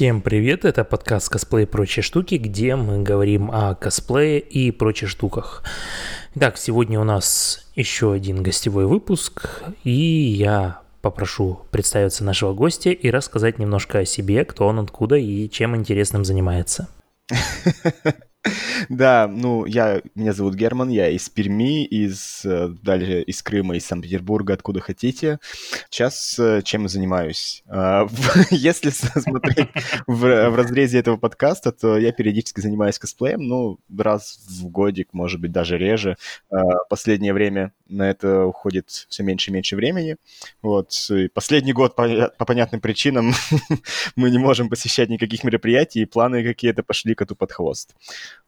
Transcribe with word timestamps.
Всем 0.00 0.22
привет, 0.22 0.64
это 0.64 0.82
подкаст 0.82 1.28
«Косплей 1.28 1.64
и 1.64 1.66
прочие 1.66 2.02
штуки», 2.02 2.36
где 2.36 2.74
мы 2.74 3.02
говорим 3.02 3.50
о 3.50 3.74
косплее 3.74 4.40
и 4.40 4.70
прочих 4.70 5.10
штуках. 5.10 5.62
Итак, 6.34 6.56
сегодня 6.56 6.98
у 6.98 7.04
нас 7.04 7.70
еще 7.74 8.10
один 8.10 8.42
гостевой 8.42 8.86
выпуск, 8.86 9.62
и 9.84 9.90
я 9.90 10.80
попрошу 11.02 11.60
представиться 11.70 12.24
нашего 12.24 12.54
гостя 12.54 12.88
и 12.88 13.10
рассказать 13.10 13.58
немножко 13.58 13.98
о 13.98 14.06
себе, 14.06 14.46
кто 14.46 14.68
он, 14.68 14.78
откуда 14.78 15.16
и 15.16 15.50
чем 15.50 15.76
интересным 15.76 16.24
занимается. 16.24 16.88
Да, 18.88 19.28
ну, 19.28 19.66
я, 19.66 20.02
меня 20.14 20.32
зовут 20.32 20.54
Герман, 20.54 20.88
я 20.88 21.08
из 21.08 21.28
Перми, 21.28 21.84
из, 21.84 22.44
э, 22.44 22.68
дальше 22.82 23.22
из 23.22 23.42
Крыма, 23.42 23.76
из 23.76 23.86
Санкт-Петербурга, 23.86 24.54
откуда 24.54 24.80
хотите. 24.80 25.38
Сейчас 25.90 26.38
э, 26.38 26.62
чем 26.64 26.88
занимаюсь? 26.88 27.62
А, 27.68 28.06
если 28.50 28.90
смотреть 28.90 29.68
в, 30.06 30.50
в 30.50 30.56
разрезе 30.56 30.98
этого 30.98 31.16
подкаста, 31.16 31.72
то 31.72 31.98
я 31.98 32.12
периодически 32.12 32.60
занимаюсь 32.60 32.98
косплеем, 32.98 33.42
ну, 33.42 33.78
раз 33.96 34.40
в 34.48 34.68
годик, 34.68 35.08
может 35.12 35.40
быть, 35.40 35.52
даже 35.52 35.78
реже. 35.78 36.16
А, 36.50 36.84
последнее 36.88 37.32
время 37.32 37.72
на 37.88 38.08
это 38.08 38.44
уходит 38.44 38.88
все 38.88 39.22
меньше 39.22 39.50
и 39.50 39.54
меньше 39.54 39.76
времени. 39.76 40.16
Вот. 40.62 40.92
И 41.10 41.28
последний 41.28 41.72
год 41.72 41.94
по, 41.96 42.32
по 42.38 42.44
понятным 42.44 42.80
причинам 42.80 43.32
мы 44.16 44.30
не 44.30 44.38
можем 44.38 44.68
посещать 44.68 45.10
никаких 45.10 45.44
мероприятий, 45.44 46.00
и 46.00 46.06
планы 46.06 46.42
какие-то 46.42 46.82
пошли 46.82 47.14
коту 47.14 47.34
под 47.34 47.52
хвост. 47.52 47.94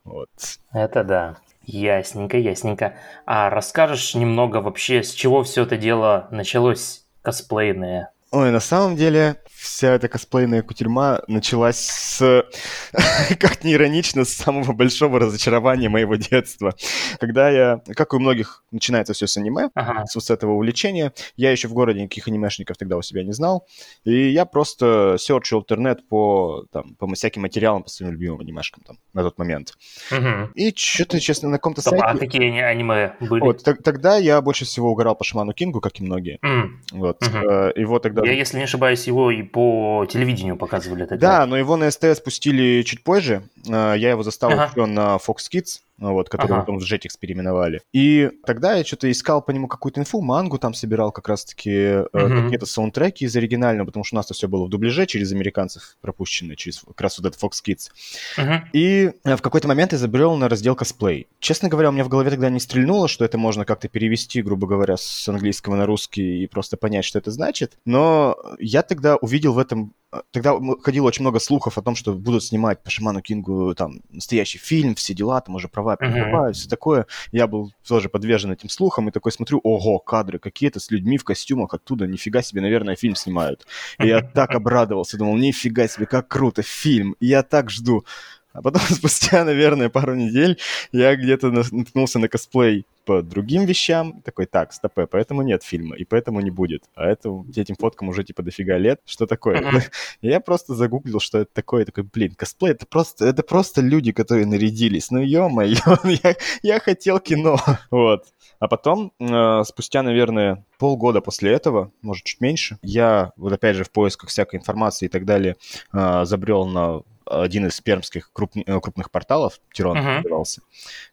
Вот. 0.05 0.31
Это 0.73 1.05
да. 1.05 1.37
Ясненько, 1.65 2.37
ясненько. 2.37 2.97
А 3.25 3.51
расскажешь 3.51 4.15
немного 4.15 4.57
вообще, 4.59 5.03
с 5.03 5.13
чего 5.13 5.43
все 5.45 5.63
это 5.63 5.77
дело 5.77 6.29
началось 6.31 7.07
косплейное? 7.23 8.11
Ой, 8.33 8.51
на 8.51 8.61
самом 8.61 8.97
деле, 8.97 9.37
вся 9.63 9.95
эта 9.95 10.09
косплейная 10.09 10.63
кутерьма 10.63 11.21
началась 11.29 11.77
с, 11.79 12.47
как 13.39 13.63
ни 13.63 13.75
иронично, 13.75 14.25
с 14.25 14.33
самого 14.33 14.73
большого 14.73 15.21
разочарования 15.21 15.91
моего 15.91 16.17
детства. 16.17 16.75
Когда 17.21 17.51
я, 17.51 17.83
как 17.95 18.15
и 18.15 18.17
у 18.17 18.19
многих, 18.19 18.65
начинается 18.71 19.13
все 19.13 19.27
с 19.27 19.37
аниме, 19.37 19.69
ага. 19.75 20.07
с, 20.07 20.19
с 20.19 20.31
этого 20.31 20.53
увлечения. 20.53 21.13
Я 21.37 21.53
еще 21.53 21.69
в 21.69 21.75
городе 21.75 22.01
никаких 22.01 22.27
анимешников 22.27 22.79
тогда 22.79 22.97
у 22.97 23.03
себя 23.03 23.23
не 23.23 23.33
знал. 23.33 23.67
И 24.05 24.31
я 24.31 24.47
просто 24.47 25.17
серчил 25.19 25.61
интернет 25.61 26.09
по, 26.09 26.65
там, 26.73 26.95
по 26.95 27.07
всяким 27.15 27.43
материалам, 27.43 27.83
по 27.83 27.91
своим 27.91 28.13
любимым 28.13 28.41
анимешкам 28.41 28.83
там, 28.85 28.99
на 29.13 29.23
тот 29.23 29.39
момент. 29.39 29.75
Угу. 30.11 30.53
И 30.55 30.75
что-то, 30.75 31.21
честно, 31.21 31.51
на 31.51 31.59
каком-то 31.59 31.83
сайте... 31.83 32.03
А 32.03 32.17
какие 32.17 32.61
аниме 32.63 33.15
были? 33.21 33.43
Вот, 33.43 33.63
тогда 33.63 34.17
я 34.17 34.41
больше 34.41 34.65
всего 34.65 34.91
угорал 34.91 35.17
по 35.17 35.25
Шаману 35.25 35.53
Кингу, 35.53 35.81
как 35.81 36.01
и 36.01 36.03
многие. 36.03 36.39
Mm. 36.43 36.69
Вот. 36.93 37.23
Угу. 37.23 37.81
Его 37.81 37.99
тогда... 37.99 38.22
Я, 38.25 38.33
если 38.33 38.59
не 38.59 38.65
ошибаюсь, 38.65 39.07
его 39.07 39.31
и 39.31 39.43
по 39.43 40.07
телевидению 40.09 40.57
показывали 40.57 41.05
тогда. 41.05 41.41
Да, 41.41 41.47
но 41.47 41.57
его 41.57 41.77
на 41.77 41.91
СТС 41.91 42.21
пустили 42.21 42.83
чуть 42.83 43.03
позже. 43.03 43.43
А, 43.69 43.95
я 43.95 44.11
его 44.11 44.23
застал 44.23 44.51
ага. 44.51 44.71
еще 44.71 44.87
на 44.87 45.17
Fox 45.17 45.49
Kids 45.53 45.81
вот, 46.03 46.29
который 46.29 46.53
ага. 46.53 46.61
потом 46.61 46.79
в 46.79 46.83
Jetix 46.83 47.11
переименовали. 47.19 47.83
И 47.93 48.31
тогда 48.45 48.75
я 48.75 48.85
что-то 48.85 49.11
искал 49.11 49.43
по 49.43 49.51
нему 49.51 49.69
какую-то 49.69 50.01
инфу, 50.01 50.21
мангу 50.21 50.59
там 50.59 50.75
собирал 50.75 51.13
как 51.13 51.29
раз-таки 51.29 51.71
э, 51.71 52.05
какие-то 52.13 52.67
саундтреки 52.67 53.25
из 53.25 53.37
оригинального, 53.37 53.87
потому 53.87 54.05
что 54.05 54.17
у 54.17 54.19
нас-то 54.19 54.35
все 54.35 54.49
было 54.49 54.65
в 54.65 54.69
дубляже 54.69 55.07
через 55.07 55.33
американцев 55.33 55.97
пропущено, 56.01 56.55
через 56.55 56.81
как 56.81 57.01
раз 57.01 57.19
вот 57.19 57.29
этот 57.29 57.43
Fox 57.43 57.63
Kids. 57.65 57.91
Ага. 58.37 58.69
И 58.73 59.13
э, 59.25 59.37
в 59.37 59.43
какой-то 59.43 59.69
момент 59.69 59.93
я 59.93 59.99
забрел 59.99 60.35
на 60.37 60.49
раздел 60.49 60.75
косплей. 60.75 61.29
Честно 61.39 61.69
говоря, 61.69 61.91
у 61.91 61.93
меня 61.93 62.05
в 62.05 62.09
голове 62.09 62.31
тогда 62.31 62.51
не 62.51 62.61
стрельнуло, 62.61 63.09
что 63.09 63.25
это 63.25 63.39
можно 63.39 63.65
как-то 63.65 63.89
перевести, 63.89 64.43
грубо 64.43 64.67
говоря, 64.67 64.97
с 64.97 65.29
английского 65.29 65.77
на 65.77 65.87
русский 65.87 66.43
и 66.43 66.47
просто 66.47 66.77
понять, 66.77 67.05
что 67.05 67.19
это 67.19 67.31
значит. 67.31 67.79
Но 67.85 68.37
я 68.59 68.83
тогда 68.83 69.17
увидел 69.17 69.53
в 69.53 69.59
этом 69.59 69.95
тогда 70.31 70.59
ходило 70.83 71.07
очень 71.07 71.23
много 71.23 71.39
слухов 71.39 71.79
о 71.79 71.83
том, 71.83 71.95
что 71.95 72.13
будут 72.13 72.45
снимать 72.45 72.83
по 72.83 72.91
Шаману 72.91 73.23
Кингу 73.23 73.75
там 73.75 74.01
настоящий 74.11 74.59
фильм, 74.59 74.95
все 74.95 75.15
дела, 75.15 75.41
там 75.41 75.55
уже 75.55 75.69
права 75.69 75.97
перекупают, 75.97 76.57
uh-huh. 76.57 76.61
все 76.61 76.69
такое. 76.69 77.07
Я 77.31 77.47
был 77.47 77.73
тоже 77.87 78.09
подвержен 78.09 78.53
этим 78.53 78.69
слухам 78.69 79.09
и 79.09 79.13
такой 79.13 79.33
смотрю, 79.33 79.61
ого, 79.63 79.99
кадры 79.99 80.39
какие-то 80.39 80.81
с 80.81 80.91
людьми 80.91 81.19
в 81.19 81.25
костюмах 81.25 81.75
оттуда, 81.75 82.07
нифига 82.07 82.43
себе, 82.43 82.61
наверное, 82.61 82.97
фильм 82.97 83.15
снимают. 83.15 83.67
И 83.99 84.07
я 84.07 84.21
так 84.35 84.55
обрадовался, 84.55 85.17
думал, 85.17 85.37
нифига 85.37 85.89
себе, 85.89 86.07
как 86.07 86.29
круто, 86.29 86.63
фильм, 86.63 87.17
и 87.21 87.27
я 87.27 87.43
так 87.43 87.71
жду. 87.71 88.05
А 88.53 88.63
потом, 88.63 88.81
спустя, 88.91 89.45
наверное, 89.45 89.89
пару 89.89 90.15
недель, 90.15 90.59
я 90.93 91.17
где-то 91.17 91.51
наткнулся 91.51 92.19
на 92.19 92.29
косплей 92.29 92.85
по 93.05 93.23
другим 93.23 93.65
вещам. 93.65 94.23
Такой, 94.23 94.47
так, 94.47 94.73
стопе, 94.73 95.07
поэтому 95.07 95.43
нет 95.43 95.63
фильма, 95.63 95.97
и 95.97 96.05
поэтому 96.05 96.41
не 96.41 96.51
будет. 96.51 96.85
А 96.95 97.07
это, 97.07 97.31
этим 97.57 97.75
фоткам 97.77 98.09
уже 98.09 98.25
типа 98.25 98.43
дофига 98.43 98.79
лет. 98.79 99.01
Что 99.05 99.27
такое? 99.27 99.83
Я 100.23 100.41
просто 100.41 100.75
загуглил, 100.75 101.21
что 101.21 101.39
это 101.39 101.51
такое. 101.53 101.85
Такой, 101.85 102.05
блин, 102.05 102.35
косплей, 102.35 102.73
это 102.73 102.87
просто, 102.87 103.27
это 103.27 103.43
просто 103.43 103.81
люди, 103.81 104.13
которые 104.13 104.47
нарядились. 104.47 105.11
Ну, 105.11 105.21
ё-моё, 105.21 105.77
я, 106.05 106.37
я 106.63 106.81
хотел 106.81 107.19
кино. 107.19 107.59
вот. 107.91 108.27
А 108.59 108.69
потом, 108.69 109.13
э, 109.19 109.63
спустя, 109.65 110.03
наверное, 110.03 110.65
полгода 110.79 111.21
после 111.21 111.51
этого, 111.51 111.91
может, 112.01 112.25
чуть 112.25 112.41
меньше, 112.41 112.79
я, 112.83 113.33
вот 113.37 113.53
опять 113.53 113.77
же, 113.77 113.83
в 113.85 113.91
поисках 113.91 114.31
всякой 114.31 114.61
информации 114.61 115.07
и 115.07 115.09
так 115.09 115.25
далее, 115.25 115.57
э, 115.93 116.25
забрел 116.25 116.67
на 116.67 117.03
один 117.41 117.67
из 117.67 117.81
пермских 117.81 118.31
крупни, 118.33 118.63
э, 118.67 118.81
крупных 118.81 119.11
порталов, 119.11 119.61
Тирон 119.73 119.97
uh-huh. 119.97 120.17
назывался. 120.17 120.63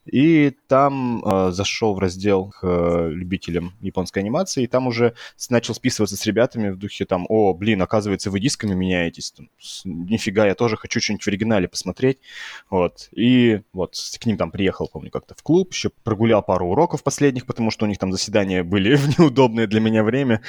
И 0.06 0.56
там 0.68 1.24
э, 1.24 1.52
зашел 1.52 1.94
в 1.94 2.00
раздел 2.00 2.50
к 2.50 2.60
э, 2.64 3.10
любителям 3.12 3.74
японской 3.82 4.20
анимации, 4.20 4.64
и 4.64 4.68
там 4.68 4.88
уже 4.88 5.14
начал 5.50 5.74
списываться 5.74 6.18
с 6.18 6.26
ребятами 6.26 6.70
в 6.70 6.78
духе 6.78 7.06
там, 7.06 7.26
о, 7.30 7.54
блин, 7.54 7.82
оказывается, 7.82 8.32
вы 8.32 8.40
дисками 8.40 8.74
меняетесь, 8.74 9.32
там, 9.32 9.50
нифига, 9.86 10.46
я 10.46 10.56
тоже 10.56 10.78
хочу 10.78 11.00
что-нибудь 11.00 11.24
в 11.24 11.28
оригинале 11.28 11.68
посмотреть. 11.68 12.20
Вот. 12.70 13.10
И 13.12 13.62
вот 13.74 13.96
к 14.20 14.26
ним 14.26 14.38
там 14.38 14.52
приехал, 14.52 14.90
помню, 14.92 15.12
как-то 15.12 15.36
в 15.36 15.44
клуб, 15.44 15.74
еще 15.74 15.90
прогулял 16.04 16.42
пару 16.42 16.68
уроков 16.68 17.04
последних, 17.04 17.46
потому 17.46 17.72
что 17.72 17.86
у 17.86 17.88
них 17.88 17.98
там 17.98 18.12
заседания 18.12 18.64
были 18.64 18.96
в 18.98 19.20
неудобное 19.20 19.68
для 19.68 19.80
меня 19.80 20.04
время. 20.04 20.42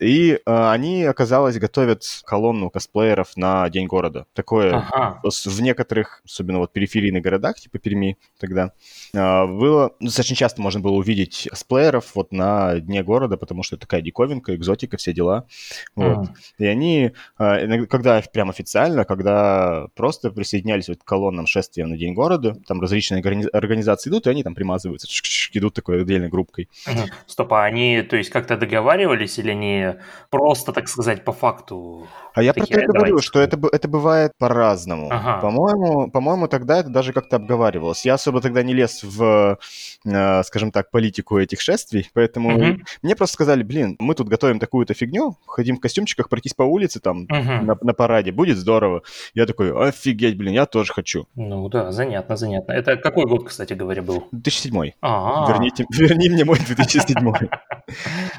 И 0.00 0.32
э, 0.32 0.38
они, 0.44 1.04
оказалось, 1.04 1.58
готовят 1.58 2.04
колонну 2.24 2.70
косплееров 2.70 3.36
на 3.36 3.68
День 3.70 3.86
города. 3.86 4.26
Такое 4.34 4.76
ага. 4.90 5.20
в 5.22 5.60
некоторых, 5.62 6.22
особенно 6.24 6.58
вот 6.58 6.72
периферийных 6.72 7.22
городах, 7.22 7.56
типа 7.56 7.78
Перми 7.78 8.18
тогда, 8.38 8.72
э, 9.12 9.46
было... 9.46 9.94
Ну, 10.00 10.06
достаточно 10.06 10.36
часто 10.36 10.62
можно 10.62 10.80
было 10.80 10.92
увидеть 10.92 11.48
косплееров 11.50 12.14
вот 12.14 12.32
на 12.32 12.80
Дне 12.80 13.02
города, 13.02 13.36
потому 13.36 13.62
что 13.62 13.76
это 13.76 13.86
такая 13.86 14.02
диковинка, 14.02 14.54
экзотика, 14.54 14.96
все 14.96 15.12
дела. 15.12 15.46
Вот. 15.94 16.18
Ага. 16.18 16.34
И 16.58 16.66
они, 16.66 17.12
э, 17.38 17.86
когда 17.86 18.22
прям 18.32 18.50
официально, 18.50 19.04
когда 19.04 19.88
просто 19.94 20.30
присоединялись 20.30 20.88
вот 20.88 20.98
к 20.98 21.04
колоннам 21.04 21.46
шествия 21.46 21.86
на 21.86 21.96
День 21.96 22.14
города, 22.14 22.56
там 22.66 22.80
различные 22.80 23.20
организации 23.52 24.10
идут, 24.10 24.26
и 24.26 24.30
они 24.30 24.42
там 24.42 24.54
примазываются, 24.54 25.08
идут 25.52 25.74
такой 25.74 26.02
отдельной 26.02 26.28
группкой. 26.28 26.68
Ага. 26.86 27.06
Стоп, 27.26 27.52
а 27.52 27.64
они, 27.64 28.02
то 28.02 28.16
есть, 28.16 28.30
как-то 28.30 28.56
договаривались 28.56 29.38
или 29.38 29.50
они 29.50 29.69
просто, 30.30 30.72
так 30.72 30.88
сказать, 30.88 31.24
по 31.24 31.32
факту. 31.32 32.06
А 32.34 32.42
я 32.42 32.54
про 32.54 32.64
это 32.64 32.92
говорю, 32.92 33.18
что 33.18 33.40
это, 33.40 33.58
это 33.72 33.88
бывает 33.88 34.32
по-разному. 34.38 35.08
Ага. 35.10 35.40
По-моему, 35.40 36.10
по-моему, 36.10 36.48
тогда 36.48 36.78
это 36.78 36.88
даже 36.88 37.12
как-то 37.12 37.36
обговаривалось. 37.36 38.06
Я 38.06 38.14
особо 38.14 38.40
тогда 38.40 38.62
не 38.62 38.74
лез 38.74 39.02
в, 39.02 39.58
э, 40.04 40.42
скажем 40.44 40.70
так, 40.70 40.90
политику 40.90 41.38
этих 41.38 41.60
шествий, 41.60 42.08
поэтому 42.14 42.54
угу. 42.54 42.80
мне 43.02 43.16
просто 43.16 43.34
сказали, 43.34 43.62
блин, 43.62 43.96
мы 43.98 44.14
тут 44.14 44.28
готовим 44.28 44.58
такую-то 44.58 44.94
фигню, 44.94 45.36
ходим 45.46 45.76
в 45.76 45.80
костюмчиках, 45.80 46.28
пройтись 46.28 46.54
по 46.54 46.62
улице 46.62 47.00
там 47.00 47.22
угу. 47.22 47.32
на, 47.32 47.76
на 47.80 47.92
параде, 47.92 48.32
будет 48.32 48.58
здорово. 48.58 49.02
Я 49.34 49.46
такой, 49.46 49.72
офигеть, 49.88 50.36
блин, 50.36 50.54
я 50.54 50.66
тоже 50.66 50.92
хочу. 50.92 51.26
Ну 51.34 51.68
да, 51.68 51.92
занятно, 51.92 52.36
занятно. 52.36 52.72
Это 52.72 52.96
какой 52.96 53.26
год, 53.26 53.48
кстати 53.48 53.72
говоря, 53.72 54.02
был? 54.02 54.28
2007. 54.32 54.92
А-а-а. 55.00 55.48
Верните, 55.48 55.86
верни 55.90 56.28
мне 56.28 56.44
мой 56.44 56.58
2007. 56.58 57.16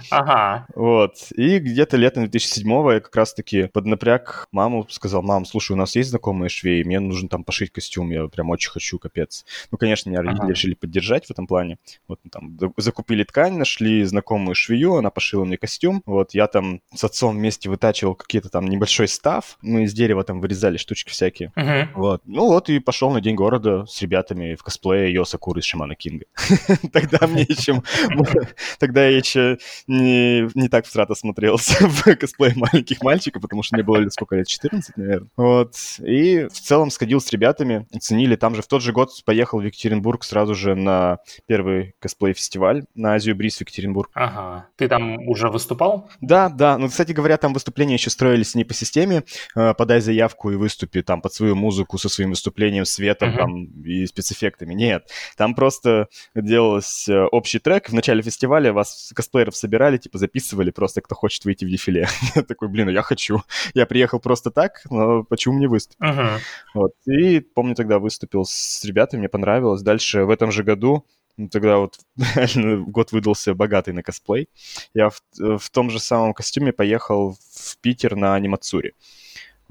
Ага. 0.10 0.66
Вот. 0.76 1.16
И 1.36 1.60
где-то 1.60 1.98
летом 1.98 2.24
2007 2.24 2.94
я 2.94 3.00
как 3.00 3.16
раз-таки 3.16 3.68
поднапряг 3.68 4.48
маму, 4.52 4.86
сказал, 4.90 5.22
мам, 5.22 5.46
слушай, 5.46 5.74
у 5.74 5.76
нас 5.76 5.96
есть 5.96 6.10
знакомые 6.10 6.50
швеи, 6.50 6.84
мне 6.84 7.00
нужно 7.00 7.30
там 7.30 7.44
пошить 7.44 7.72
костюм, 7.72 8.12
я 8.12 8.28
прям 8.28 8.50
очень 8.50 8.72
хочу, 8.72 9.00
капец. 9.00 9.46
Ну, 9.72 9.78
конечно, 9.78 10.10
меня 10.10 10.22
родители 10.22 10.44
ага. 10.44 10.52
решили 10.52 10.74
поддержать 10.74 11.26
в 11.28 11.32
этом 11.32 11.48
плане. 11.48 11.78
Вот 12.08 12.20
там 12.32 12.58
закупили 12.78 13.24
ткань, 13.24 13.58
нашли 13.58 14.04
знакомую 14.04 14.56
швею, 14.56 14.96
она 14.96 15.10
пошила 15.10 15.46
мне 15.46 15.58
костюм. 15.58 16.02
Вот 16.06 16.34
я 16.34 16.48
там 16.48 16.82
с 16.94 17.04
отцом 17.04 17.36
вместе 17.38 17.70
вытачивал 17.70 18.16
какие-то 18.16 18.50
там 18.50 18.68
небольшой 18.68 19.08
став, 19.08 19.58
мы 19.62 19.84
из 19.84 19.94
дерева 19.94 20.24
там 20.24 20.42
вырезали 20.42 20.78
штучки 20.78 21.10
всякие. 21.10 21.52
Ага. 21.56 21.90
Вот. 21.96 22.22
Ну 22.26 22.48
вот 22.48 22.70
и 22.70 22.80
пошел 22.80 23.12
на 23.12 23.22
День 23.22 23.36
города 23.36 23.86
с 23.86 24.02
ребятами 24.02 24.56
в 24.56 24.64
косплее 24.64 25.14
Йоса 25.14 25.38
Куры 25.38 25.60
из 25.60 25.66
Шамана 25.66 25.96
Кинга. 25.96 26.26
Тогда 26.92 27.28
мне 27.28 27.42
еще... 27.50 27.82
Тогда 28.80 29.06
я 29.06 29.18
еще 29.18 29.41
еще 29.42 29.58
не, 29.88 30.50
не 30.56 30.70
так 30.70 30.86
в 30.86 30.90
страта 30.90 31.16
смотрелся 31.16 31.88
в 31.88 32.16
косплее 32.16 32.54
маленьких 32.56 33.02
мальчиков, 33.04 33.42
потому 33.42 33.64
что 33.64 33.76
мне 33.76 33.84
было 33.84 33.98
лет 33.98 34.14
сколько 34.14 34.36
лет, 34.36 34.48
14, 34.48 34.98
наверное. 34.98 35.30
Вот. 35.38 35.76
И 36.00 36.46
в 36.46 36.60
целом 36.60 36.92
сходил 36.92 37.22
с 37.22 37.32
ребятами, 37.32 37.88
оценили. 37.94 38.36
Там 38.36 38.56
же 38.56 38.62
в 38.62 38.68
тот 38.68 38.82
же 38.82 38.92
год 38.92 39.10
поехал 39.26 39.60
в 39.60 39.64
Екатеринбург 39.64 40.24
сразу 40.24 40.56
же 40.56 40.76
на 40.76 41.20
первый 41.48 41.96
косплей-фестиваль 42.00 42.86
на 42.96 43.14
Азию 43.14 43.36
Бриз 43.36 43.58
в 43.58 43.62
Екатеринбург. 43.62 44.10
Ага. 44.14 44.68
Ты 44.78 44.88
там 44.88 45.28
уже 45.28 45.50
выступал? 45.50 46.10
Да, 46.22 46.50
да. 46.50 46.78
Ну, 46.78 46.88
кстати 46.88 47.12
говоря, 47.12 47.38
там 47.38 47.54
выступления 47.54 47.96
еще 47.96 48.10
строились 48.10 48.56
не 48.56 48.64
по 48.64 48.74
системе 48.74 49.24
э, 49.56 49.74
«подай 49.74 50.02
заявку 50.02 50.52
и 50.52 50.56
выступи 50.56 51.02
там 51.02 51.22
под 51.22 51.34
свою 51.34 51.56
музыку 51.56 51.98
со 51.98 52.10
своим 52.10 52.32
выступлением, 52.32 52.86
светом 52.86 53.30
uh-huh. 53.32 53.38
там 53.38 53.66
и 53.84 54.06
спецэффектами». 54.06 54.74
Нет. 54.74 55.08
Там 55.38 55.56
просто 55.56 56.08
делалось 56.36 57.08
э, 57.08 57.24
общий 57.26 57.60
трек. 57.60 57.90
В 57.90 57.94
начале 57.94 58.22
фестиваля 58.22 58.74
вас 58.74 59.12
косплееров 59.32 59.56
собирали, 59.56 59.98
типа 59.98 60.18
записывали 60.18 60.72
просто, 60.72 61.02
кто 61.02 61.16
хочет 61.16 61.46
выйти 61.46 61.66
в 61.66 61.70
дефиле. 61.70 62.08
Я 62.36 62.44
такой, 62.44 62.68
блин, 62.68 62.88
ну 62.88 62.92
я 62.92 63.02
хочу. 63.02 63.42
Я 63.74 63.86
приехал 63.86 64.20
просто 64.20 64.52
так, 64.52 64.82
но 64.90 65.24
почему 65.24 65.56
мне 65.56 65.68
выступить? 65.68 66.02
Uh-huh. 66.02 66.40
Вот. 66.74 66.94
И 67.06 67.40
помню, 67.40 67.76
тогда 67.76 68.00
выступил 68.00 68.44
с 68.46 68.84
ребятами, 68.84 69.22
мне 69.22 69.30
понравилось. 69.30 69.82
Дальше 69.82 70.26
в 70.26 70.30
этом 70.30 70.52
же 70.52 70.64
году 70.64 71.06
ну, 71.38 71.48
тогда 71.48 71.78
вот 71.78 72.00
год 72.88 73.12
выдался 73.12 73.54
богатый 73.54 73.94
на 73.94 74.04
косплей. 74.04 74.50
Я 74.94 75.10
в, 75.10 75.22
в 75.58 75.70
том 75.70 75.90
же 75.90 76.00
самом 76.00 76.34
костюме 76.34 76.74
поехал 76.74 77.38
в 77.54 77.78
Питер 77.82 78.16
на 78.16 78.36
анимацуре. 78.36 78.94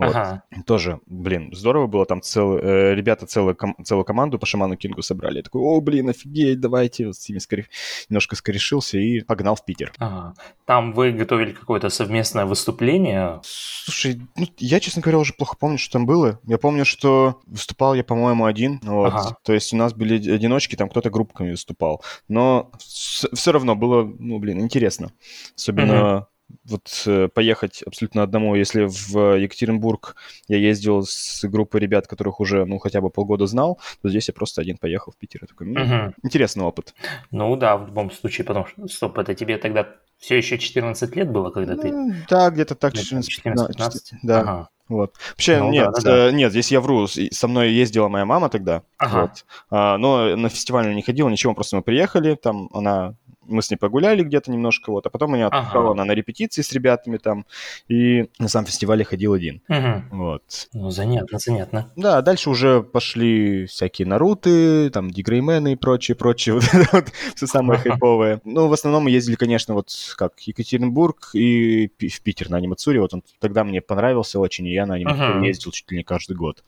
Вот. 0.00 0.16
Ага. 0.16 0.42
Тоже, 0.64 1.00
блин, 1.06 1.50
здорово 1.52 1.86
было. 1.86 2.06
Там 2.06 2.22
цел, 2.22 2.56
э, 2.56 2.94
ребята 2.94 3.26
целую, 3.26 3.54
ком, 3.54 3.76
целую 3.84 4.06
команду 4.06 4.38
по 4.38 4.46
Шаману 4.46 4.76
Кингу 4.76 5.02
собрали. 5.02 5.36
Я 5.36 5.42
такой, 5.42 5.60
о, 5.60 5.78
блин, 5.82 6.08
офигеть, 6.08 6.58
давайте. 6.58 7.08
Вот 7.08 7.16
с 7.16 7.28
ними 7.28 7.38
скорее, 7.38 7.66
немножко 8.08 8.34
скорешился 8.34 8.96
и 8.96 9.20
погнал 9.20 9.56
в 9.56 9.64
Питер. 9.64 9.92
Ага. 9.98 10.34
Там 10.64 10.94
вы 10.94 11.12
готовили 11.12 11.52
какое-то 11.52 11.90
совместное 11.90 12.46
выступление? 12.46 13.40
Слушай, 13.42 14.22
ну, 14.36 14.46
я, 14.56 14.80
честно 14.80 15.02
говоря, 15.02 15.18
уже 15.18 15.34
плохо 15.34 15.56
помню, 15.60 15.76
что 15.76 15.92
там 15.92 16.06
было. 16.06 16.40
Я 16.46 16.56
помню, 16.56 16.86
что 16.86 17.38
выступал 17.44 17.94
я, 17.94 18.02
по-моему, 18.02 18.46
один. 18.46 18.80
Вот. 18.82 19.12
Ага. 19.12 19.36
То 19.44 19.52
есть 19.52 19.74
у 19.74 19.76
нас 19.76 19.92
были 19.92 20.14
одиночки, 20.32 20.76
там 20.76 20.88
кто-то 20.88 21.10
группками 21.10 21.50
выступал. 21.50 22.02
Но 22.26 22.70
все 22.78 23.52
равно 23.52 23.76
было, 23.76 24.10
ну, 24.18 24.38
блин, 24.38 24.62
интересно. 24.62 25.12
Особенно 25.54 26.16
угу 26.16 26.26
вот 26.64 27.02
э, 27.06 27.28
поехать 27.28 27.82
абсолютно 27.82 28.22
одному. 28.22 28.54
Если 28.54 28.86
в 28.88 29.36
Екатеринбург 29.36 30.16
я 30.48 30.58
ездил 30.58 31.02
с 31.02 31.44
группой 31.44 31.80
ребят, 31.80 32.06
которых 32.06 32.40
уже, 32.40 32.64
ну, 32.64 32.78
хотя 32.78 33.00
бы 33.00 33.10
полгода 33.10 33.46
знал, 33.46 33.78
то 34.02 34.08
здесь 34.08 34.28
я 34.28 34.34
просто 34.34 34.60
один 34.60 34.76
поехал 34.76 35.12
в 35.12 35.16
Питер. 35.16 35.40
Я 35.42 35.46
такой, 35.46 35.66
ну, 35.66 35.82
угу. 35.82 36.14
интересный 36.22 36.64
опыт. 36.64 36.94
Ну 37.30 37.54
да, 37.56 37.76
в 37.76 37.86
любом 37.86 38.10
случае, 38.10 38.44
потому 38.44 38.66
что, 38.66 38.86
стоп, 38.88 39.18
это 39.18 39.34
тебе 39.34 39.58
тогда 39.58 39.88
все 40.18 40.36
еще 40.36 40.58
14 40.58 41.16
лет 41.16 41.30
было, 41.30 41.50
когда 41.50 41.76
ты... 41.76 41.90
Ну, 41.90 42.12
да, 42.28 42.50
где-то 42.50 42.74
так, 42.74 42.94
14, 42.94 43.28
14 43.28 43.68
15. 43.68 44.12
Да. 44.22 44.40
Ага. 44.40 44.68
Вот. 44.88 45.14
Вообще, 45.30 45.60
ну, 45.60 45.70
нет, 45.70 45.92
да, 45.94 46.00
да, 46.00 46.02
да. 46.02 46.28
Э, 46.28 46.32
нет, 46.32 46.50
здесь 46.50 46.72
я 46.72 46.80
вру. 46.80 47.06
Со 47.06 47.48
мной 47.48 47.70
ездила 47.70 48.08
моя 48.08 48.24
мама 48.24 48.48
тогда. 48.48 48.82
Ага. 48.98 49.20
Вот. 49.20 49.46
А, 49.70 49.96
но 49.98 50.36
на 50.36 50.48
фестиваль 50.48 50.92
не 50.94 51.02
ходила, 51.02 51.28
ничего, 51.28 51.54
просто 51.54 51.76
мы 51.76 51.82
приехали, 51.82 52.34
там 52.34 52.68
она 52.72 53.14
мы 53.50 53.62
с 53.62 53.70
ней 53.70 53.76
погуляли 53.76 54.22
где-то 54.22 54.50
немножко, 54.50 54.90
вот, 54.90 55.06
а 55.06 55.10
потом 55.10 55.34
меня 55.34 55.48
отпускала 55.48 55.86
ага. 55.86 55.92
она 55.92 56.04
на 56.04 56.12
репетиции 56.12 56.62
с 56.62 56.72
ребятами 56.72 57.18
там, 57.18 57.46
и 57.88 58.28
на 58.38 58.48
сам 58.48 58.64
фестивале 58.64 59.04
ходил 59.04 59.32
один. 59.32 59.62
Угу. 59.68 60.16
Вот. 60.16 60.68
Ну, 60.72 60.90
занятно, 60.90 61.38
занятно. 61.38 61.90
Да, 61.96 62.22
дальше 62.22 62.50
уже 62.50 62.82
пошли 62.82 63.66
всякие 63.66 64.06
Наруты, 64.06 64.90
там, 64.90 65.10
Дигреймены 65.10 65.72
и 65.72 65.76
прочее, 65.76 66.16
прочее, 66.16 66.54
вот 66.56 66.64
это 66.72 66.88
вот 66.92 67.08
все 67.34 67.46
самое 67.46 67.78
хайповое. 67.80 68.40
Ну, 68.44 68.68
в 68.68 68.72
основном 68.72 69.04
мы 69.04 69.10
ездили, 69.10 69.36
конечно, 69.36 69.74
вот 69.74 69.90
как 70.16 70.38
Екатеринбург 70.40 71.30
и 71.34 71.88
в 71.88 72.20
Питер 72.22 72.50
на 72.50 72.56
анимацуре, 72.56 73.00
вот 73.00 73.14
он 73.14 73.22
тогда 73.38 73.64
мне 73.64 73.80
понравился 73.80 74.38
очень, 74.38 74.66
и 74.66 74.72
я 74.72 74.86
на 74.86 74.94
анимацуре 74.94 75.46
ездил 75.46 75.72
чуть 75.72 75.90
ли 75.90 75.98
не 75.98 76.04
каждый 76.04 76.36
год, 76.36 76.64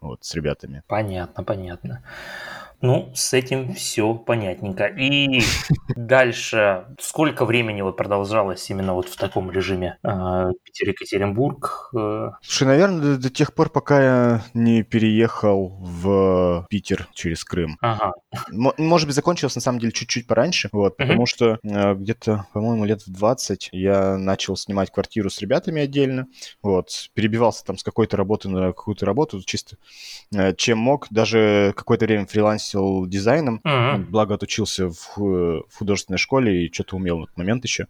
вот, 0.00 0.24
с 0.24 0.34
ребятами. 0.34 0.82
Понятно, 0.86 1.44
понятно. 1.44 2.02
Ну, 2.82 3.10
с 3.14 3.32
этим 3.32 3.74
все 3.74 4.14
понятненько. 4.14 4.86
И 4.86 5.40
дальше, 5.96 6.86
сколько 7.00 7.44
времени 7.46 7.80
вот 7.80 7.96
продолжалось 7.96 8.68
именно 8.70 8.94
вот 8.94 9.08
в 9.08 9.16
таком 9.16 9.50
режиме 9.50 9.98
а, 10.02 10.50
Питер-Екатеринбург? 10.64 11.90
Э? 11.96 12.30
Слушай, 12.42 12.68
наверное, 12.68 13.00
до, 13.00 13.18
до 13.18 13.30
тех 13.30 13.54
пор, 13.54 13.70
пока 13.70 14.02
я 14.02 14.42
не 14.52 14.82
переехал 14.82 15.68
в 15.80 16.66
Питер 16.68 17.08
через 17.14 17.44
Крым. 17.44 17.78
Ага. 17.80 18.12
М- 18.52 18.72
может 18.76 19.06
быть, 19.06 19.16
закончилось 19.16 19.54
на 19.54 19.62
самом 19.62 19.78
деле 19.78 19.92
чуть-чуть 19.92 20.26
пораньше, 20.26 20.68
вот, 20.72 20.92
угу. 20.92 20.96
потому 20.98 21.26
что 21.26 21.58
э, 21.62 21.94
где-то, 21.94 22.46
по-моему, 22.52 22.84
лет 22.84 23.02
в 23.06 23.10
20 23.10 23.70
я 23.72 24.18
начал 24.18 24.56
снимать 24.56 24.90
квартиру 24.90 25.30
с 25.30 25.40
ребятами 25.40 25.80
отдельно, 25.80 26.26
вот, 26.62 27.10
перебивался 27.14 27.64
там 27.64 27.78
с 27.78 27.82
какой-то 27.82 28.16
работы 28.18 28.48
на 28.50 28.68
какую-то 28.68 29.06
работу, 29.06 29.42
чисто 29.42 29.76
э, 30.34 30.54
чем 30.54 30.78
мог, 30.78 31.06
даже 31.10 31.72
какое-то 31.74 32.04
время 32.04 32.26
фриланс 32.26 32.65
фрилансил 32.66 33.06
дизайном, 33.06 33.60
uh-huh. 33.64 34.04
благо 34.06 34.34
отучился 34.34 34.90
в, 34.90 35.16
в 35.16 35.78
художественной 35.78 36.18
школе 36.18 36.66
и 36.66 36.72
что-то 36.72 36.96
умел 36.96 37.20
в 37.20 37.24
этот 37.24 37.36
момент 37.36 37.64
еще. 37.64 37.86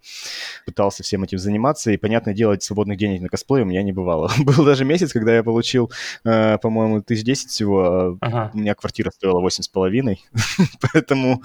Пытался 0.64 1.02
всем 1.02 1.25
этим 1.25 1.38
заниматься, 1.38 1.90
и, 1.90 1.96
понятное 1.96 2.34
дело, 2.34 2.56
свободных 2.61 2.99
денег 2.99 3.23
на 3.23 3.28
косплей 3.28 3.62
у 3.62 3.67
меня 3.67 3.82
не 3.82 3.93
бывало. 3.93 4.31
Был 4.38 4.64
даже 4.64 4.84
месяц, 4.84 5.12
когда 5.12 5.34
я 5.34 5.43
получил, 5.43 5.90
э, 6.25 6.58
по-моему, 6.58 7.02
тысяч 7.02 7.25
десять 7.25 7.50
всего, 7.50 8.19
а 8.20 8.26
uh-huh. 8.26 8.50
у 8.55 8.58
меня 8.58 8.75
квартира 8.75 9.11
стоила 9.11 9.40
восемь 9.40 9.62
с 9.62 9.69
половиной, 9.69 10.25
поэтому 10.93 11.43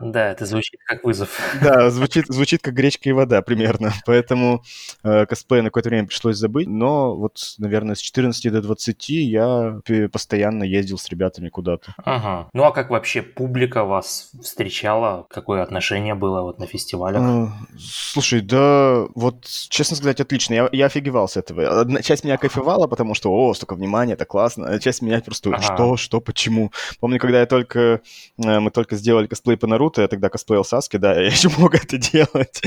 да, 0.00 0.30
это 0.30 0.46
звучит 0.46 0.80
как 0.84 1.04
вызов. 1.04 1.40
Да, 1.62 1.90
звучит, 1.90 2.26
звучит 2.28 2.62
как 2.62 2.74
гречка 2.74 3.08
и 3.08 3.12
вода 3.12 3.42
примерно. 3.42 3.92
Поэтому 4.06 4.62
э, 5.02 5.26
косплей 5.26 5.62
на 5.62 5.68
какое-то 5.68 5.88
время 5.88 6.06
пришлось 6.06 6.36
забыть. 6.36 6.68
Но 6.68 7.16
вот, 7.16 7.38
наверное, 7.58 7.94
с 7.94 8.00
14 8.00 8.52
до 8.52 8.62
20 8.62 9.08
я 9.08 9.80
постоянно 10.12 10.64
ездил 10.64 10.98
с 10.98 11.08
ребятами 11.08 11.48
куда-то. 11.48 11.94
Ага. 11.98 12.48
Ну 12.52 12.64
а 12.64 12.72
как 12.72 12.90
вообще 12.90 13.22
публика 13.22 13.84
вас 13.84 14.30
встречала? 14.42 15.26
Какое 15.30 15.62
отношение 15.62 16.14
было 16.14 16.42
вот 16.42 16.58
на 16.58 16.66
фестивалях? 16.66 17.22
Э, 17.22 17.48
слушай, 17.78 18.40
да, 18.40 19.06
вот, 19.14 19.44
честно 19.44 19.96
сказать, 19.96 20.20
отлично. 20.20 20.54
Я, 20.54 20.68
я 20.72 20.86
офигевал 20.86 21.28
с 21.28 21.36
этого. 21.36 21.80
Одна 21.80 22.02
часть 22.02 22.24
меня 22.24 22.36
кайфовала, 22.36 22.86
потому 22.86 23.14
что, 23.14 23.32
о, 23.32 23.54
столько 23.54 23.74
внимания, 23.74 24.14
это 24.14 24.24
классно. 24.24 24.68
А 24.68 24.78
часть 24.78 25.02
меня 25.02 25.20
просто, 25.20 25.50
ага. 25.50 25.62
что, 25.62 25.96
что, 25.96 26.20
почему? 26.20 26.72
Помню, 27.00 27.18
когда 27.18 27.40
я 27.40 27.46
только, 27.46 28.00
э, 28.42 28.60
мы 28.60 28.70
только 28.70 28.96
сделали 28.96 29.26
косплей 29.26 29.56
по 29.56 29.66
Наруто, 29.84 30.00
я 30.00 30.08
тогда 30.08 30.30
косплеил 30.30 30.64
Саски, 30.64 30.96
да, 30.96 31.14
я 31.20 31.26
еще 31.26 31.50
мог 31.58 31.74
это 31.74 31.98
делать. 31.98 32.62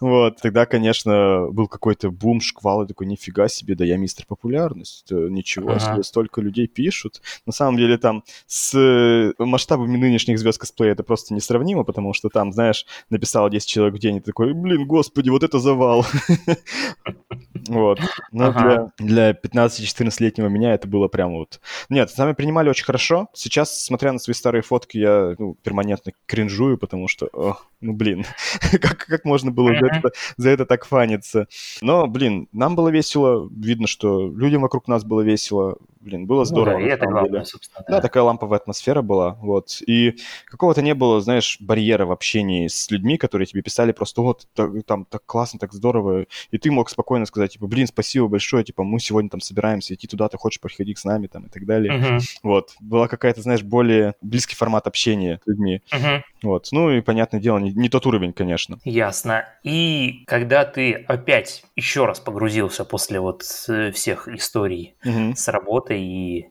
Вот, 0.00 0.36
тогда, 0.40 0.66
конечно, 0.66 1.48
был 1.50 1.66
какой-то 1.66 2.10
бум, 2.10 2.40
шквал, 2.40 2.84
и 2.84 2.86
такой, 2.86 3.06
нифига 3.06 3.48
себе, 3.48 3.74
да 3.74 3.84
я 3.84 3.96
мистер 3.96 4.24
популярность, 4.26 5.10
ничего 5.10 5.70
ага. 5.70 5.80
себе, 5.80 6.02
столько 6.04 6.40
людей 6.40 6.68
пишут. 6.68 7.22
На 7.46 7.52
самом 7.52 7.76
деле 7.76 7.98
там 7.98 8.22
с 8.46 8.72
э, 8.74 9.32
масштабами 9.38 9.96
нынешних 9.96 10.38
звезд 10.38 10.60
косплея 10.60 10.92
это 10.92 11.02
просто 11.02 11.34
несравнимо, 11.34 11.82
потому 11.82 12.12
что 12.12 12.28
там, 12.28 12.52
знаешь, 12.52 12.86
написал 13.10 13.50
10 13.50 13.66
человек 13.66 13.94
в 13.94 13.98
день, 13.98 14.16
и 14.16 14.20
такой, 14.20 14.52
блин, 14.52 14.86
господи, 14.86 15.28
вот 15.28 15.42
это 15.42 15.58
завал. 15.58 16.06
Вот. 17.68 18.00
Но 18.32 18.46
ага. 18.46 18.92
для, 18.98 19.32
для 19.32 19.64
15-14-летнего 19.64 20.48
меня 20.48 20.74
это 20.74 20.88
было 20.88 21.08
прям 21.08 21.32
вот... 21.32 21.60
Нет, 21.88 22.10
с 22.10 22.16
нами 22.16 22.32
принимали 22.32 22.68
очень 22.68 22.84
хорошо. 22.84 23.28
Сейчас, 23.34 23.84
смотря 23.84 24.12
на 24.12 24.18
свои 24.18 24.34
старые 24.34 24.62
фотки, 24.62 24.98
я 24.98 25.34
ну, 25.38 25.54
перманентно 25.62 26.12
кринжую, 26.26 26.78
потому 26.78 27.08
что, 27.08 27.28
о, 27.32 27.58
ну, 27.80 27.92
блин, 27.94 28.24
как, 28.80 28.98
как 28.98 29.24
можно 29.24 29.50
было 29.50 29.74
за 29.74 29.86
это, 29.86 30.12
за 30.36 30.50
это 30.50 30.66
так 30.66 30.84
фаниться? 30.84 31.46
Но, 31.80 32.06
блин, 32.06 32.48
нам 32.52 32.76
было 32.76 32.88
весело, 32.88 33.48
видно, 33.50 33.86
что 33.86 34.28
людям 34.28 34.62
вокруг 34.62 34.86
нас 34.86 35.04
было 35.04 35.22
весело, 35.22 35.78
блин, 36.00 36.26
было 36.26 36.44
здорово. 36.44 36.78
Ну, 36.78 36.86
да, 36.86 36.94
это 36.94 37.06
главное, 37.06 37.44
собственно. 37.44 37.84
Да. 37.86 37.96
да, 37.96 38.00
такая 38.00 38.22
ламповая 38.22 38.58
атмосфера 38.58 39.02
была, 39.02 39.34
вот. 39.40 39.82
И 39.86 40.16
какого-то 40.46 40.82
не 40.82 40.94
было, 40.94 41.20
знаешь, 41.20 41.58
барьера 41.60 42.06
в 42.06 42.12
общении 42.12 42.68
с 42.68 42.90
людьми, 42.90 43.16
которые 43.16 43.46
тебе 43.46 43.62
писали 43.62 43.92
просто, 43.92 44.22
вот, 44.22 44.46
так, 44.54 44.70
там, 44.86 45.04
так 45.04 45.24
классно, 45.26 45.58
так 45.58 45.72
здорово, 45.72 46.26
и 46.50 46.58
ты 46.58 46.70
мог 46.70 46.90
спокойно 46.90 47.26
сказать, 47.26 47.52
типа, 47.52 47.66
блин, 47.66 47.86
спасибо 47.86 48.28
большое, 48.28 48.64
типа, 48.64 48.82
мы 48.82 49.00
сегодня 49.00 49.30
там 49.30 49.40
собираемся 49.40 49.94
идти 49.94 50.06
туда, 50.06 50.28
ты 50.28 50.38
хочешь 50.38 50.60
приходить 50.60 50.98
с 50.98 51.04
нами, 51.04 51.26
там, 51.26 51.46
и 51.46 51.48
так 51.48 51.64
далее. 51.66 51.92
Uh-huh. 51.92 52.20
Вот. 52.42 52.74
Была 52.80 53.08
какая-то, 53.08 53.42
знаешь, 53.42 53.62
более 53.62 54.14
близкий 54.20 54.56
формат 54.56 54.86
общения 54.86 55.40
с 55.44 55.46
людьми. 55.46 55.82
Uh-huh. 55.92 56.22
Вот. 56.42 56.68
Ну 56.72 56.90
и, 56.90 57.00
понятное 57.00 57.40
дело, 57.40 57.58
не, 57.58 57.69
не 57.74 57.88
тот 57.88 58.06
уровень, 58.06 58.32
конечно. 58.32 58.78
Ясно. 58.84 59.44
И 59.62 60.24
когда 60.26 60.64
ты 60.64 60.92
опять 60.92 61.64
еще 61.76 62.06
раз 62.06 62.20
погрузился 62.20 62.84
после 62.84 63.20
вот 63.20 63.42
э, 63.68 63.90
всех 63.92 64.28
историй 64.28 64.96
uh-huh. 65.04 65.34
с 65.34 65.48
работой 65.48 66.00
и 66.02 66.49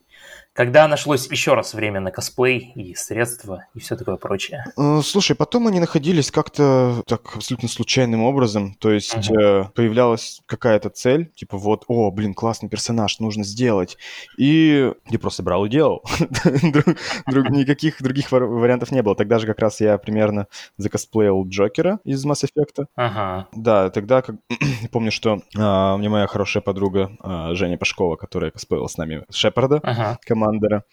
Когда 0.60 0.86
нашлось 0.88 1.26
еще 1.30 1.54
раз 1.54 1.72
время 1.72 2.00
на 2.00 2.10
косплей 2.10 2.72
и 2.74 2.94
средства 2.94 3.64
и 3.72 3.80
все 3.80 3.96
такое 3.96 4.16
прочее? 4.16 4.66
Э, 4.76 5.00
слушай, 5.02 5.34
потом 5.34 5.68
они 5.68 5.80
находились 5.80 6.30
как-то 6.30 7.02
так 7.06 7.34
абсолютно 7.36 7.66
случайным 7.66 8.22
образом. 8.24 8.74
То 8.74 8.90
есть 8.90 9.16
uh-huh. 9.16 9.70
появлялась 9.74 10.42
какая-то 10.44 10.90
цель, 10.90 11.30
типа 11.34 11.56
вот, 11.56 11.84
о, 11.88 12.10
блин, 12.10 12.34
классный 12.34 12.68
персонаж, 12.68 13.20
нужно 13.20 13.42
сделать. 13.42 13.96
И 14.36 14.92
я 15.08 15.18
просто 15.18 15.42
брал 15.42 15.64
и 15.64 15.70
делал. 15.70 16.04
Никаких 17.26 18.02
других 18.02 18.30
вариантов 18.30 18.90
не 18.90 19.00
было. 19.00 19.16
Тогда 19.16 19.38
же 19.38 19.46
как 19.46 19.60
раз 19.60 19.80
я 19.80 19.96
примерно 19.96 20.46
закосплеил 20.76 21.42
Джокера 21.48 22.00
из 22.04 22.26
Mass 22.26 22.44
Effect. 22.44 22.84
Ага. 22.96 23.48
Да, 23.54 23.88
тогда 23.88 24.20
как... 24.20 24.36
помню, 24.92 25.10
что 25.10 25.40
а, 25.56 25.96
мне 25.96 26.10
моя 26.10 26.26
хорошая 26.26 26.62
подруга 26.62 27.12
а, 27.20 27.54
Женя 27.54 27.78
Пашкова, 27.78 28.16
которая 28.16 28.50
косплеила 28.50 28.88
с 28.88 28.98
нами 28.98 29.24
Шепарда, 29.30 29.80
ага. 29.82 30.18
Командора, 30.50 30.84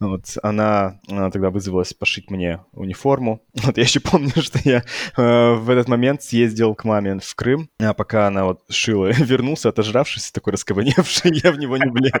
вот, 0.00 0.24
она, 0.42 1.00
она 1.08 1.30
тогда 1.30 1.50
вызвалась 1.50 1.92
пошить 1.92 2.30
мне 2.30 2.64
униформу. 2.72 3.42
Вот 3.64 3.76
я 3.78 3.84
еще 3.84 4.00
помню, 4.00 4.30
что 4.42 4.58
я 4.64 4.82
а, 5.16 5.54
в 5.54 5.70
этот 5.70 5.88
момент 5.88 6.22
съездил 6.22 6.74
к 6.74 6.84
маме 6.84 7.18
в 7.18 7.34
Крым, 7.34 7.70
а 7.78 7.94
пока 7.94 8.26
она 8.26 8.44
вот 8.44 8.62
шила, 8.70 9.06
вернулся, 9.12 9.70
отожравшись, 9.70 10.32
такой 10.32 10.52
раскованевший, 10.52 11.32
я 11.42 11.52
в 11.52 11.58
него 11.58 11.76
не 11.76 11.90
влез. 11.90 12.12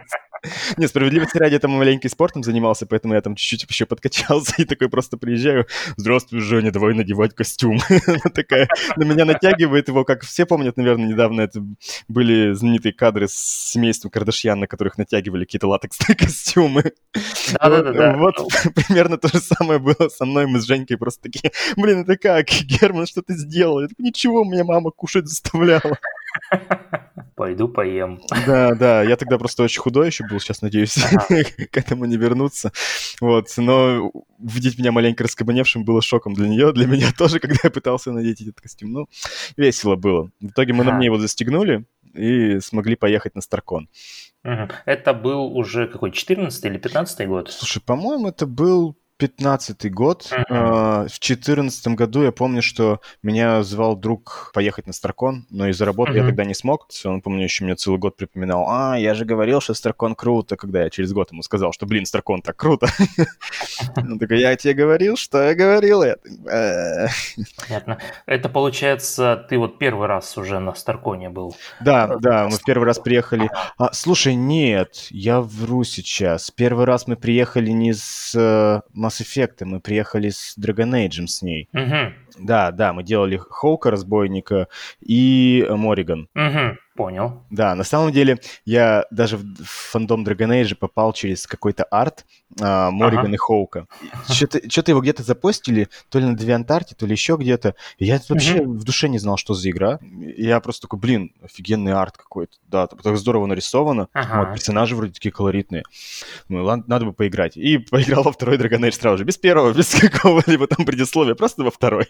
Не, 0.76 0.86
справедливости 0.86 1.38
ради, 1.38 1.58
там 1.58 1.72
маленький 1.72 2.08
спортом 2.08 2.42
занимался, 2.42 2.86
поэтому 2.86 3.14
я 3.14 3.20
там 3.20 3.34
чуть-чуть 3.34 3.68
еще 3.68 3.86
подкачался 3.86 4.54
и 4.58 4.64
такой 4.64 4.88
просто 4.88 5.16
приезжаю. 5.16 5.66
Здравствуй, 5.96 6.40
Женя, 6.40 6.70
давай 6.70 6.94
надевать 6.94 7.34
костюм. 7.34 7.78
Она 8.06 8.30
такая 8.32 8.68
на 8.96 9.04
меня 9.04 9.24
натягивает 9.24 9.88
его, 9.88 10.04
как 10.04 10.22
все 10.22 10.46
помнят, 10.46 10.76
наверное, 10.76 11.08
недавно 11.08 11.42
это 11.42 11.64
были 12.08 12.52
знаменитые 12.52 12.92
кадры 12.92 13.28
с 13.28 13.34
семейством 13.34 14.10
Кардашьян, 14.10 14.60
на 14.60 14.66
которых 14.66 14.98
натягивали 14.98 15.44
какие-то 15.44 15.68
латексные 15.68 16.16
костюмы. 16.16 16.92
Да-да-да. 17.60 18.16
Вот 18.16 18.36
примерно 18.74 19.18
то 19.18 19.28
же 19.28 19.40
самое 19.40 19.78
было 19.78 20.08
со 20.08 20.24
мной. 20.24 20.46
Мы 20.46 20.60
с 20.60 20.64
Женькой 20.64 20.98
просто 20.98 21.22
такие, 21.22 21.52
блин, 21.76 22.02
это 22.02 22.16
как? 22.16 22.46
Герман, 22.48 23.06
что 23.06 23.22
ты 23.22 23.34
сделал? 23.34 23.80
Я 23.80 23.88
такой, 23.88 24.04
ничего, 24.04 24.44
меня 24.44 24.64
мама 24.64 24.90
кушать 24.90 25.26
заставляла. 25.26 25.98
Пойду 27.34 27.68
поем. 27.68 28.20
Да, 28.46 28.74
да, 28.74 29.02
я 29.02 29.16
тогда 29.16 29.38
просто 29.38 29.64
очень 29.64 29.80
худой 29.80 30.06
еще 30.06 30.24
был, 30.24 30.38
сейчас 30.38 30.62
надеюсь 30.62 30.94
к 31.70 31.76
этому 31.76 32.04
не 32.04 32.16
вернуться. 32.16 32.72
Вот, 33.20 33.48
но 33.56 34.12
видеть 34.38 34.78
меня 34.78 34.92
маленько 34.92 35.24
раскабаневшим 35.24 35.84
было 35.84 36.00
шоком 36.00 36.34
для 36.34 36.48
нее, 36.48 36.72
для 36.72 36.86
меня 36.86 37.10
тоже, 37.18 37.40
когда 37.40 37.58
я 37.64 37.70
пытался 37.70 38.12
надеть 38.12 38.40
этот 38.40 38.60
костюм. 38.60 38.92
Ну, 38.92 39.08
весело 39.56 39.96
было. 39.96 40.30
В 40.40 40.46
итоге 40.46 40.74
мы 40.74 40.84
на 40.84 40.92
мне 40.92 41.06
его 41.06 41.18
застегнули 41.18 41.86
и 42.14 42.60
смогли 42.60 42.94
поехать 42.94 43.34
на 43.34 43.40
Старкон. 43.40 43.88
Это 44.42 45.14
был 45.14 45.56
уже 45.56 45.88
какой, 45.88 46.12
14 46.12 46.64
или 46.66 46.78
15 46.78 47.26
год? 47.26 47.50
Слушай, 47.50 47.82
по-моему, 47.82 48.28
это 48.28 48.46
был 48.46 48.96
пятнадцатый 49.28 49.90
год. 49.90 50.30
Uh-huh. 50.30 51.08
В 51.08 51.18
четырнадцатом 51.18 51.96
году 51.96 52.22
я 52.22 52.32
помню, 52.32 52.60
что 52.60 53.00
меня 53.22 53.62
звал 53.62 53.96
друг 53.96 54.50
поехать 54.52 54.86
на 54.86 54.92
Старкон, 54.92 55.46
но 55.48 55.68
из-за 55.68 55.86
работы 55.86 56.12
uh-huh. 56.12 56.16
я 56.18 56.26
тогда 56.26 56.44
не 56.44 56.54
смог. 56.54 56.88
Он, 57.04 57.22
помню, 57.22 57.44
еще 57.44 57.64
мне 57.64 57.74
целый 57.74 57.98
год 57.98 58.16
припоминал, 58.16 58.66
а, 58.68 58.98
я 58.98 59.14
же 59.14 59.24
говорил, 59.24 59.62
что 59.62 59.72
Старкон 59.72 60.14
круто, 60.14 60.56
когда 60.56 60.82
я 60.82 60.90
через 60.90 61.12
год 61.14 61.32
ему 61.32 61.42
сказал, 61.42 61.72
что, 61.72 61.86
блин, 61.86 62.04
Старкон 62.04 62.42
так 62.42 62.56
круто. 62.56 62.88
Он 63.96 64.18
такой, 64.18 64.40
я 64.40 64.54
тебе 64.56 64.74
говорил, 64.74 65.16
что 65.16 65.42
я 65.42 65.54
говорил. 65.54 66.02
«Э». 66.02 67.06
Понятно. 67.66 67.98
Это, 68.26 68.48
получается, 68.48 69.46
ты 69.48 69.58
вот 69.58 69.78
первый 69.78 70.06
раз 70.06 70.36
уже 70.36 70.58
на 70.58 70.74
Старконе 70.74 71.30
был? 71.30 71.56
Да, 71.80 72.16
да, 72.20 72.48
мы 72.50 72.58
в 72.58 72.62
первый 72.62 72.84
раз 72.84 72.98
приехали. 72.98 73.50
А, 73.78 73.92
слушай, 73.92 74.34
нет, 74.34 75.06
я 75.10 75.40
вру 75.40 75.84
сейчас. 75.84 76.50
Первый 76.50 76.84
раз 76.84 77.06
мы 77.06 77.16
приехали 77.16 77.70
не 77.70 77.94
с 77.94 78.34
э, 78.34 78.80
Mass 79.14 79.22
Effect, 79.22 79.64
мы 79.64 79.80
приехали 79.80 80.30
с 80.30 80.56
Dragon 80.58 80.90
Age 81.06 81.26
с 81.26 81.42
ней. 81.42 81.68
Угу. 81.72 82.46
Да, 82.46 82.70
да, 82.70 82.92
мы 82.92 83.02
делали 83.02 83.36
Хоука, 83.36 83.90
разбойника 83.90 84.68
и 85.00 85.66
Мориган. 85.68 86.28
Угу. 86.34 86.78
Понял. 86.94 87.42
Да, 87.50 87.74
на 87.74 87.82
самом 87.82 88.12
деле 88.12 88.38
я 88.64 89.04
даже 89.10 89.36
в 89.36 89.64
фандом 89.64 90.24
Dragon 90.24 90.62
Age 90.62 90.76
попал 90.76 91.12
через 91.12 91.44
какой-то 91.44 91.82
арт 91.84 92.24
а, 92.60 92.92
Мориган 92.92 93.26
ага. 93.26 93.34
и 93.34 93.36
Хоука. 93.36 93.86
Что-то, 94.28 94.70
что-то 94.70 94.92
его 94.92 95.00
где-то 95.00 95.24
запостили, 95.24 95.88
то 96.08 96.20
ли 96.20 96.26
на 96.26 96.36
Девиантарте, 96.36 96.94
то 96.94 97.04
ли 97.04 97.12
еще 97.12 97.36
где-то. 97.36 97.74
я 97.98 98.20
вообще 98.28 98.60
угу. 98.60 98.74
в 98.74 98.84
душе 98.84 99.08
не 99.08 99.18
знал, 99.18 99.36
что 99.36 99.54
за 99.54 99.70
игра. 99.70 99.98
я 100.36 100.60
просто 100.60 100.82
такой, 100.82 101.00
блин, 101.00 101.32
офигенный 101.42 101.92
арт 101.92 102.16
какой-то. 102.16 102.58
Да, 102.68 102.86
так 102.86 103.16
здорово 103.16 103.46
нарисовано. 103.46 104.08
Ага. 104.12 104.40
Вот, 104.40 104.54
персонажи 104.54 104.94
вроде 104.94 105.14
такие 105.14 105.32
колоритные. 105.32 105.82
Ну, 106.48 106.62
ладно, 106.62 106.84
надо 106.86 107.06
бы 107.06 107.12
поиграть. 107.12 107.56
И 107.56 107.78
поиграл 107.78 108.22
во 108.22 108.30
второй 108.30 108.56
Dragon 108.56 108.80
Age 108.86 108.92
сразу 108.92 109.18
же. 109.18 109.24
Без 109.24 109.36
первого, 109.36 109.72
без 109.72 109.92
какого-либо 110.00 110.68
там 110.68 110.86
предисловия. 110.86 111.34
Просто 111.34 111.64
во 111.64 111.72
второй. 111.72 112.06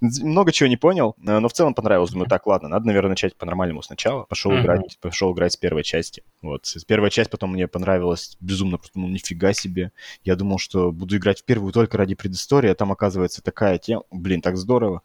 Много 0.00 0.50
чего 0.50 0.68
не 0.68 0.76
понял, 0.76 1.14
но 1.18 1.48
в 1.48 1.52
целом 1.52 1.74
понравилось. 1.74 2.10
Думаю, 2.10 2.28
так, 2.28 2.48
ладно, 2.48 2.68
надо, 2.68 2.86
наверное, 2.86 3.10
начать 3.10 3.36
по-нормальному 3.36 3.75
ему 3.76 3.82
сначала, 3.82 4.24
пошел 4.24 4.52
mm-hmm. 4.52 4.62
играть, 4.62 4.98
пошел 5.00 5.32
играть 5.32 5.52
с 5.52 5.56
первой 5.56 5.84
части. 5.84 6.24
Вот, 6.42 6.66
с 6.66 6.84
первой 6.84 7.10
часть 7.10 7.30
потом 7.30 7.52
мне 7.52 7.68
понравилась 7.68 8.36
безумно, 8.40 8.78
просто, 8.78 8.98
ну, 8.98 9.08
нифига 9.08 9.52
себе. 9.52 9.92
Я 10.24 10.36
думал, 10.36 10.58
что 10.58 10.90
буду 10.92 11.16
играть 11.16 11.40
в 11.40 11.44
первую 11.44 11.72
только 11.72 11.98
ради 11.98 12.14
предыстории, 12.14 12.70
а 12.70 12.74
там, 12.74 12.90
оказывается, 12.90 13.42
такая 13.42 13.78
тема, 13.78 14.02
блин, 14.10 14.40
так 14.40 14.56
здорово. 14.56 15.02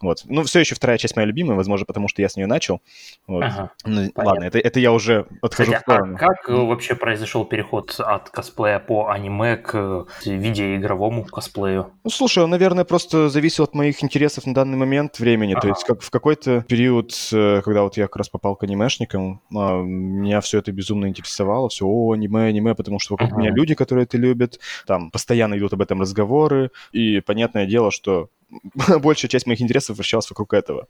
Вот. 0.00 0.22
Ну, 0.24 0.42
все 0.42 0.60
еще 0.60 0.74
вторая 0.74 0.98
часть 0.98 1.16
моя 1.16 1.26
любимая, 1.26 1.56
возможно, 1.56 1.86
потому 1.86 2.08
что 2.08 2.22
я 2.22 2.28
с 2.28 2.36
нее 2.36 2.46
начал. 2.46 2.80
Вот. 3.26 3.44
Ага, 3.44 3.70
ну, 3.84 4.10
ладно, 4.14 4.44
это, 4.44 4.58
это 4.58 4.80
я 4.80 4.92
уже 4.92 5.26
отхожу 5.40 5.72
Кстати, 5.72 5.82
в 5.82 5.82
сторону. 5.82 6.16
А 6.16 6.18
как 6.18 6.48
mm. 6.48 6.66
вообще 6.66 6.94
произошел 6.94 7.44
переход 7.44 7.98
от 7.98 8.30
косплея 8.30 8.78
по 8.78 9.08
аниме 9.08 9.56
к 9.56 10.06
видеоигровому 10.24 11.24
косплею? 11.24 11.92
Ну, 12.04 12.10
слушай, 12.10 12.42
он, 12.44 12.50
наверное, 12.50 12.84
просто 12.84 13.28
зависел 13.28 13.64
от 13.64 13.74
моих 13.74 14.02
интересов 14.02 14.46
на 14.46 14.54
данный 14.54 14.76
момент 14.76 15.18
времени. 15.18 15.52
Ага. 15.52 15.62
То 15.62 15.68
есть 15.68 15.84
как 15.84 16.02
в 16.02 16.10
какой-то 16.10 16.62
период, 16.68 17.12
э, 17.32 17.62
когда 17.64 17.82
вот 17.82 17.96
я 17.96 18.04
как 18.04 18.16
раз 18.16 18.28
попал 18.28 18.56
к 18.56 18.64
анимешникам, 18.64 19.40
а, 19.54 19.82
меня 19.82 20.40
все 20.40 20.58
это 20.58 20.72
безумно 20.72 21.06
интересовало. 21.06 21.68
Все, 21.68 21.86
о, 21.86 22.12
аниме, 22.12 22.44
аниме, 22.44 22.74
потому 22.74 22.98
что 22.98 23.14
вокруг 23.14 23.32
ага. 23.32 23.40
меня 23.40 23.50
люди, 23.50 23.74
которые 23.74 24.04
это 24.04 24.18
любят, 24.18 24.60
там 24.86 25.10
постоянно 25.10 25.56
идут 25.56 25.72
об 25.72 25.80
этом 25.80 26.00
разговоры. 26.00 26.70
И 26.92 27.20
понятное 27.20 27.66
дело, 27.66 27.90
что 27.90 28.28
большая 29.00 29.28
часть 29.28 29.46
моих 29.46 29.60
интересов 29.60 29.96
вращалась 29.96 30.28
вокруг 30.30 30.52
этого. 30.52 30.86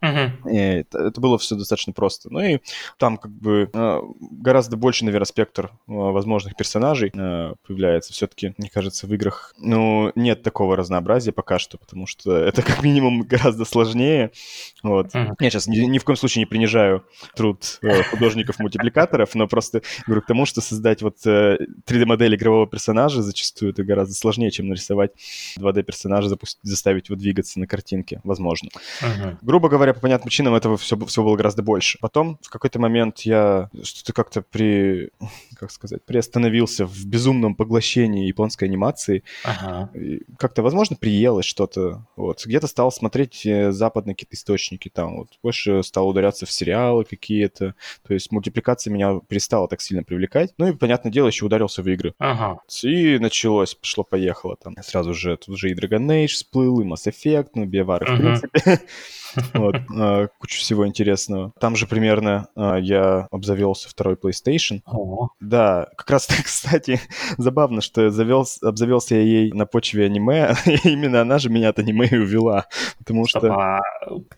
Uh-huh. 0.00 0.30
И 0.48 0.56
это, 0.56 0.98
это 0.98 1.20
было 1.20 1.38
все 1.38 1.56
достаточно 1.56 1.92
просто. 1.92 2.30
Ну 2.30 2.40
и 2.40 2.58
там 2.98 3.16
как 3.16 3.32
бы 3.32 3.68
э, 3.72 4.00
гораздо 4.20 4.76
больше, 4.76 5.04
наверное, 5.04 5.26
спектр 5.26 5.66
э, 5.66 5.70
возможных 5.86 6.54
персонажей 6.54 7.10
э, 7.12 7.54
появляется. 7.66 8.12
Все-таки, 8.12 8.54
мне 8.58 8.70
кажется, 8.70 9.06
в 9.06 9.14
играх 9.14 9.54
ну, 9.58 10.12
нет 10.14 10.42
такого 10.42 10.76
разнообразия 10.76 11.32
пока 11.32 11.58
что, 11.58 11.78
потому 11.78 12.06
что 12.06 12.36
это 12.36 12.62
как 12.62 12.82
минимум 12.82 13.22
гораздо 13.22 13.64
сложнее. 13.64 14.30
Вот. 14.84 15.14
Uh-huh. 15.14 15.34
Я 15.40 15.50
сейчас 15.50 15.66
ни, 15.66 15.78
ни 15.78 15.98
в 15.98 16.04
коем 16.04 16.16
случае 16.16 16.42
не 16.42 16.46
принижаю 16.46 17.04
труд 17.34 17.80
художников-мультипликаторов, 18.10 19.34
но 19.34 19.48
просто 19.48 19.82
говорю 20.06 20.22
к 20.22 20.26
тому, 20.26 20.46
что 20.46 20.60
создать 20.60 21.02
вот 21.02 21.16
3D-модель 21.26 22.36
игрового 22.36 22.68
персонажа 22.68 23.22
зачастую 23.22 23.72
это 23.72 23.82
гораздо 23.82 24.14
сложнее, 24.14 24.50
чем 24.50 24.68
нарисовать 24.68 25.12
2D-персонажа, 25.58 26.36
заставить 26.62 26.97
заставить 26.98 27.08
его 27.08 27.18
двигаться 27.18 27.60
на 27.60 27.66
картинке, 27.66 28.20
возможно. 28.24 28.70
Uh-huh. 29.02 29.36
Грубо 29.42 29.68
говоря, 29.68 29.94
по 29.94 30.00
понятным 30.00 30.28
причинам 30.28 30.54
этого 30.54 30.76
все, 30.76 30.96
все 31.06 31.22
было 31.22 31.36
гораздо 31.36 31.62
больше. 31.62 31.98
Потом 32.00 32.38
в 32.42 32.50
какой-то 32.50 32.78
момент 32.78 33.20
я 33.20 33.70
что-то 33.82 34.12
как-то 34.12 34.42
при, 34.42 35.10
как 35.58 35.70
сказать, 35.70 36.04
приостановился 36.04 36.86
в 36.86 37.04
безумном 37.06 37.54
поглощении 37.54 38.26
японской 38.26 38.64
анимации. 38.64 39.22
Uh-huh. 39.44 40.22
Как-то, 40.38 40.62
возможно, 40.62 40.96
приелось 40.96 41.46
что-то. 41.46 42.06
Вот. 42.16 42.44
Где-то 42.46 42.66
стал 42.66 42.92
смотреть 42.92 43.46
э, 43.46 43.72
западные 43.72 44.14
какие-то 44.14 44.34
источники 44.34 44.88
там. 44.88 45.18
Вот. 45.18 45.28
Больше 45.42 45.82
стал 45.82 46.08
ударяться 46.08 46.46
в 46.46 46.50
сериалы 46.50 47.04
какие-то. 47.04 47.74
То 48.06 48.14
есть 48.14 48.32
мультипликация 48.32 48.92
меня 48.92 49.20
перестала 49.28 49.68
так 49.68 49.80
сильно 49.80 50.02
привлекать. 50.02 50.54
Ну 50.58 50.68
и, 50.68 50.72
понятное 50.72 51.12
дело, 51.12 51.28
еще 51.28 51.46
ударился 51.46 51.82
в 51.82 51.88
игры. 51.88 52.14
Uh-huh. 52.20 52.58
И 52.82 53.18
началось, 53.18 53.74
пошло-поехало 53.74 54.56
там. 54.56 54.74
Сразу 54.82 55.14
же 55.14 55.36
тут 55.36 55.48
уже 55.48 55.70
и 55.70 55.74
Dragon 55.74 56.06
Age 56.08 56.28
всплыл, 56.28 56.80
и 56.80 56.84
Mass 56.92 57.06
Effect, 57.06 57.50
ну, 57.54 57.64
BioWare, 57.64 58.02
uh-huh. 58.02 58.14
в 58.14 58.18
принципе. 58.18 58.80
Вот, 59.54 59.76
куча 60.38 60.58
всего 60.58 60.86
интересного. 60.86 61.52
Там 61.60 61.76
же 61.76 61.86
примерно 61.86 62.48
а, 62.56 62.76
я 62.76 63.28
обзавелся 63.30 63.88
второй 63.88 64.14
PlayStation. 64.14 64.80
Да, 65.40 65.88
как 65.96 66.10
раз, 66.10 66.26
кстати, 66.44 67.00
забавно, 67.36 67.80
что 67.80 68.10
завелся, 68.10 68.68
обзавелся 68.68 69.16
я 69.16 69.22
ей 69.22 69.52
на 69.52 69.66
почве 69.66 70.06
аниме, 70.06 70.54
именно 70.84 71.20
она 71.20 71.38
же 71.38 71.50
меня 71.50 71.70
от 71.70 71.78
аниме 71.78 72.06
и 72.06 72.16
увела, 72.16 72.66
потому 72.98 73.26
Стоп, 73.26 73.42
что... 73.42 73.52
А 73.52 73.80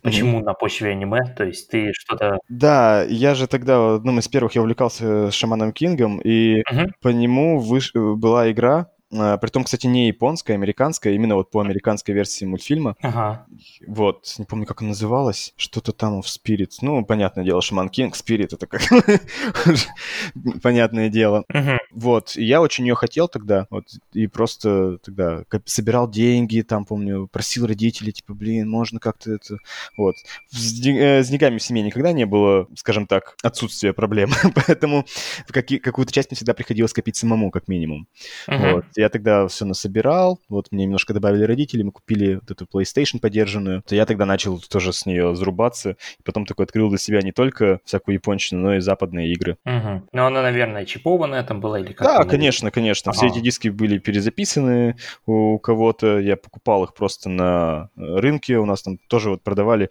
почему 0.02 0.40
mm-hmm. 0.40 0.44
на 0.44 0.54
почве 0.54 0.90
аниме? 0.90 1.20
То 1.36 1.44
есть 1.44 1.70
ты 1.70 1.92
что-то... 1.92 2.38
Да, 2.48 3.04
я 3.04 3.34
же 3.34 3.46
тогда, 3.46 3.94
одном 3.94 4.18
из 4.18 4.28
первых 4.28 4.54
я 4.54 4.62
увлекался 4.62 5.30
Шаманом 5.30 5.72
Кингом, 5.72 6.20
и 6.20 6.62
по 7.00 7.08
нему 7.08 7.58
выш... 7.58 7.92
была 7.94 8.50
игра, 8.50 8.88
Притом, 9.10 9.64
кстати, 9.64 9.86
не 9.86 10.08
японская, 10.08 10.56
американская, 10.56 11.14
именно 11.14 11.34
вот 11.34 11.50
по 11.50 11.60
американской 11.60 12.14
версии 12.14 12.44
мультфильма. 12.44 12.96
Ага. 13.00 13.46
Вот, 13.86 14.34
не 14.38 14.44
помню, 14.44 14.66
как 14.66 14.82
она 14.82 14.90
называлась. 14.90 15.52
Что-то 15.56 15.92
там 15.92 16.22
в 16.22 16.26
Spirit. 16.26 16.70
Ну, 16.80 17.04
понятное 17.04 17.44
дело, 17.44 17.60
Шаман 17.60 17.88
Кинг, 17.88 18.14
Spirit 18.14 18.50
это 18.52 18.66
как... 18.66 18.82
понятное 20.62 21.08
дело. 21.08 21.44
Угу. 21.52 21.78
Вот, 21.92 22.36
и 22.36 22.44
я 22.44 22.60
очень 22.60 22.86
ее 22.86 22.94
хотел 22.94 23.28
тогда, 23.28 23.66
вот, 23.70 23.84
и 24.12 24.26
просто 24.26 24.98
тогда 24.98 25.44
собирал 25.64 26.08
деньги, 26.08 26.60
там, 26.62 26.84
помню, 26.84 27.26
просил 27.26 27.66
родителей, 27.66 28.12
типа, 28.12 28.34
блин, 28.34 28.68
можно 28.70 29.00
как-то 29.00 29.32
это, 29.32 29.56
вот. 29.96 30.14
С, 30.50 30.80
э, 30.86 31.22
деньгами 31.24 31.58
в 31.58 31.62
семье 31.62 31.82
никогда 31.82 32.12
не 32.12 32.26
было, 32.26 32.68
скажем 32.76 33.06
так, 33.06 33.36
отсутствия 33.42 33.92
проблем, 33.92 34.30
поэтому 34.66 35.04
какие, 35.48 35.78
какую-то 35.78 36.12
часть 36.12 36.30
мне 36.30 36.36
всегда 36.36 36.54
приходилось 36.54 36.92
копить 36.92 37.16
самому, 37.16 37.50
как 37.50 37.68
минимум. 37.68 38.06
Uh-huh. 38.48 38.74
Вот, 38.74 38.84
я 39.00 39.08
тогда 39.08 39.48
все 39.48 39.64
насобирал, 39.64 40.38
вот, 40.48 40.68
мне 40.70 40.84
немножко 40.84 41.12
добавили 41.14 41.44
родители, 41.44 41.82
мы 41.82 41.92
купили 41.92 42.34
вот 42.34 42.50
эту 42.50 42.66
PlayStation 42.66 43.18
подержанную, 43.20 43.82
то 43.82 43.94
я 43.94 44.06
тогда 44.06 44.26
начал 44.26 44.60
тоже 44.60 44.92
с 44.92 45.06
нее 45.06 45.34
зарубаться, 45.34 45.90
и 45.90 46.22
потом 46.24 46.46
такой 46.46 46.64
открыл 46.64 46.88
для 46.88 46.98
себя 46.98 47.20
не 47.22 47.32
только 47.32 47.80
всякую 47.84 48.14
японщину, 48.14 48.60
но 48.60 48.76
и 48.76 48.80
западные 48.80 49.32
игры. 49.32 49.56
Uh-huh. 49.66 50.02
Ну, 50.12 50.26
она, 50.26 50.42
наверное, 50.42 50.84
чипованная 50.84 51.42
там 51.42 51.60
была 51.60 51.80
или 51.80 51.92
как? 51.92 52.06
Да, 52.06 52.24
конечно, 52.24 52.70
конечно. 52.70 53.10
Ага. 53.10 53.18
Все 53.18 53.26
эти 53.28 53.42
диски 53.42 53.68
были 53.68 53.98
перезаписаны 53.98 54.96
у 55.26 55.58
кого-то. 55.58 56.18
Я 56.18 56.36
покупал 56.36 56.84
их 56.84 56.94
просто 56.94 57.28
на 57.28 57.90
рынке. 57.96 58.58
У 58.58 58.66
нас 58.66 58.82
там 58.82 58.98
тоже 59.08 59.30
вот 59.30 59.42
продавали 59.42 59.90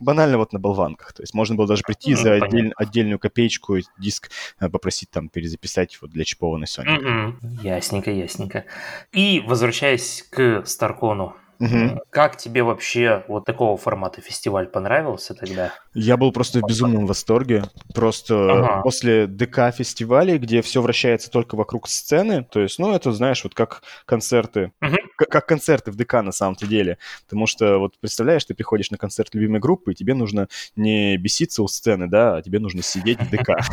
банально 0.00 0.38
вот 0.38 0.52
на 0.52 0.58
болванках. 0.58 1.12
То 1.12 1.22
есть 1.22 1.34
можно 1.34 1.54
было 1.56 1.66
даже 1.66 1.82
прийти 1.86 2.14
за 2.14 2.34
отдель, 2.34 2.72
отдельную 2.76 3.18
копеечку 3.18 3.78
диск 3.98 4.30
э, 4.60 4.68
попросить 4.68 5.10
там 5.10 5.28
перезаписать 5.28 5.98
вот 6.00 6.10
для 6.10 6.24
чипованной 6.24 6.66
Sony. 6.66 6.98
Угу. 6.98 7.62
Ясненько, 7.62 8.10
ясненько. 8.18 8.64
И 9.12 9.42
возвращаясь 9.46 10.22
к 10.30 10.64
Старкону. 10.66 11.36
Угу. 11.60 12.02
Как 12.10 12.36
тебе 12.36 12.62
вообще 12.62 13.24
вот 13.28 13.44
такого 13.44 13.76
формата 13.76 14.20
фестиваль 14.20 14.66
понравился 14.66 15.34
тогда? 15.34 15.72
Я 15.94 16.16
был 16.16 16.30
просто 16.30 16.60
в 16.60 16.68
безумном 16.68 17.06
восторге. 17.06 17.64
Просто 17.94 18.52
ага. 18.52 18.82
после 18.82 19.26
ДК 19.26 19.74
фестивалей, 19.74 20.38
где 20.38 20.62
все 20.62 20.80
вращается 20.80 21.30
только 21.30 21.56
вокруг 21.56 21.88
сцены, 21.88 22.44
то 22.44 22.60
есть, 22.60 22.78
ну, 22.78 22.94
это, 22.94 23.12
знаешь, 23.12 23.42
вот 23.42 23.54
как 23.54 23.82
концерты, 24.06 24.72
угу. 24.80 24.96
как, 25.16 25.28
как 25.28 25.46
концерты 25.46 25.90
в 25.90 25.96
ДК 25.96 26.14
на 26.14 26.32
самом-то 26.32 26.66
деле. 26.66 26.98
Потому 27.24 27.46
что, 27.46 27.78
вот, 27.78 27.98
представляешь, 28.00 28.44
ты 28.44 28.54
приходишь 28.54 28.90
на 28.90 28.96
концерт 28.98 29.34
любимой 29.34 29.60
группы, 29.60 29.92
и 29.92 29.94
тебе 29.94 30.14
нужно 30.14 30.48
не 30.76 31.16
беситься 31.16 31.62
у 31.62 31.68
сцены, 31.68 32.06
да, 32.06 32.36
а 32.36 32.42
тебе 32.42 32.60
нужно 32.60 32.82
сидеть 32.82 33.20
в 33.20 33.30
ДК. 33.30 33.50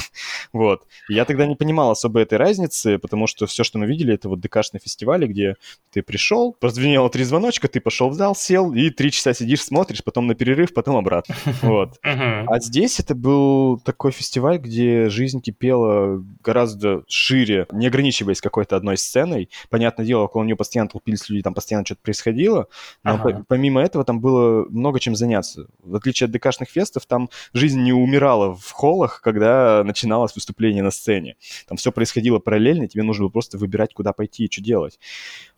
Вот. 0.53 0.83
Я 1.09 1.25
тогда 1.25 1.45
не 1.45 1.55
понимал 1.55 1.91
особо 1.91 2.21
этой 2.21 2.37
разницы, 2.37 2.97
потому 2.97 3.27
что 3.27 3.45
все, 3.45 3.63
что 3.63 3.77
мы 3.77 3.87
видели, 3.87 4.13
это 4.13 4.29
вот 4.29 4.39
ДКшные 4.39 4.79
фестивали, 4.79 5.27
где 5.27 5.55
ты 5.91 6.01
пришел, 6.01 6.53
прозвенело 6.53 7.09
три 7.09 7.23
звоночка, 7.23 7.67
ты 7.75 7.81
пошел 7.81 8.09
в 8.09 8.13
зал, 8.13 8.37
сел 8.37 8.73
и 8.73 8.89
три 8.89 9.11
часа 9.11 9.33
сидишь, 9.33 9.61
смотришь, 9.61 10.01
потом 10.01 10.27
на 10.27 10.33
перерыв, 10.33 10.73
потом 10.73 10.95
обратно. 10.95 11.35
Вот. 11.61 11.99
А 12.03 12.59
здесь 12.59 13.01
это 13.01 13.15
был 13.15 13.79
такой 13.79 14.11
фестиваль, 14.11 14.59
где 14.59 15.09
жизнь 15.09 15.41
кипела 15.41 16.23
гораздо 16.41 17.03
шире, 17.07 17.67
не 17.73 17.87
ограничиваясь 17.87 18.39
какой-то 18.39 18.77
одной 18.77 18.97
сценой. 18.97 19.49
Понятное 19.69 20.05
дело, 20.05 20.21
около 20.21 20.43
нее 20.43 20.55
постоянно 20.55 20.89
толпились 20.89 21.27
люди, 21.29 21.41
там 21.41 21.53
постоянно 21.53 21.85
что-то 21.85 22.01
происходило, 22.01 22.67
но 23.03 23.43
помимо 23.45 23.81
этого 23.81 24.05
там 24.05 24.21
было 24.21 24.65
много 24.69 25.01
чем 25.01 25.17
заняться. 25.17 25.67
В 25.83 25.95
отличие 25.95 26.25
от 26.25 26.31
ДКшных 26.31 26.69
фестов, 26.69 27.05
там 27.05 27.29
жизнь 27.53 27.81
не 27.81 27.91
умирала 27.91 28.55
в 28.55 28.71
холлах, 28.71 29.19
когда 29.21 29.83
начиналось 29.83 30.33
выступление 30.33 30.83
на 30.83 30.91
сцене. 30.91 31.35
Там 31.67 31.75
все 31.75 31.91
происходило 31.91 32.39
параллельно, 32.39 32.87
тебе 32.87 33.03
нужно 33.03 33.23
было 33.23 33.31
просто 33.31 33.57
выбирать, 33.57 33.93
куда 33.93 34.13
пойти 34.13 34.45
и 34.45 34.51
что 34.51 34.61
делать. 34.61 34.97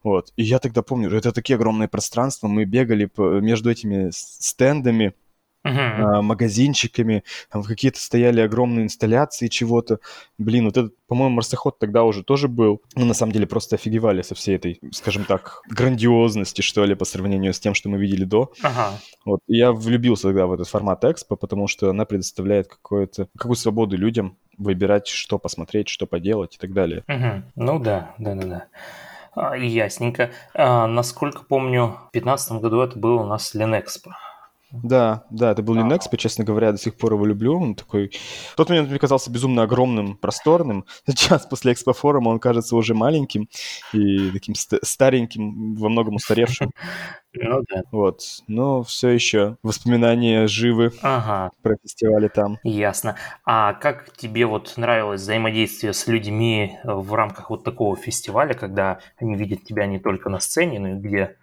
Вот. 0.04 0.32
И 0.36 0.44
я 0.44 0.60
тогда 0.60 0.82
помню, 0.82 1.12
это 1.12 1.32
такие 1.32 1.56
огромные 1.56 1.88
пространства, 1.88 2.48
мы 2.48 2.66
бегали 2.66 3.10
между 3.18 3.70
этими 3.70 4.10
стендами, 4.12 5.14
uh-huh. 5.68 6.22
магазинчиками, 6.22 7.24
там 7.52 7.64
какие-то 7.64 8.00
стояли 8.00 8.42
огромные 8.42 8.86
инсталляции 8.86 9.48
чего-то. 9.48 10.00
Блин, 10.38 10.66
вот 10.66 10.78
этот, 10.78 10.94
по-моему, 11.08 11.36
марсоход 11.36 11.80
тогда 11.80 12.04
уже 12.04 12.24
тоже 12.24 12.48
был. 12.48 12.82
Мы 12.96 13.06
на 13.06 13.14
самом 13.14 13.34
деле 13.34 13.48
просто 13.48 13.76
офигевали 13.76 14.22
со 14.22 14.36
всей 14.36 14.56
этой, 14.56 14.80
скажем 14.92 15.26
так, 15.26 15.62
грандиозности, 15.70 16.62
что 16.62 16.86
ли, 16.86 16.96
по 16.96 17.06
сравнению 17.06 17.54
с 17.54 17.60
тем, 17.60 17.74
что 17.74 17.90
мы 17.90 17.98
видели 17.98 18.24
до. 18.24 18.52
Uh-huh. 18.62 18.92
Вот. 19.26 19.40
И 19.48 19.58
я 19.58 19.72
влюбился 19.72 20.24
тогда 20.30 20.48
в 20.48 20.54
этот 20.54 20.68
формат 20.68 21.04
экспо, 21.04 21.36
потому 21.36 21.68
что 21.68 21.90
она 21.90 22.06
предоставляет 22.06 22.68
какое-то, 22.68 23.28
какую 23.38 23.56
свободу 23.56 23.98
людям 23.98 24.38
выбирать, 24.58 25.08
что 25.08 25.38
посмотреть, 25.38 25.88
что 25.88 26.08
поделать 26.08 26.56
и 26.56 26.58
так 26.58 26.74
далее. 26.74 27.04
Uh-huh. 27.08 27.44
Ну 27.56 27.80
да, 27.80 28.16
да-да-да. 28.18 28.66
А, 29.40 29.56
ясненько. 29.56 30.32
А, 30.56 30.88
насколько 30.88 31.44
помню, 31.44 31.98
в 32.10 32.12
2015 32.14 32.54
году 32.54 32.82
это 32.82 32.98
было 32.98 33.22
у 33.22 33.26
нас 33.28 33.54
Ленэкспо. 33.54 34.16
Да, 34.72 35.26
да, 35.30 35.52
это 35.52 35.62
был 35.64 35.78
а. 35.78 35.82
Linexpo, 35.82 36.18
честно 36.18 36.44
говоря, 36.44 36.72
до 36.72 36.78
сих 36.78 36.96
пор 36.96 37.14
его 37.14 37.26
люблю. 37.26 37.60
Он 37.60 37.76
такой... 37.76 38.12
В 38.52 38.56
тот 38.56 38.70
момент 38.70 38.90
мне 38.90 39.00
казался 39.00 39.32
безумно 39.32 39.64
огромным, 39.64 40.18
просторным. 40.18 40.86
Сейчас, 41.08 41.46
после 41.46 41.74
экспофорума, 41.74 42.30
он 42.30 42.40
кажется 42.40 42.76
уже 42.76 42.94
маленьким 42.94 43.48
и 43.94 44.32
таким 44.32 44.56
стареньким, 44.56 45.76
во 45.76 45.90
многом 45.90 46.16
устаревшим. 46.16 46.72
Ну 47.40 47.62
да. 47.70 47.84
Вот. 47.92 48.22
Но 48.48 48.82
все 48.82 49.10
еще 49.10 49.58
воспоминания 49.62 50.48
живы 50.48 50.92
ага. 51.04 51.52
про 51.62 51.76
фестивали 51.84 52.30
там. 52.30 52.58
Ясно. 52.64 53.16
А 53.46 53.74
как 53.74 54.12
тебе 54.16 54.48
вот 54.48 54.74
нравилось 54.78 55.22
взаимодействие 55.22 55.94
с 55.94 56.08
людьми 56.08 56.80
в 56.84 57.14
рамках 57.14 57.52
вот 57.52 57.64
такого 57.64 57.96
фестиваля, 57.96 58.56
когда 58.56 59.02
они 59.18 59.36
видят 59.36 59.64
тебя 59.66 59.86
не 59.86 60.00
только 60.00 60.30
на 60.30 60.40
сцене, 60.40 60.80
но 60.80 60.90
и 60.90 60.94
где 60.96 61.38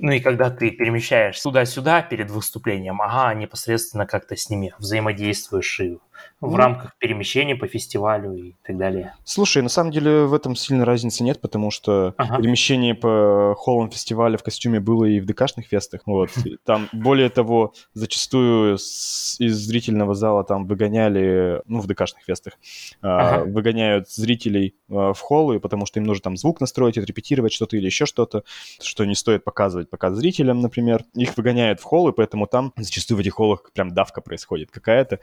ну 0.00 0.12
и 0.12 0.20
когда 0.20 0.50
ты 0.50 0.70
перемещаешь 0.70 1.40
туда-сюда 1.40 2.02
перед 2.02 2.30
выступлением, 2.30 3.02
ага, 3.02 3.34
непосредственно 3.34 4.06
как-то 4.06 4.34
с 4.34 4.48
ними 4.48 4.74
взаимодействуешь 4.78 5.80
и 5.80 5.98
в 6.40 6.56
рамках 6.56 6.96
перемещения 6.98 7.54
по 7.54 7.66
фестивалю 7.66 8.34
и 8.34 8.54
так 8.66 8.78
далее. 8.78 9.14
Слушай, 9.24 9.62
на 9.62 9.68
самом 9.68 9.92
деле 9.92 10.24
в 10.24 10.34
этом 10.34 10.56
сильно 10.56 10.84
разницы 10.84 11.22
нет, 11.22 11.40
потому 11.40 11.70
что 11.70 12.14
ага. 12.16 12.38
перемещение 12.38 12.94
по 12.94 13.54
холлам 13.56 13.90
фестиваля 13.90 14.38
в 14.38 14.42
костюме 14.42 14.80
было 14.80 15.04
и 15.04 15.20
в 15.20 15.26
ДКшных 15.26 15.66
фестах. 15.66 16.02
Вот. 16.06 16.30
Там, 16.64 16.88
более 16.92 17.28
того, 17.28 17.74
зачастую 17.92 18.78
с, 18.78 19.38
из 19.38 19.54
зрительного 19.54 20.14
зала 20.14 20.44
там 20.44 20.66
выгоняли, 20.66 21.62
ну, 21.66 21.80
в 21.80 21.86
ДКшных 21.86 22.24
фестах, 22.24 22.54
а, 23.02 23.40
ага. 23.40 23.44
выгоняют 23.44 24.10
зрителей 24.10 24.74
а, 24.90 25.12
в 25.12 25.20
холлы, 25.20 25.60
потому 25.60 25.84
что 25.86 26.00
им 26.00 26.06
нужно 26.06 26.22
там 26.22 26.36
звук 26.36 26.60
настроить, 26.60 26.96
отрепетировать 26.96 27.52
что-то 27.52 27.76
или 27.76 27.86
еще 27.86 28.06
что-то, 28.06 28.44
что 28.80 29.04
не 29.04 29.14
стоит 29.14 29.44
показывать 29.44 29.90
пока 29.90 30.10
зрителям, 30.10 30.60
например. 30.60 31.04
Их 31.14 31.36
выгоняют 31.36 31.80
в 31.80 31.84
холлы, 31.84 32.12
поэтому 32.12 32.46
там 32.46 32.72
зачастую 32.76 33.18
в 33.18 33.20
этих 33.20 33.34
холлах 33.34 33.70
прям 33.72 33.92
давка 33.92 34.20
происходит 34.20 34.70
какая-то. 34.70 35.20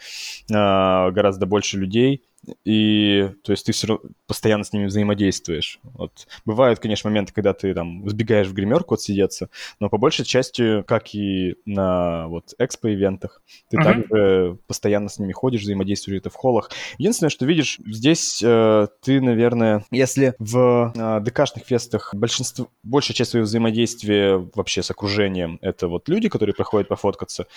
А, 0.53 0.86
гораздо 1.11 1.45
больше 1.45 1.77
людей, 1.77 2.23
и 2.63 3.29
то 3.43 3.51
есть 3.51 3.65
ты 3.65 3.71
все 3.71 3.87
равно 3.87 4.09
постоянно 4.25 4.63
с 4.63 4.71
ними 4.71 4.85
взаимодействуешь. 4.85 5.79
Вот. 5.83 6.27
Бывают, 6.45 6.79
конечно, 6.79 7.09
моменты, 7.09 7.33
когда 7.33 7.53
ты 7.53 7.73
там 7.73 8.07
сбегаешь 8.09 8.47
в 8.47 8.53
гримерку 8.53 8.95
отсидеться, 8.95 9.49
но 9.79 9.89
по 9.89 9.97
большей 9.97 10.23
части, 10.25 10.81
как 10.83 11.13
и 11.13 11.55
на 11.65 12.27
вот 12.27 12.53
экспо-ивентах, 12.59 13.41
ты 13.69 13.77
uh-huh. 13.77 13.83
также 13.83 14.57
постоянно 14.67 15.09
с 15.09 15.19
ними 15.19 15.33
ходишь, 15.33 15.61
взаимодействуешь 15.61 16.19
это 16.19 16.29
в 16.29 16.35
холлах. 16.35 16.69
Единственное, 16.97 17.29
что 17.29 17.45
видишь, 17.45 17.79
здесь 17.85 18.41
э, 18.43 18.87
ты, 19.01 19.19
наверное, 19.19 19.83
если 19.91 20.35
в 20.39 20.93
э, 20.95 21.19
ДКшных 21.21 21.65
фестах 21.65 22.13
большинство, 22.13 22.69
большая 22.83 23.15
часть 23.15 23.31
своего 23.31 23.45
взаимодействия 23.45 24.37
вообще 24.55 24.83
с 24.83 24.91
окружением 24.91 25.59
это 25.61 25.87
вот 25.87 26.07
люди, 26.07 26.29
которые 26.29 26.53
проходят 26.55 26.87
пофоткаться, 26.87 27.47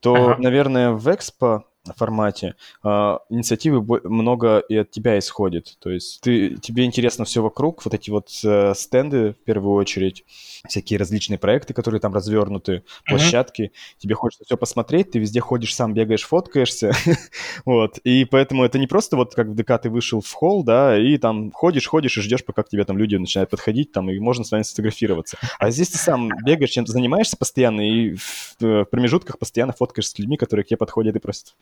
то, 0.00 0.16
uh-huh. 0.16 0.36
наверное, 0.38 0.90
в 0.92 1.12
экспо 1.14 1.64
формате, 1.96 2.54
э, 2.84 2.88
инициативы 3.28 4.00
много 4.04 4.58
и 4.58 4.76
от 4.76 4.90
тебя 4.90 5.18
исходит. 5.18 5.76
То 5.80 5.90
есть 5.90 6.20
ты, 6.20 6.56
тебе 6.56 6.84
интересно 6.84 7.24
все 7.24 7.42
вокруг, 7.42 7.84
вот 7.84 7.94
эти 7.94 8.10
вот 8.10 8.28
э, 8.44 8.74
стенды 8.74 9.32
в 9.32 9.44
первую 9.44 9.74
очередь, 9.74 10.24
всякие 10.68 10.98
различные 10.98 11.38
проекты, 11.38 11.74
которые 11.74 12.00
там 12.00 12.14
развернуты, 12.14 12.82
площадки. 13.06 13.62
Mm-hmm. 13.62 13.98
Тебе 13.98 14.14
хочется 14.14 14.44
все 14.44 14.56
посмотреть, 14.56 15.12
ты 15.12 15.18
везде 15.18 15.40
ходишь 15.40 15.74
сам, 15.74 15.94
бегаешь, 15.94 16.26
фоткаешься. 16.26 16.92
вот. 17.64 17.98
И 17.98 18.24
поэтому 18.24 18.64
это 18.64 18.78
не 18.78 18.86
просто 18.86 19.16
вот 19.16 19.34
как 19.34 19.48
в 19.48 19.54
ДК 19.54 19.80
ты 19.80 19.90
вышел 19.90 20.20
в 20.20 20.32
холл, 20.32 20.62
да, 20.62 20.98
и 20.98 21.16
там 21.18 21.50
ходишь, 21.50 21.86
ходишь 21.86 22.16
и 22.18 22.20
ждешь, 22.20 22.44
пока 22.44 22.62
к 22.62 22.68
тебе 22.68 22.84
там 22.84 22.98
люди 22.98 23.16
начинают 23.16 23.50
подходить, 23.50 23.92
там, 23.92 24.10
и 24.10 24.18
можно 24.18 24.44
с 24.44 24.50
вами 24.50 24.62
сфотографироваться. 24.62 25.38
А 25.58 25.70
здесь 25.70 25.88
ты 25.88 25.98
сам 25.98 26.30
бегаешь, 26.44 26.70
чем-то 26.70 26.92
занимаешься 26.92 27.36
постоянно, 27.36 27.80
и 27.80 28.14
в, 28.14 28.56
в 28.60 28.84
промежутках 28.84 29.38
постоянно 29.38 29.72
фоткаешься 29.72 30.12
с 30.12 30.18
людьми, 30.18 30.36
которые 30.36 30.64
к 30.64 30.68
тебе 30.68 30.76
подходят 30.76 31.16
и 31.16 31.18
просят 31.18 31.54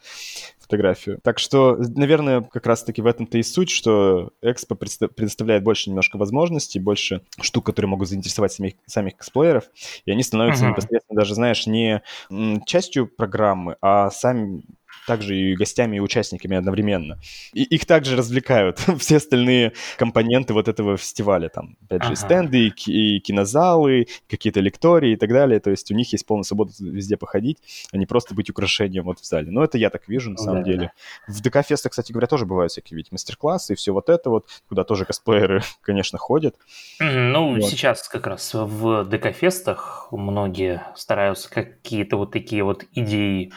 фотографию. 0.59 1.19
Так 1.23 1.39
что, 1.39 1.77
наверное, 1.79 2.43
как 2.43 2.67
раз-таки 2.67 3.01
в 3.01 3.07
этом-то 3.07 3.39
и 3.39 3.43
суть, 3.43 3.71
что 3.71 4.33
Экспо 4.43 4.75
предоставляет 4.75 5.65
больше 5.65 5.89
немножко 5.89 6.19
возможностей, 6.19 6.79
больше 6.79 7.23
штук, 7.41 7.67
которые 7.67 7.89
могут 7.89 8.09
заинтересовать 8.09 8.53
самих, 8.53 8.75
самих 8.87 9.17
косплееров, 9.17 9.65
и 10.05 10.11
они 10.11 10.23
становятся 10.23 10.67
uh-huh. 10.67 10.71
непосредственно 10.71 11.19
даже, 11.19 11.35
знаешь, 11.35 11.67
не 11.67 12.03
частью 12.67 13.07
программы, 13.07 13.77
а 13.81 14.11
сами 14.11 14.63
также 15.09 15.37
и 15.37 15.57
гостями, 15.57 15.97
и 15.97 16.01
участниками 16.01 16.57
одновременно. 16.57 17.19
И 17.55 17.63
их 17.63 17.87
также 17.87 18.15
развлекают 18.15 18.79
все 18.99 19.17
остальные 19.17 19.73
компоненты 19.97 20.53
вот 20.53 20.69
этого 20.69 20.97
фестиваля. 20.99 21.49
Там, 21.49 21.77
опять 21.87 22.03
же, 22.03 22.13
ага. 22.13 22.17
стенды, 22.17 22.69
и, 22.69 23.17
и 23.17 23.21
кинозалы, 23.21 24.07
какие-то 24.29 24.61
лектории 24.61 25.13
и 25.13 25.17
так 25.17 25.31
далее. 25.31 25.61
То 25.61 25.71
есть 25.71 25.91
у 25.91 25.95
них 25.95 26.13
есть 26.13 26.27
полная 26.27 26.45
свобода 26.45 26.73
везде 26.79 27.17
походить, 27.17 27.57
а 27.91 27.97
не 27.97 28.05
просто 28.05 28.35
быть 28.35 28.51
украшением 28.51 29.05
вот 29.05 29.19
в 29.19 29.25
зале. 29.25 29.51
Но 29.51 29.65
это 29.65 29.79
я 29.79 29.89
так 29.89 30.07
вижу, 30.09 30.31
на 30.31 30.37
ну 30.37 30.45
самом 30.45 30.63
да, 30.63 30.71
деле. 30.71 30.93
Да. 31.27 31.35
В 31.35 31.41
ДК-фестах, 31.41 31.93
кстати 31.93 32.13
говоря, 32.13 32.27
тоже 32.27 32.45
бывают 32.45 32.71
всякие 32.71 32.99
ведь 32.99 33.11
мастер-классы 33.11 33.73
и 33.73 33.77
все 33.77 33.93
вот 33.93 34.11
это 34.11 34.29
вот, 34.29 34.47
куда 34.69 34.85
тоже 34.85 35.07
косплееры, 35.07 35.63
конечно, 35.81 36.19
ходят. 36.19 36.55
Ну, 37.01 37.55
вот. 37.55 37.65
сейчас 37.65 38.07
как 38.09 38.27
раз 38.27 38.53
в 38.53 39.05
ДК-фестах 39.05 40.09
многие 40.13 40.83
стараются 40.95 41.49
какие-то 41.49 42.19
вот 42.19 42.31
такие 42.31 42.63
вот 42.63 42.85
идеи 42.93 43.53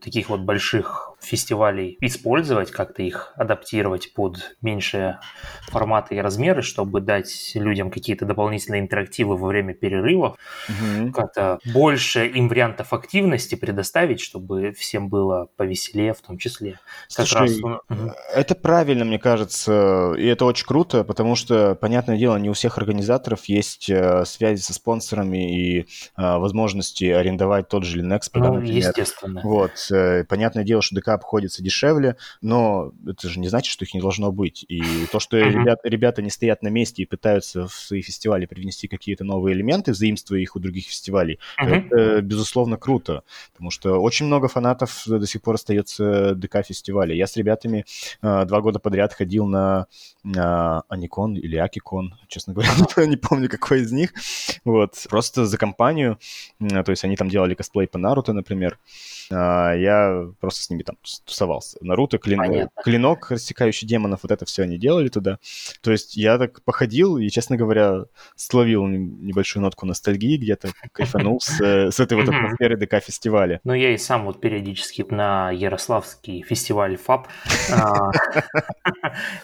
таких 0.00 0.28
вот 0.28 0.40
больших 0.40 1.09
фестивалей 1.20 1.96
использовать, 2.00 2.70
как-то 2.70 3.02
их 3.02 3.32
адаптировать 3.36 4.12
под 4.14 4.56
меньшие 4.60 5.20
форматы 5.68 6.16
и 6.16 6.18
размеры, 6.18 6.62
чтобы 6.62 7.00
дать 7.00 7.52
людям 7.54 7.90
какие-то 7.90 8.24
дополнительные 8.24 8.80
интерактивы 8.80 9.36
во 9.36 9.48
время 9.48 9.74
перерывов, 9.74 10.36
угу. 10.68 11.12
как-то 11.12 11.58
больше 11.72 12.26
им 12.26 12.48
вариантов 12.48 12.92
активности 12.92 13.54
предоставить, 13.54 14.20
чтобы 14.20 14.72
всем 14.72 15.08
было 15.08 15.48
повеселее 15.56 16.14
в 16.14 16.20
том 16.20 16.38
числе. 16.38 16.78
Слушай, 17.08 17.40
раз... 17.88 18.10
это 18.34 18.54
правильно, 18.54 19.04
мне 19.04 19.18
кажется, 19.18 20.14
и 20.16 20.26
это 20.26 20.44
очень 20.44 20.66
круто, 20.66 21.04
потому 21.04 21.36
что, 21.36 21.74
понятное 21.74 22.18
дело, 22.18 22.36
не 22.36 22.50
у 22.50 22.52
всех 22.52 22.78
организаторов 22.78 23.44
есть 23.46 23.88
э, 23.90 24.24
связи 24.24 24.60
со 24.60 24.74
спонсорами 24.74 25.56
и 25.56 25.80
э, 25.80 25.84
возможности 26.16 27.04
арендовать 27.04 27.68
тот 27.68 27.84
же 27.84 28.00
Linux, 28.00 28.22
ну, 28.34 28.54
например. 28.54 28.76
естественно. 28.76 29.40
Вот, 29.42 29.72
э, 29.90 30.24
понятное 30.24 30.64
дело, 30.64 30.82
что 30.82 30.94
ДК 31.10 31.14
обходится 31.14 31.62
дешевле, 31.62 32.16
но 32.40 32.92
это 33.06 33.28
же 33.28 33.40
не 33.40 33.48
значит, 33.48 33.72
что 33.72 33.84
их 33.84 33.94
не 33.94 34.00
должно 34.00 34.32
быть. 34.32 34.64
И 34.68 34.82
то, 35.12 35.20
что 35.20 35.38
uh-huh. 35.38 35.50
ребят, 35.50 35.80
ребята 35.84 36.22
не 36.22 36.30
стоят 36.30 36.62
на 36.62 36.68
месте 36.68 37.02
и 37.02 37.06
пытаются 37.06 37.66
в 37.66 37.72
свои 37.72 38.02
фестивали 38.02 38.46
привнести 38.46 38.88
какие-то 38.88 39.24
новые 39.24 39.54
элементы, 39.54 39.94
заимствуя 39.94 40.40
их 40.40 40.56
у 40.56 40.60
других 40.60 40.86
фестивалей, 40.86 41.38
uh-huh. 41.60 41.88
это, 41.88 42.20
безусловно, 42.22 42.76
круто. 42.76 43.22
Потому 43.52 43.70
что 43.70 44.00
очень 44.00 44.26
много 44.26 44.48
фанатов 44.48 45.02
до 45.06 45.26
сих 45.26 45.42
пор 45.42 45.54
остается 45.54 46.34
ДК-фестиваля. 46.34 47.14
Я 47.14 47.26
с 47.26 47.36
ребятами 47.36 47.84
э, 48.22 48.44
два 48.44 48.60
года 48.60 48.78
подряд 48.78 49.12
ходил 49.12 49.46
на, 49.46 49.86
на 50.22 50.82
Аникон 50.88 51.36
или 51.36 51.56
Акикон, 51.56 52.14
честно 52.28 52.52
говоря, 52.52 52.70
не 53.06 53.16
помню, 53.16 53.48
какой 53.48 53.82
из 53.82 53.92
них. 53.92 54.12
Вот, 54.64 55.06
просто 55.08 55.46
за 55.46 55.58
компанию. 55.58 56.18
То 56.58 56.90
есть 56.90 57.04
они 57.04 57.16
там 57.16 57.28
делали 57.28 57.54
косплей 57.54 57.86
по 57.86 57.98
Наруто, 57.98 58.32
например. 58.32 58.78
А, 59.32 59.74
я 59.74 60.26
просто 60.40 60.62
с 60.62 60.70
ними 60.70 60.82
там 60.82 60.96
тусовался. 61.24 61.78
Наруто, 61.80 62.18
клин... 62.18 62.68
клинок, 62.82 63.30
рассекающий 63.30 63.86
демонов, 63.86 64.20
вот 64.22 64.32
это 64.32 64.44
все 64.44 64.62
они 64.62 64.78
делали 64.78 65.08
туда. 65.08 65.38
То 65.82 65.92
есть 65.92 66.16
я 66.16 66.38
так 66.38 66.62
походил 66.62 67.16
и, 67.18 67.28
честно 67.28 67.56
говоря, 67.56 68.04
словил 68.36 68.86
небольшую 68.86 69.62
нотку 69.62 69.86
ностальгии, 69.86 70.36
где-то 70.36 70.70
кайфанул 70.92 71.40
с, 71.40 71.60
с 71.60 72.00
этой 72.00 72.18
вот 72.18 72.28
атмосферой 72.28 72.76
ДК-фестиваля. 72.76 73.60
Ну, 73.64 73.74
я 73.74 73.94
и 73.94 73.98
сам 73.98 74.24
вот 74.24 74.40
периодически 74.40 75.04
на 75.08 75.50
Ярославский 75.50 76.42
фестиваль 76.42 76.96
ФАП 76.96 77.28
а, 77.72 78.10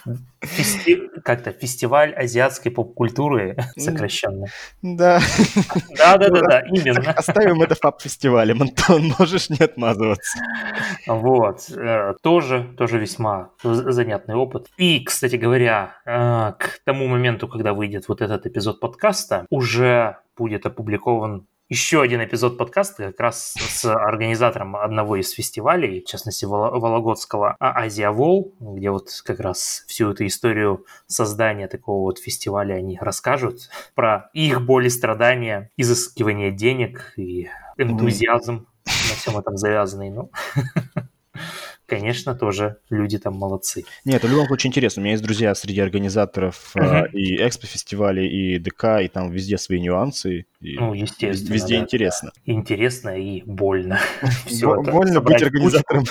как-то 1.24 1.52
фестиваль 1.52 2.12
азиатской 2.14 2.72
поп-культуры 2.72 3.56
сокращенно. 3.76 4.46
Да. 4.82 5.20
Да-да-да, 5.96 6.62
именно. 6.72 7.12
Оставим 7.12 7.62
это 7.62 7.74
ФАП-фестивалем, 7.74 8.62
Антон, 8.62 9.12
можешь 9.18 9.50
не 9.50 9.58
отмазываться. 9.76 10.38
Вот. 11.06 11.70
Э, 11.70 12.14
тоже, 12.22 12.74
тоже 12.76 12.98
весьма 12.98 13.50
занятный 13.62 14.34
опыт. 14.34 14.68
И, 14.76 15.00
кстати 15.04 15.36
говоря, 15.36 15.98
э, 16.04 16.52
к 16.58 16.80
тому 16.84 17.06
моменту, 17.06 17.48
когда 17.48 17.74
выйдет 17.74 18.08
вот 18.08 18.22
этот 18.22 18.46
эпизод 18.46 18.80
подкаста, 18.80 19.46
уже 19.50 20.18
будет 20.36 20.66
опубликован 20.66 21.46
еще 21.68 22.00
один 22.00 22.22
эпизод 22.22 22.58
подкаста 22.58 23.08
как 23.08 23.18
раз 23.18 23.54
с 23.58 23.84
организатором 23.84 24.76
одного 24.76 25.16
из 25.16 25.32
фестивалей, 25.32 26.00
в 26.00 26.04
частности 26.04 26.44
Вологодского 26.44 27.56
Азия 27.58 28.10
Вол, 28.10 28.54
где 28.60 28.90
вот 28.92 29.08
как 29.24 29.40
раз 29.40 29.84
всю 29.88 30.12
эту 30.12 30.26
историю 30.26 30.86
создания 31.08 31.66
такого 31.66 32.02
вот 32.02 32.20
фестиваля 32.20 32.74
они 32.74 32.98
расскажут 33.00 33.68
про 33.96 34.30
их 34.32 34.64
боли, 34.64 34.88
страдания, 34.88 35.70
изыскивание 35.76 36.52
денег 36.52 37.12
и 37.16 37.48
энтузиазм 37.76 38.68
на 38.86 39.14
всем 39.16 39.38
этом 39.38 39.56
завязанный. 39.56 40.10
Ну, 40.10 40.30
конечно, 41.86 42.34
тоже 42.34 42.78
люди 42.90 43.18
там 43.18 43.34
молодцы. 43.34 43.84
Нет, 44.04 44.16
это 44.16 44.26
в 44.26 44.30
любом 44.30 44.46
случае 44.46 44.68
интересно. 44.68 45.00
У 45.00 45.04
меня 45.04 45.12
есть 45.12 45.24
друзья 45.24 45.54
среди 45.54 45.80
организаторов 45.80 46.72
uh-huh. 46.74 47.10
и 47.12 47.36
экспо-фестивалей, 47.46 48.26
и 48.28 48.58
ДК, 48.58 49.00
и 49.02 49.08
там 49.08 49.30
везде 49.30 49.58
свои 49.58 49.80
нюансы. 49.80 50.46
И 50.60 50.78
ну, 50.78 50.94
естественно. 50.94 51.54
Везде 51.54 51.76
да. 51.76 51.82
интересно. 51.82 52.32
Интересно 52.44 53.10
и 53.10 53.42
больно. 53.42 54.00
Больно 54.60 55.20
быть 55.20 55.42
организатором, 55.42 56.04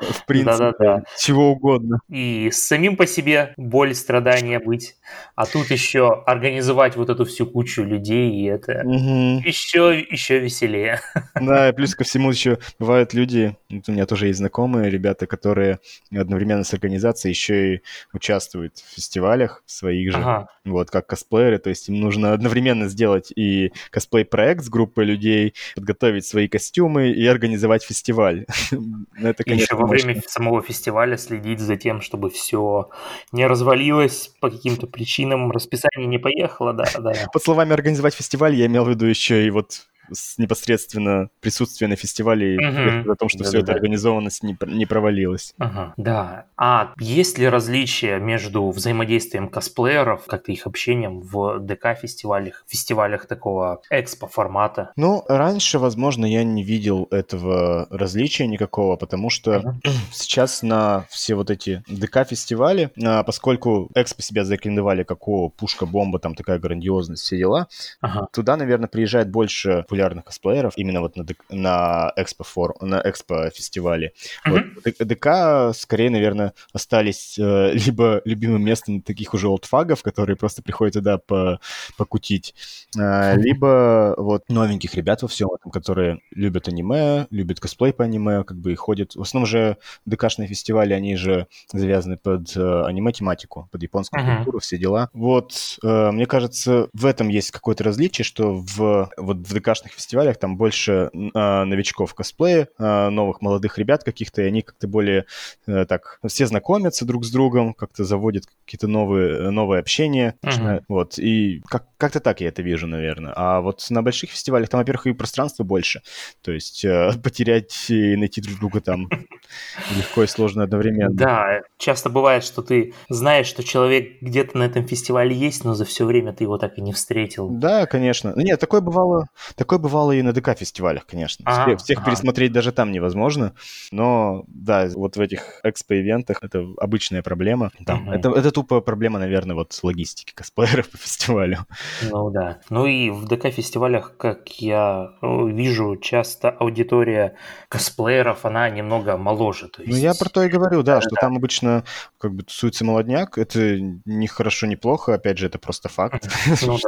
в 0.00 0.24
принципе, 0.26 1.02
чего 1.18 1.52
угодно. 1.52 2.00
И 2.08 2.50
самим 2.52 2.96
по 2.96 3.06
себе 3.06 3.54
боль, 3.56 3.94
страдания 3.94 4.60
быть, 4.60 4.96
а 5.34 5.46
тут 5.46 5.70
еще 5.70 6.22
организовать 6.26 6.96
вот 6.96 7.10
эту 7.10 7.24
всю 7.24 7.46
кучу 7.46 7.82
людей, 7.82 8.30
и 8.32 8.44
это 8.44 8.82
еще, 8.84 9.98
еще 9.98 10.38
веселее. 10.38 11.00
Да, 11.34 11.68
и 11.68 11.72
плюс 11.72 11.94
ко 11.94 12.04
всему 12.04 12.30
еще 12.30 12.58
бывают 12.78 13.14
люди, 13.14 13.56
у 13.70 13.92
меня 13.92 14.06
тоже 14.06 14.28
есть 14.28 14.38
знакомые 14.38 14.90
ребята, 14.90 15.26
которые 15.26 15.80
одновременно 16.14 16.64
с 16.64 16.72
организацией 16.72 17.32
еще 17.32 17.74
и 17.74 17.82
участвуют 18.12 18.78
в 18.78 18.94
фестивалях 18.94 19.62
своих 19.66 20.12
же, 20.12 20.46
вот, 20.64 20.90
как 20.90 21.06
косплееры, 21.06 21.58
то 21.58 21.70
есть 21.70 21.88
им 21.88 22.00
нужно 22.00 22.32
одновременно 22.32 22.88
сделать 22.88 23.32
и 23.34 23.72
косплей-проект 23.90 24.64
с 24.64 24.68
группой 24.68 25.04
людей, 25.04 25.54
подготовить 25.74 26.26
свои 26.26 26.48
костюмы 26.48 27.10
и 27.10 27.26
организовать 27.26 27.84
фестиваль. 27.84 28.46
Это, 29.16 29.44
конечно, 29.46 29.74
еще 29.74 29.76
во 29.76 29.86
время 29.86 30.20
самого 30.26 30.62
фестиваля 30.62 31.16
следить 31.16 31.60
за 31.60 31.76
тем, 31.76 32.00
чтобы 32.00 32.30
все 32.30 32.90
не 33.32 33.46
развалилось 33.46 34.32
по 34.40 34.50
каким-то 34.50 34.86
причинам, 34.86 35.50
расписание 35.50 36.06
не 36.06 36.18
поехало, 36.18 36.72
да, 36.72 36.84
да. 36.98 37.12
Под 37.32 37.42
словами 37.42 37.72
организовать 37.72 38.14
фестиваль 38.14 38.54
я 38.54 38.66
имел 38.66 38.84
в 38.84 38.90
виду 38.90 39.06
еще 39.06 39.46
и 39.46 39.50
вот 39.50 39.86
с 40.12 40.38
непосредственно 40.38 41.28
присутствия 41.40 41.88
на 41.88 41.96
фестивале 41.96 42.56
угу. 42.56 43.12
о 43.12 43.16
том, 43.16 43.28
что 43.28 43.40
да, 43.40 43.44
все 43.44 43.52
да, 43.52 43.58
это 43.58 43.66
да. 43.66 43.72
организованность 43.74 44.42
не, 44.42 44.56
не 44.66 44.86
провалилась. 44.86 45.54
Ага, 45.58 45.94
да. 45.96 46.46
А 46.56 46.92
есть 46.98 47.38
ли 47.38 47.48
различия 47.48 48.18
между 48.18 48.70
взаимодействием 48.70 49.48
косплееров, 49.48 50.26
как-то 50.26 50.52
их 50.52 50.66
общением 50.66 51.20
в 51.20 51.58
ДК-фестивалях, 51.60 52.64
фестивалях 52.66 53.26
такого 53.26 53.82
экспо-формата? 53.90 54.92
Ну, 54.96 55.24
раньше, 55.28 55.78
возможно, 55.78 56.24
я 56.26 56.44
не 56.44 56.62
видел 56.62 57.08
этого 57.10 57.86
различия 57.90 58.46
никакого, 58.46 58.96
потому 58.96 59.30
что 59.30 59.58
угу. 59.58 59.74
сейчас 60.12 60.62
на 60.62 61.06
все 61.10 61.34
вот 61.34 61.50
эти 61.50 61.82
ДК-фестивали, 61.88 62.90
а, 63.02 63.22
поскольку 63.22 63.90
экспо 63.94 64.22
себя 64.22 64.44
зарекомендовали 64.44 65.02
как 65.02 65.28
о, 65.28 65.48
пушка-бомба, 65.48 66.18
там 66.18 66.34
такая 66.34 66.58
грандиозность, 66.58 67.22
все 67.22 67.36
дела, 67.38 67.68
ага. 68.00 68.28
туда, 68.32 68.56
наверное, 68.56 68.88
приезжает 68.88 69.30
больше 69.30 69.84
популярных 69.96 70.24
косплееров 70.24 70.74
именно 70.76 71.00
вот 71.00 71.16
на, 71.16 71.24
на 71.48 72.12
экспо 72.16 72.44
фор, 72.44 72.76
на 72.80 73.00
экспо 73.04 73.50
фестивале. 73.50 74.12
Mm-hmm. 74.46 74.74
Вот, 74.84 75.08
ДК 75.08 75.78
скорее, 75.78 76.10
наверное, 76.10 76.52
остались 76.72 77.38
э, 77.38 77.72
либо 77.86 78.20
любимым 78.24 78.62
местом 78.62 79.00
таких 79.00 79.32
уже 79.34 79.48
олдфагов, 79.48 80.02
которые 80.02 80.36
просто 80.36 80.62
приходят 80.62 80.94
туда 80.94 81.18
по, 81.18 81.60
покутить, 81.96 82.54
э, 82.98 83.36
либо 83.36 84.14
вот 84.18 84.48
новеньких 84.48 84.94
ребят 84.94 85.22
во 85.22 85.28
всем 85.28 85.48
этом, 85.50 85.70
которые 85.70 86.20
любят 86.30 86.68
аниме, 86.68 87.26
любят 87.30 87.58
косплей 87.58 87.92
по 87.92 88.04
аниме, 88.04 88.44
как 88.44 88.58
бы 88.58 88.72
и 88.72 88.74
ходят. 88.74 89.14
В 89.14 89.22
основном 89.22 89.46
же 89.46 89.76
ДКшные 90.04 90.48
фестивали, 90.48 90.92
они 90.92 91.16
же 91.16 91.46
завязаны 91.72 92.18
под 92.18 92.54
э, 92.56 92.84
аниме-тематику, 92.86 93.68
под 93.72 93.82
японскую 93.82 94.22
mm-hmm. 94.22 94.36
культуру, 94.36 94.58
все 94.58 94.76
дела. 94.76 95.08
Вот, 95.14 95.78
э, 95.82 96.10
мне 96.10 96.26
кажется, 96.26 96.88
в 96.92 97.06
этом 97.06 97.28
есть 97.28 97.50
какое-то 97.50 97.84
различие, 97.84 98.24
что 98.24 98.54
в, 98.54 99.10
вот 99.16 99.36
в 99.38 99.54
ДКшных 99.54 99.85
разных 99.86 99.92
фестивалях, 99.92 100.36
там 100.36 100.56
больше 100.56 101.10
э, 101.12 101.64
новичков 101.64 102.14
косплея, 102.14 102.68
э, 102.78 103.08
новых 103.08 103.40
молодых 103.40 103.78
ребят 103.78 104.04
каких-то, 104.04 104.42
и 104.42 104.46
они 104.46 104.62
как-то 104.62 104.88
более 104.88 105.24
э, 105.66 105.84
так, 105.86 106.18
все 106.26 106.46
знакомятся 106.46 107.04
друг 107.04 107.24
с 107.24 107.30
другом, 107.30 107.74
как-то 107.74 108.04
заводят 108.04 108.44
какие-то 108.64 108.88
новые, 108.88 109.50
новые 109.50 109.80
общения, 109.80 110.34
uh-huh. 110.44 110.82
вот, 110.88 111.18
и 111.18 111.62
как, 111.68 111.86
как-то 111.96 112.20
так 112.20 112.40
я 112.40 112.48
это 112.48 112.62
вижу, 112.62 112.86
наверное. 112.86 113.32
А 113.36 113.60
вот 113.60 113.86
на 113.90 114.02
больших 114.02 114.30
фестивалях 114.30 114.68
там, 114.68 114.80
во-первых, 114.80 115.06
и 115.06 115.12
пространство 115.12 115.64
больше, 115.64 116.02
то 116.42 116.52
есть 116.52 116.84
э, 116.84 117.12
потерять 117.22 117.90
и 117.90 118.16
найти 118.16 118.40
друг 118.40 118.58
друга 118.58 118.80
там 118.80 119.08
легко 119.96 120.22
и 120.22 120.26
сложно 120.26 120.64
одновременно. 120.64 121.14
Да, 121.14 121.60
часто 121.78 122.10
бывает, 122.10 122.44
что 122.44 122.62
ты 122.62 122.94
знаешь, 123.08 123.46
что 123.46 123.62
человек 123.62 124.20
где-то 124.20 124.58
на 124.58 124.64
этом 124.64 124.86
фестивале 124.86 125.34
есть, 125.34 125.64
но 125.64 125.74
за 125.74 125.84
все 125.84 126.04
время 126.04 126.32
ты 126.32 126.44
его 126.44 126.58
так 126.58 126.78
и 126.78 126.80
не 126.80 126.92
встретил. 126.92 127.48
Да, 127.48 127.86
конечно. 127.86 128.32
Нет, 128.36 128.60
такое 128.60 128.80
бывало, 128.80 129.28
такое 129.54 129.75
такое 129.76 129.78
бывало 129.78 130.12
и 130.12 130.22
на 130.22 130.32
ДК-фестивалях, 130.32 131.06
конечно. 131.06 131.44
А, 131.46 131.64
всех 131.64 131.80
всех 131.80 131.98
ага. 131.98 132.10
пересмотреть 132.10 132.52
даже 132.52 132.72
там 132.72 132.92
невозможно. 132.92 133.52
Но, 133.92 134.44
да, 134.48 134.88
вот 134.94 135.16
в 135.16 135.20
этих 135.20 135.60
экспо-ивентах 135.64 136.38
это 136.42 136.66
обычная 136.78 137.22
проблема. 137.22 137.70
Там, 137.84 138.08
угу. 138.08 138.12
это, 138.12 138.30
это 138.30 138.50
тупо 138.50 138.80
проблема, 138.80 139.18
наверное, 139.18 139.54
вот 139.54 139.78
логистики 139.82 140.32
косплееров 140.34 140.88
по 140.90 140.98
фестивалю. 140.98 141.66
Ну 142.02 142.30
да. 142.30 142.58
Ну 142.70 142.86
и 142.86 143.10
в 143.10 143.26
ДК-фестивалях, 143.26 144.16
как 144.16 144.48
я 144.60 145.10
э, 145.22 145.48
вижу, 145.48 145.96
часто 145.96 146.50
аудитория 146.50 147.34
косплееров, 147.68 148.44
она 148.44 148.68
немного 148.70 149.16
моложе. 149.16 149.68
То 149.68 149.82
есть... 149.82 149.92
Ну 149.92 149.98
я 149.98 150.14
про 150.14 150.28
то 150.28 150.42
и 150.42 150.48
говорю, 150.48 150.82
да, 150.82 150.96
да 150.96 151.00
что 151.00 151.10
да. 151.10 151.20
там 151.20 151.36
обычно 151.36 151.84
как 152.18 152.34
бы 152.34 152.42
тусуется 152.42 152.84
молодняк. 152.84 153.38
Это 153.38 153.78
не 153.80 154.26
хорошо, 154.26 154.66
не 154.66 154.76
плохо. 154.76 155.14
Опять 155.14 155.38
же, 155.38 155.46
это 155.46 155.58
просто 155.58 155.88
факт. 155.88 156.28
Ну. 156.66 156.78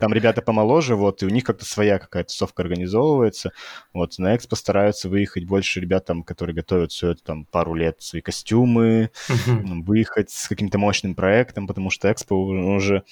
Там 0.00 0.12
ребята 0.12 0.42
помоложе, 0.42 0.96
вот, 0.96 1.22
и 1.22 1.26
у 1.26 1.28
них 1.28 1.44
как-то 1.44 1.64
своя 1.64 1.98
какая-то 1.98 2.21
тусовка 2.24 2.62
организовывается. 2.62 3.52
Вот, 3.92 4.18
на 4.18 4.36
экспо 4.36 4.56
стараются 4.56 5.08
выехать 5.08 5.44
больше 5.44 5.80
ребят, 5.80 6.04
там, 6.04 6.22
которые 6.22 6.54
готовят 6.54 6.92
все 6.92 7.10
это 7.10 7.22
там 7.22 7.44
пару 7.44 7.74
лет, 7.74 7.96
свои 8.00 8.20
костюмы, 8.20 9.10
выехать 9.46 10.30
с 10.30 10.48
каким-то 10.48 10.78
мощным 10.78 11.14
проектом, 11.14 11.66
потому 11.66 11.90
что 11.90 12.10
экспо 12.10 12.34
уже 12.34 13.04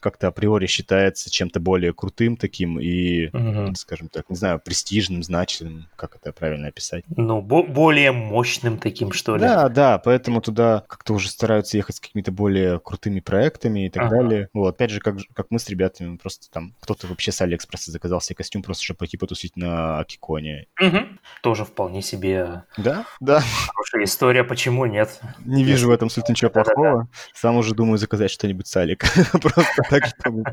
как-то 0.00 0.28
априори 0.28 0.66
считается 0.66 1.30
чем-то 1.30 1.58
более 1.58 1.92
крутым 1.92 2.36
таким 2.36 2.78
и, 2.78 3.26
угу. 3.28 3.74
скажем 3.74 4.08
так, 4.08 4.30
не 4.30 4.36
знаю, 4.36 4.60
престижным, 4.60 5.22
значимым, 5.22 5.88
как 5.96 6.14
это 6.16 6.32
правильно 6.32 6.68
описать. 6.68 7.04
Ну, 7.16 7.42
бо- 7.42 7.64
более 7.64 8.12
мощным 8.12 8.78
таким, 8.78 9.10
что 9.12 9.34
ли. 9.34 9.42
Да, 9.42 9.68
да, 9.68 9.98
поэтому 9.98 10.40
туда 10.40 10.84
как-то 10.88 11.14
уже 11.14 11.28
стараются 11.28 11.76
ехать 11.76 11.96
с 11.96 12.00
какими-то 12.00 12.30
более 12.30 12.78
крутыми 12.78 13.20
проектами 13.20 13.86
и 13.86 13.90
так 13.90 14.04
ага. 14.04 14.16
далее. 14.16 14.48
Вот, 14.52 14.76
опять 14.76 14.90
же, 14.90 15.00
как, 15.00 15.16
как 15.34 15.46
мы 15.50 15.58
с 15.58 15.68
ребятами, 15.68 16.16
просто 16.16 16.50
там 16.50 16.74
кто-то 16.80 17.08
вообще 17.08 17.32
с 17.32 17.40
Алиэкспресса 17.40 17.90
заказал 17.90 18.20
себе 18.20 18.36
костюм 18.36 18.55
просто, 18.62 18.84
чтобы 18.84 18.98
пойти 18.98 19.16
потусить 19.16 19.56
на 19.56 19.98
Акиконе. 20.00 20.66
Угу. 20.80 20.98
Тоже 21.42 21.64
вполне 21.64 22.02
себе... 22.02 22.64
Да, 22.76 23.06
да. 23.20 23.42
Хорошая 23.68 24.04
история, 24.04 24.44
почему 24.44 24.86
нет? 24.86 25.20
Не 25.44 25.64
вижу 25.64 25.88
в 25.88 25.90
этом 25.90 26.10
суть 26.10 26.28
ничего 26.28 26.50
плохого. 26.50 27.08
Сам 27.34 27.56
уже 27.56 27.74
думаю 27.74 27.98
заказать 27.98 28.30
что-нибудь 28.30 28.66
с 28.66 28.76
Алик. 28.76 29.04
Просто 29.32 29.82
так, 29.88 30.06
чтобы 30.06 30.44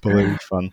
половить 0.00 0.42
фан. 0.42 0.72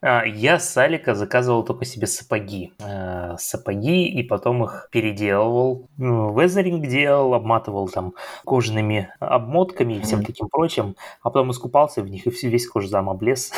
А, 0.00 0.24
я 0.24 0.60
с 0.60 0.76
Алика 0.76 1.14
заказывал 1.14 1.64
только 1.64 1.84
себе 1.84 2.06
сапоги. 2.06 2.72
Э, 2.78 3.34
сапоги, 3.38 4.06
и 4.08 4.22
потом 4.22 4.62
их 4.64 4.88
переделывал. 4.92 5.88
Ну, 5.96 6.38
везеринг 6.38 6.86
делал, 6.86 7.34
обматывал 7.34 7.88
там 7.88 8.14
кожаными 8.44 9.12
обмотками 9.18 9.94
и 9.94 10.00
всем 10.00 10.24
таким 10.24 10.48
прочим. 10.48 10.94
А 11.22 11.30
потом 11.30 11.50
искупался 11.50 12.02
в 12.02 12.08
них, 12.08 12.26
и 12.26 12.48
весь 12.48 12.68
кожзам 12.68 13.10
облез. 13.10 13.52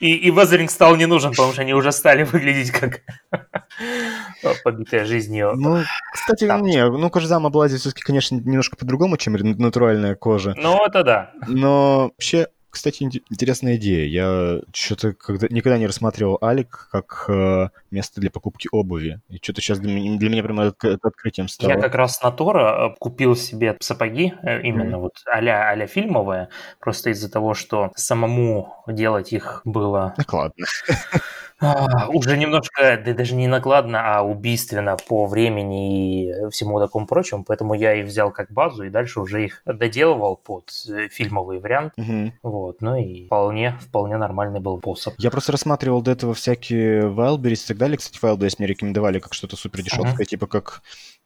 И, 0.00 0.14
и 0.14 0.30
везеринг 0.30 0.70
стал 0.70 0.96
не 0.96 1.06
нужен, 1.06 1.32
потому 1.32 1.52
что 1.52 1.62
они 1.62 1.74
уже 1.74 1.92
стали 1.92 2.22
выглядеть 2.24 2.70
как 2.70 3.02
побитая 4.64 5.04
жизнью. 5.04 5.52
Ну, 5.56 5.82
кстати, 6.12 6.46
там. 6.46 6.62
не, 6.62 6.88
ну 6.88 7.10
кожзам 7.10 7.46
облазит 7.46 7.80
все-таки, 7.80 8.02
конечно, 8.02 8.36
немножко 8.36 8.76
по-другому, 8.76 9.18
чем 9.18 9.34
натуральная 9.34 10.14
кожа. 10.14 10.54
Ну, 10.56 10.84
это 10.84 11.04
да. 11.04 11.32
Но 11.46 12.12
вообще 12.16 12.48
кстати, 12.70 13.04
интересная 13.30 13.76
идея. 13.76 14.06
Я 14.06 14.60
что-то 14.72 15.14
когда, 15.14 15.48
никогда 15.48 15.78
не 15.78 15.86
рассматривал 15.86 16.38
Алик 16.42 16.88
как 16.92 17.24
э, 17.28 17.68
место 17.90 18.20
для 18.20 18.30
покупки 18.30 18.68
обуви. 18.70 19.20
И 19.28 19.36
что-то 19.36 19.60
сейчас 19.60 19.78
для 19.78 19.92
меня, 19.92 20.18
для 20.18 20.30
меня 20.30 20.42
прямо 20.42 20.64
это, 20.64 20.88
это 20.88 21.08
открытием 21.08 21.48
стало. 21.48 21.70
Я 21.70 21.80
как 21.80 21.94
раз 21.94 22.22
на 22.22 22.30
Тора 22.30 22.90
э, 22.90 22.96
купил 22.98 23.36
себе 23.36 23.76
сапоги, 23.80 24.34
э, 24.42 24.62
именно 24.62 24.96
mm-hmm. 24.96 25.00
вот 25.00 25.22
а-ля, 25.26 25.70
а 25.70 25.86
фильмовые, 25.86 26.48
просто 26.80 27.10
из-за 27.10 27.30
того, 27.30 27.54
что 27.54 27.90
самому 27.96 28.74
делать 28.86 29.32
их 29.32 29.62
было... 29.64 30.14
Накладно. 30.16 30.66
А, 31.60 32.08
уже 32.08 32.36
немножко, 32.36 33.00
да 33.04 33.14
даже 33.14 33.34
не 33.34 33.48
накладно, 33.48 34.16
а 34.16 34.22
убийственно 34.22 34.96
по 34.96 35.26
времени 35.26 36.28
и 36.28 36.50
всему 36.50 36.78
такому 36.78 37.06
прочему, 37.06 37.44
поэтому 37.44 37.74
я 37.74 37.94
их 37.94 38.06
взял 38.06 38.30
как 38.30 38.52
базу 38.52 38.84
и 38.84 38.90
дальше 38.90 39.20
уже 39.20 39.44
их 39.44 39.62
доделывал 39.64 40.36
под 40.36 40.70
э, 40.88 41.08
фильмовый 41.08 41.58
вариант. 41.58 41.94
Угу. 41.96 42.32
Вот, 42.42 42.80
ну 42.80 42.96
и 42.96 43.26
вполне, 43.26 43.78
вполне 43.80 44.16
нормальный 44.16 44.60
был 44.60 44.78
способ. 44.78 45.14
Я 45.18 45.30
просто 45.30 45.52
рассматривал 45.52 46.00
до 46.00 46.12
этого 46.12 46.34
всякие 46.34 47.02
Wildberries 47.02 47.64
и 47.64 47.68
так 47.68 47.78
далее. 47.78 47.98
Кстати, 47.98 48.22
Wildberries 48.24 48.56
мне 48.58 48.68
рекомендовали 48.68 49.18
как 49.18 49.34
что-то 49.34 49.56
супер 49.56 49.82
дешевое, 49.82 50.12
угу. 50.12 50.24
типа 50.24 50.46
как, 50.46 50.82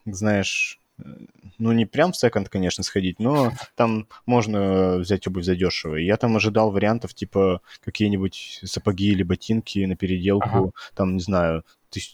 знаешь, 0.06 0.81
ну, 1.59 1.72
не 1.72 1.87
прям 1.87 2.12
в 2.12 2.16
секонд, 2.16 2.48
конечно, 2.48 2.85
сходить, 2.85 3.18
но 3.18 3.52
там 3.76 4.09
можно 4.26 4.98
взять 4.98 5.26
обувь 5.26 5.44
за 5.44 5.57
дешево. 5.57 5.96
И 5.96 6.05
я 6.05 6.16
там 6.16 6.37
ожидал 6.37 6.70
вариантов, 6.70 7.14
типа, 7.14 7.61
какие-нибудь 7.85 8.61
сапоги 8.64 9.09
или 9.09 9.22
ботинки 9.22 9.85
на 9.85 9.96
переделку, 9.96 10.48
ага. 10.48 10.70
там, 10.94 11.14
не 11.14 11.22
знаю, 11.22 11.64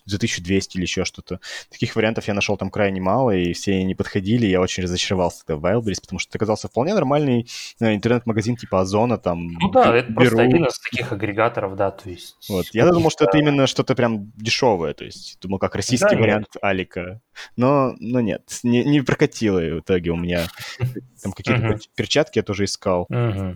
за 0.05 0.17
1200 0.17 0.77
или 0.77 0.83
еще 0.83 1.05
что-то. 1.05 1.41
Таких 1.71 1.97
вариантов 1.97 2.29
я 2.29 2.35
нашел 2.35 2.57
там 2.57 2.71
крайне 2.71 3.01
мало, 3.01 3.31
и 3.31 3.53
все 3.53 3.83
не 3.85 3.95
подходили. 3.95 4.47
Я 4.47 4.61
очень 4.61 4.83
разочаровался 4.83 5.45
тогда 5.45 5.61
в 5.61 5.64
Wildberries, 5.64 6.01
потому 6.01 6.19
что 6.19 6.31
это 6.31 6.38
оказался 6.38 6.69
вполне 6.69 6.95
нормальный 6.95 7.49
э, 7.81 7.95
интернет-магазин 7.95 8.57
типа 8.57 8.81
Озона. 8.81 9.19
Там, 9.19 9.49
ну 9.49 9.71
да, 9.71 9.97
это 9.97 10.09
беру... 10.11 10.21
просто 10.21 10.43
один 10.43 10.67
из 10.67 10.79
таких 10.79 11.12
агрегаторов, 11.12 11.77
да, 11.77 11.91
то 11.91 12.09
есть... 12.09 12.37
Вот. 12.49 12.67
Я 12.73 12.91
думал, 12.91 13.11
что 13.11 13.25
это 13.25 13.38
именно 13.38 13.67
что-то 13.67 13.95
прям 13.95 14.33
дешевое, 14.37 14.95
то 14.95 15.05
есть 15.05 15.38
думал, 15.41 15.59
как 15.59 15.75
российский 15.75 16.14
да, 16.14 16.21
вариант 16.21 16.49
нет. 16.55 16.62
Алика. 16.62 17.21
Но, 17.57 17.95
но 17.99 18.21
нет, 18.21 18.43
не, 18.62 18.85
не 18.85 19.01
прокатило 19.01 19.59
в 19.59 19.81
итоге 19.81 20.11
у 20.11 20.17
меня. 20.17 20.49
Там 21.23 21.33
какие-то 21.33 21.79
перчатки 21.95 22.38
я 22.38 22.43
тоже 22.43 22.64
искал. 22.64 23.07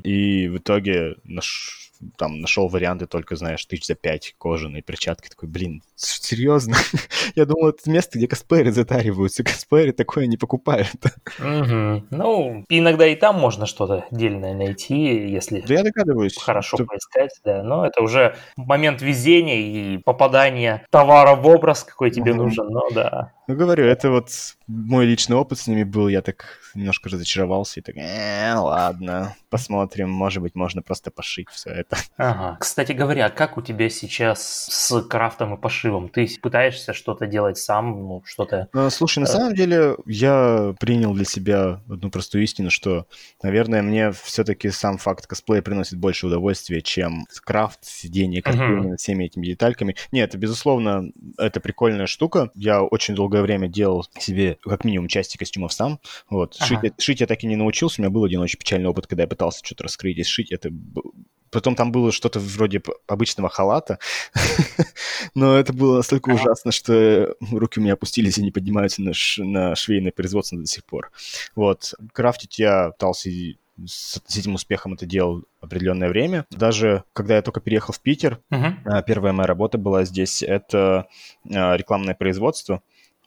И 0.04 0.48
в 0.48 0.58
итоге 0.58 1.16
наш 1.24 1.91
там 2.16 2.40
нашел 2.40 2.68
варианты 2.68 3.06
только, 3.06 3.36
знаешь, 3.36 3.64
тысяч 3.64 3.86
за 3.86 3.94
пять 3.94 4.34
кожаные 4.38 4.82
перчатки. 4.82 5.28
Такой, 5.28 5.48
блин, 5.48 5.82
серьезно? 5.96 6.76
Я 7.34 7.44
думал, 7.44 7.68
это 7.68 7.90
место, 7.90 8.18
где 8.18 8.28
косплееры 8.28 8.72
затариваются. 8.72 9.44
Косплееры 9.44 9.92
такое 9.92 10.26
не 10.26 10.36
покупают. 10.36 10.92
Угу. 11.38 12.06
Ну, 12.10 12.64
иногда 12.68 13.06
и 13.06 13.16
там 13.16 13.38
можно 13.38 13.66
что-то 13.66 14.06
дельное 14.10 14.54
найти, 14.54 15.28
если 15.28 15.60
да 15.60 15.74
я 15.74 15.82
догадываюсь, 15.82 16.36
хорошо 16.36 16.76
что... 16.76 16.86
поискать, 16.86 17.40
да. 17.44 17.62
Но 17.62 17.86
это 17.86 18.02
уже 18.02 18.36
момент 18.56 19.02
везения 19.02 19.60
и 19.60 19.98
попадания 19.98 20.86
товара 20.90 21.34
в 21.34 21.46
образ, 21.46 21.84
какой 21.84 22.10
тебе 22.10 22.32
угу. 22.32 22.44
нужен, 22.44 22.66
но 22.68 22.88
да. 22.90 23.32
Ну, 23.48 23.56
говорю, 23.56 23.84
это 23.84 24.10
вот 24.10 24.28
мой 24.66 25.04
личный 25.04 25.36
опыт 25.36 25.58
с 25.58 25.66
ними 25.66 25.82
был, 25.82 26.08
я 26.08 26.22
так 26.22 26.60
немножко 26.74 27.08
разочаровался 27.08 27.80
и 27.80 27.82
так, 27.82 27.96
э, 27.96 28.54
ладно, 28.54 29.34
посмотрим, 29.50 30.10
может 30.10 30.42
быть, 30.42 30.54
можно 30.54 30.82
просто 30.82 31.10
пошить 31.10 31.48
все 31.50 31.70
это. 31.70 31.91
Ага. 32.16 32.56
Кстати 32.60 32.92
говоря, 32.92 33.28
как 33.30 33.56
у 33.56 33.62
тебя 33.62 33.88
сейчас 33.88 34.66
с 34.70 35.02
крафтом 35.02 35.54
и 35.54 35.60
пошивом? 35.60 36.08
Ты 36.08 36.28
пытаешься 36.40 36.92
что-то 36.92 37.26
делать 37.26 37.58
сам, 37.58 37.90
ну, 37.90 38.22
что-то... 38.24 38.68
Ну, 38.72 38.90
слушай, 38.90 39.18
на 39.18 39.24
э, 39.24 39.28
самом 39.28 39.54
деле 39.54 39.96
я 40.06 40.74
принял 40.78 41.14
для 41.14 41.24
себя 41.24 41.80
одну 41.88 42.10
простую 42.10 42.44
истину, 42.44 42.70
что, 42.70 43.06
наверное, 43.42 43.82
мне 43.82 44.12
все-таки 44.12 44.70
сам 44.70 44.98
факт 44.98 45.26
косплея 45.26 45.62
приносит 45.62 45.98
больше 45.98 46.26
удовольствия, 46.26 46.80
чем 46.82 47.26
крафт, 47.44 47.84
сидение, 47.84 48.42
косплея 48.42 48.80
uh-huh. 48.80 48.88
над 48.88 49.00
всеми 49.00 49.24
этими 49.24 49.46
детальками. 49.46 49.96
Нет, 50.12 50.36
безусловно, 50.36 51.10
это 51.38 51.60
прикольная 51.60 52.06
штука. 52.06 52.50
Я 52.54 52.82
очень 52.82 53.14
долгое 53.14 53.42
время 53.42 53.68
делал 53.68 54.06
себе 54.18 54.58
как 54.62 54.84
минимум 54.84 55.08
части 55.08 55.36
костюмов 55.36 55.72
сам. 55.72 56.00
Вот. 56.30 56.56
Ага. 56.58 56.80
Шить, 56.80 56.94
шить 56.98 57.20
я 57.20 57.26
так 57.26 57.42
и 57.42 57.46
не 57.46 57.56
научился. 57.56 58.00
У 58.00 58.02
меня 58.02 58.10
был 58.10 58.24
один 58.24 58.40
очень 58.40 58.58
печальный 58.58 58.88
опыт, 58.88 59.06
когда 59.06 59.24
я 59.24 59.28
пытался 59.28 59.64
что-то 59.64 59.84
раскрыть 59.84 60.18
и 60.18 60.24
сшить. 60.24 60.52
Это 60.52 60.70
Потом 61.52 61.76
там 61.76 61.92
было 61.92 62.10
что-то 62.10 62.40
вроде 62.40 62.82
обычного 63.06 63.50
халата, 63.50 63.98
но 65.34 65.56
это 65.56 65.72
было 65.72 65.98
настолько 65.98 66.30
ужасно, 66.30 66.72
что 66.72 67.36
руки 67.52 67.78
у 67.78 67.82
меня 67.82 67.92
опустились 67.92 68.38
и 68.38 68.42
не 68.42 68.50
поднимаются 68.50 69.02
на, 69.02 69.12
ш... 69.12 69.44
на 69.44 69.76
швейное 69.76 70.12
производство 70.12 70.58
до 70.58 70.66
сих 70.66 70.84
пор. 70.84 71.12
Вот. 71.54 71.94
Крафтить 72.12 72.58
я 72.58 72.90
пытался 72.90 73.28
с, 73.86 74.20
с 74.26 74.36
этим 74.38 74.54
успехом 74.54 74.94
это 74.94 75.06
делал 75.06 75.44
определенное 75.60 76.08
время. 76.08 76.46
Даже 76.50 77.04
когда 77.12 77.36
я 77.36 77.42
только 77.42 77.60
переехал 77.60 77.92
в 77.92 78.00
Питер, 78.00 78.40
uh-huh. 78.50 79.04
первая 79.06 79.32
моя 79.32 79.46
работа 79.46 79.78
была 79.78 80.04
здесь, 80.04 80.42
это 80.42 81.06
а, 81.50 81.76
рекламное 81.76 82.14
производство 82.14 82.82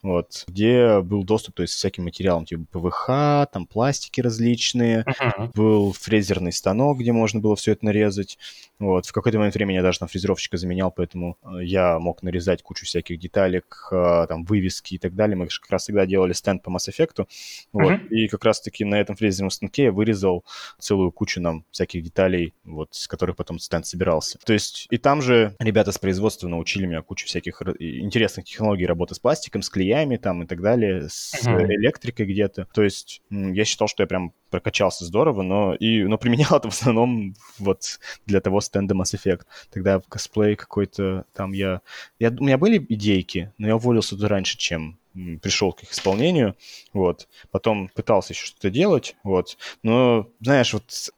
вот, 0.06 0.44
где 0.48 1.02
был 1.02 1.24
доступ, 1.24 1.56
то 1.56 1.62
есть, 1.64 1.74
всяким 1.74 2.04
материалам, 2.04 2.46
типа 2.46 2.66
ПВХ, 2.72 3.08
там 3.52 3.66
пластики 3.66 4.22
различные, 4.22 5.04
uh-huh. 5.04 5.52
был 5.56 5.94
фрезерный 5.94 6.52
станок, 6.52 7.00
где 7.00 7.12
можно 7.12 7.40
было 7.40 7.56
все 7.56 7.72
это 7.72 7.86
нарезать, 7.86 8.38
вот, 8.78 9.08
в 9.08 9.12
какой-то 9.12 9.40
момент 9.40 9.56
времени 9.56 9.78
я 9.78 9.82
даже 9.82 9.98
там 9.98 10.08
фрезеровщика 10.08 10.58
заменял, 10.58 10.92
поэтому 10.92 11.38
э, 11.42 11.64
я 11.64 11.98
мог 11.98 12.22
нарезать 12.22 12.62
кучу 12.62 12.86
всяких 12.86 13.18
деталек, 13.18 13.88
э, 13.92 14.26
там, 14.30 14.46
вывески 14.46 14.94
и 14.94 14.98
так 15.00 15.16
далее, 15.16 15.36
мы 15.36 15.48
как 15.48 15.72
раз 15.72 15.84
всегда 15.84 16.06
делали 16.06 16.34
стенд 16.34 16.62
по 16.62 16.70
Mass 16.70 16.88
Effect, 16.88 17.26
вот, 17.74 17.94
uh-huh. 17.94 18.08
и 18.10 18.28
как 18.28 18.46
раз-таки 18.46 18.86
на 18.86 19.00
этом 19.00 19.16
фрезерном 19.16 19.50
станке 19.50 19.86
я 19.86 19.92
вырезал 19.92 20.46
целую 20.78 21.12
кучу 21.12 21.42
нам 21.42 21.66
всяких 21.72 22.04
деталей, 22.04 22.54
вот, 22.64 22.90
с 22.92 23.08
которых 23.08 23.38
потом 23.38 23.58
стенд 23.58 23.88
собирался. 23.88 24.38
То 24.46 24.54
есть, 24.54 24.86
и 24.92 25.00
там 25.00 25.24
же 25.24 25.56
ребята 25.58 25.92
с 25.92 25.98
производства 25.98 26.48
научили 26.48 26.86
меня 26.86 27.02
кучу 27.02 27.26
всяких 27.26 27.64
интересных 27.80 28.46
технологий 28.46 28.86
работы 28.86 29.16
с 29.16 29.20
пластиком, 29.20 29.64
с 29.64 29.70
клиентом, 29.70 29.95
батареями 29.96 30.18
там 30.18 30.44
и 30.44 30.46
так 30.46 30.62
далее, 30.62 31.08
с 31.10 31.34
uh-huh. 31.36 31.66
электрикой 31.66 32.26
где-то. 32.26 32.68
То 32.74 32.84
есть 32.84 33.22
я 33.30 33.66
считал, 33.66 33.88
что 33.88 34.04
я 34.04 34.08
прям 34.08 34.34
прокачался 34.50 35.06
здорово, 35.06 35.42
но, 35.42 35.76
и, 35.76 36.04
но 36.04 36.18
применял 36.18 36.58
это 36.58 36.70
в 36.70 36.74
основном 36.74 37.36
вот 37.60 38.00
для 38.26 38.42
того 38.42 38.62
стенда 38.62 38.96
Mass 38.96 39.16
Effect. 39.16 39.44
Тогда 39.72 40.00
в 40.00 40.08
косплей 40.08 40.56
какой-то 40.56 41.26
там 41.34 41.54
я, 41.54 41.82
я... 42.20 42.30
У 42.30 42.44
меня 42.44 42.58
были 42.58 42.86
идейки, 42.90 43.54
но 43.58 43.68
я 43.68 43.76
уволился 43.76 44.16
туда 44.16 44.28
раньше, 44.28 44.58
чем 44.58 45.00
пришел 45.42 45.72
к 45.72 45.84
их 45.84 45.94
исполнению, 45.94 46.58
вот. 46.92 47.30
Потом 47.50 47.88
пытался 47.88 48.34
еще 48.34 48.48
что-то 48.48 48.70
делать, 48.70 49.16
вот. 49.24 49.58
Но, 49.82 50.30
знаешь, 50.42 50.74
вот 50.74 51.14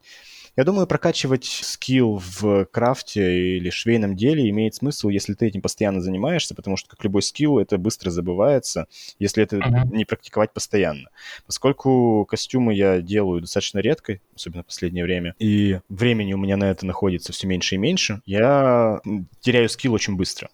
я 0.58 0.64
думаю, 0.64 0.88
прокачивать 0.88 1.44
скилл 1.44 2.20
в 2.40 2.64
крафте 2.64 3.58
или 3.58 3.70
швейном 3.70 4.16
деле 4.16 4.50
имеет 4.50 4.74
смысл, 4.74 5.08
если 5.08 5.34
ты 5.34 5.46
этим 5.46 5.62
постоянно 5.62 6.00
занимаешься, 6.00 6.56
потому 6.56 6.76
что, 6.76 6.88
как 6.88 7.04
любой 7.04 7.22
скилл, 7.22 7.60
это 7.60 7.78
быстро 7.78 8.10
забывается, 8.10 8.88
если 9.20 9.44
это 9.44 9.58
uh-huh. 9.58 9.94
не 9.94 10.04
практиковать 10.04 10.52
постоянно. 10.52 11.10
Поскольку 11.46 12.26
костюмы 12.28 12.74
я 12.74 13.00
делаю 13.00 13.40
достаточно 13.40 13.78
редко, 13.78 14.18
особенно 14.34 14.64
в 14.64 14.66
последнее 14.66 15.04
время, 15.04 15.36
и 15.38 15.78
времени 15.88 16.32
у 16.32 16.38
меня 16.38 16.56
на 16.56 16.64
это 16.64 16.84
находится 16.84 17.32
все 17.32 17.46
меньше 17.46 17.76
и 17.76 17.78
меньше, 17.78 18.20
я 18.26 19.00
теряю 19.40 19.68
скилл 19.68 19.92
очень 19.92 20.16
быстро. 20.16 20.48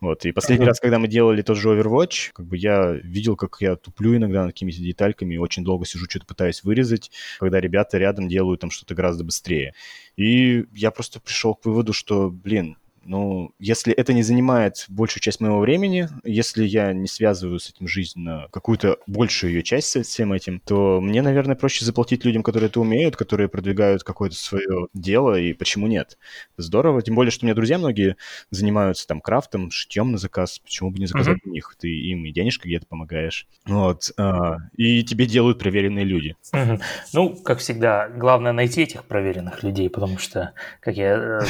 Вот, 0.00 0.24
и 0.24 0.32
последний 0.32 0.64
uh-huh. 0.64 0.68
раз, 0.68 0.80
когда 0.80 0.98
мы 0.98 1.08
делали 1.08 1.42
тот 1.42 1.56
же 1.56 1.68
Overwatch, 1.70 2.30
как 2.32 2.46
бы 2.46 2.56
я 2.56 2.92
видел, 2.92 3.36
как 3.36 3.56
я 3.60 3.76
туплю 3.76 4.16
иногда 4.16 4.44
над 4.44 4.52
какими-то 4.52 4.80
детальками, 4.80 5.34
и 5.34 5.38
очень 5.38 5.64
долго 5.64 5.86
сижу, 5.86 6.06
что-то 6.08 6.26
пытаюсь 6.26 6.62
вырезать, 6.62 7.10
когда 7.38 7.60
ребята 7.60 7.98
рядом 7.98 8.28
делают 8.28 8.60
там 8.60 8.70
что-то 8.70 8.94
гораздо 8.94 9.24
быстрее. 9.24 9.74
И 10.16 10.66
я 10.74 10.90
просто 10.90 11.20
пришел 11.20 11.54
к 11.54 11.64
выводу, 11.64 11.92
что, 11.92 12.30
блин, 12.30 12.76
ну, 13.08 13.52
если 13.58 13.92
это 13.94 14.12
не 14.12 14.22
занимает 14.22 14.84
большую 14.88 15.22
часть 15.22 15.40
моего 15.40 15.60
времени, 15.60 16.08
если 16.24 16.64
я 16.64 16.92
не 16.92 17.08
связываю 17.08 17.58
с 17.58 17.70
этим 17.70 17.88
жизнь 17.88 18.20
на 18.20 18.48
какую-то 18.52 18.98
большую 19.06 19.54
ее 19.54 19.62
часть 19.62 19.88
с 19.88 20.02
всем 20.02 20.32
этим, 20.32 20.60
то 20.60 21.00
мне, 21.00 21.22
наверное, 21.22 21.56
проще 21.56 21.86
заплатить 21.86 22.24
людям, 22.26 22.42
которые 22.42 22.68
это 22.68 22.80
умеют, 22.80 23.16
которые 23.16 23.48
продвигают 23.48 24.04
какое-то 24.04 24.36
свое 24.36 24.88
дело, 24.92 25.38
и 25.40 25.54
почему 25.54 25.86
нет? 25.86 26.18
Здорово, 26.58 27.00
тем 27.00 27.14
более, 27.14 27.30
что 27.30 27.44
у 27.44 27.46
меня 27.46 27.54
друзья 27.54 27.78
многие 27.78 28.16
занимаются 28.50 29.06
там 29.06 29.22
крафтом, 29.22 29.70
шитьем 29.70 30.12
на 30.12 30.18
заказ, 30.18 30.58
почему 30.58 30.90
бы 30.90 30.98
не 30.98 31.06
заказать 31.06 31.38
uh-huh. 31.38 31.48
у 31.48 31.50
них? 31.50 31.74
Ты 31.80 31.88
им 31.88 32.26
и 32.26 32.30
денежка 32.30 32.68
где-то 32.68 32.86
помогаешь. 32.86 33.46
Вот. 33.64 34.12
А, 34.18 34.58
и 34.76 35.02
тебе 35.02 35.24
делают 35.24 35.58
проверенные 35.58 36.04
люди. 36.04 36.36
Uh-huh. 36.52 36.78
Ну, 37.14 37.34
как 37.36 37.60
всегда, 37.60 38.08
главное 38.08 38.52
найти 38.52 38.82
этих 38.82 39.04
проверенных 39.04 39.62
людей, 39.62 39.88
потому 39.88 40.18
что, 40.18 40.52
как 40.80 40.96
я 40.96 41.14
э, 41.14 41.40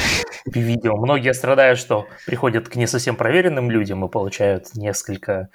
видел, 0.45 0.95
многие 0.97 1.29
страдают, 1.49 1.79
что 1.79 2.07
приходят 2.27 2.69
к 2.69 2.75
не 2.75 2.85
совсем 2.85 3.15
проверенным 3.15 3.71
людям 3.71 4.05
и 4.05 4.09
получают 4.09 4.75
несколько 4.75 5.49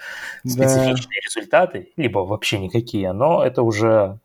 специфичные 0.44 1.20
да. 1.22 1.26
результаты, 1.26 1.92
либо 1.96 2.18
вообще 2.18 2.58
никакие, 2.58 3.12
но 3.12 3.44
это 3.44 3.62
уже 3.62 4.18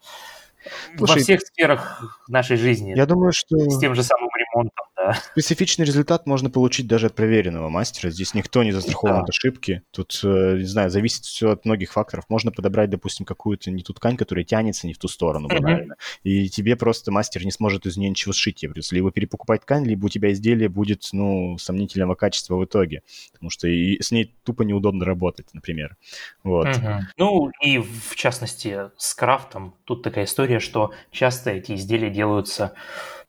Слушай, 0.98 1.18
во 1.18 1.20
всех 1.20 1.42
сферах 1.42 2.24
нашей 2.28 2.58
жизни. 2.58 2.94
Я 2.96 3.06
думаю, 3.06 3.32
что... 3.34 3.56
С 3.58 3.80
тем 3.80 3.94
же 3.94 4.02
самым 4.02 4.30
ремонтом 4.36 4.89
да. 5.00 5.14
Специфичный 5.32 5.86
результат 5.86 6.26
можно 6.26 6.50
получить 6.50 6.88
даже 6.88 7.08
от 7.08 7.16
проверенного 7.16 7.70
мастера. 7.70 8.10
Здесь 8.10 8.34
никто 8.34 8.64
не 8.64 8.72
застрахован 8.72 9.16
да. 9.16 9.22
от 9.22 9.30
ошибки. 9.30 9.82
Тут, 9.92 10.20
э, 10.24 10.58
не 10.58 10.66
знаю, 10.66 10.90
зависит 10.90 11.24
все 11.24 11.52
от 11.52 11.66
многих 11.66 11.94
факторов. 11.94 12.26
Можно 12.28 12.52
подобрать, 12.52 12.90
допустим, 12.90 13.26
какую-то 13.26 13.72
не 13.72 13.84
ту 13.84 13.94
ткань, 13.94 14.18
которая 14.18 14.44
тянется 14.44 14.88
не 14.88 14.94
в 14.94 14.98
ту 14.98 15.08
сторону, 15.08 15.48
банально. 15.48 15.94
Mm-hmm. 15.94 16.20
И 16.24 16.50
тебе 16.50 16.76
просто 16.76 17.12
мастер 17.12 17.46
не 17.46 17.52
сможет 17.52 17.86
из 17.86 17.98
нее 17.98 18.10
ничего 18.10 18.34
сшить. 18.34 18.64
Я 18.64 18.70
либо 18.92 19.12
перепокупать 19.12 19.62
ткань, 19.62 19.86
либо 19.86 20.08
у 20.08 20.10
тебя 20.10 20.32
изделие 20.32 20.70
будет, 20.70 21.08
ну, 21.14 21.58
сомнительного 21.58 22.16
качества 22.16 22.56
в 22.56 22.66
итоге. 22.66 23.04
Потому 23.32 23.50
что 23.50 23.68
и 23.68 24.02
с 24.02 24.12
ней 24.12 24.36
тупо 24.44 24.64
неудобно 24.64 25.06
работать, 25.06 25.48
например. 25.54 25.96
Вот. 26.44 26.68
Mm-hmm. 26.68 27.00
Ну, 27.18 27.52
и 27.62 27.78
в 27.78 28.16
частности 28.16 28.90
с 28.98 29.14
крафтом 29.16 29.76
тут 29.86 30.04
такая 30.04 30.26
история, 30.26 30.60
что 30.60 30.94
часто 31.12 31.52
эти 31.52 31.74
изделия 31.74 32.10
делаются 32.10 32.74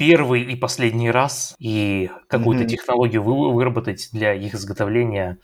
первый 0.01 0.43
и 0.43 0.57
последний 0.57 1.11
раз, 1.11 1.55
и 1.61 2.11
какую-то 2.27 2.65
mm-hmm. 2.65 2.69
технологию 2.69 3.23
вы, 3.23 3.53
выработать 3.53 4.09
для 4.13 4.33
их 4.35 4.55
изготовления 4.55 5.39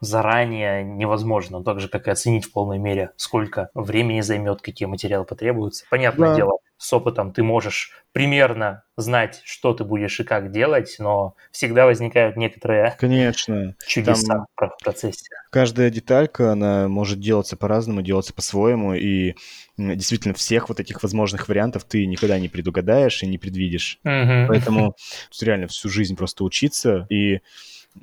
заранее 0.00 0.84
невозможно, 0.84 1.64
так 1.64 1.80
же, 1.80 1.88
как 1.88 2.08
и 2.08 2.10
оценить 2.10 2.44
в 2.44 2.52
полной 2.52 2.78
мере, 2.78 3.12
сколько 3.16 3.70
времени 3.74 4.20
займет, 4.20 4.60
какие 4.60 4.86
материалы 4.86 5.24
потребуются. 5.24 5.86
Понятное 5.90 6.30
да. 6.30 6.36
дело, 6.36 6.58
с 6.82 6.92
опытом 6.92 7.32
ты 7.32 7.44
можешь 7.44 7.92
примерно 8.10 8.82
знать, 8.96 9.40
что 9.44 9.72
ты 9.72 9.84
будешь 9.84 10.18
и 10.18 10.24
как 10.24 10.50
делать, 10.50 10.96
но 10.98 11.36
всегда 11.52 11.86
возникают 11.86 12.36
некоторые 12.36 12.96
Конечно. 12.98 13.76
чудеса 13.86 14.46
Там 14.56 14.70
в 14.70 14.82
процессе. 14.82 15.26
Каждая 15.50 15.90
деталька, 15.90 16.50
она 16.50 16.88
может 16.88 17.20
делаться 17.20 17.56
по-разному, 17.56 18.02
делаться 18.02 18.34
по-своему, 18.34 18.94
и 18.94 19.36
действительно 19.76 20.34
всех 20.34 20.68
вот 20.68 20.80
этих 20.80 21.04
возможных 21.04 21.48
вариантов 21.48 21.84
ты 21.84 22.04
никогда 22.04 22.36
не 22.40 22.48
предугадаешь 22.48 23.22
и 23.22 23.28
не 23.28 23.38
предвидишь. 23.38 24.00
Угу. 24.02 24.48
Поэтому 24.48 24.96
реально 25.40 25.68
всю 25.68 25.88
жизнь 25.88 26.16
просто 26.16 26.42
учиться 26.42 27.06
и 27.10 27.38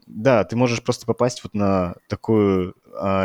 да, 0.05 0.43
ты 0.43 0.55
можешь 0.55 0.83
просто 0.83 1.05
попасть 1.05 1.43
вот 1.43 1.53
на 1.53 1.95
такую 2.07 2.75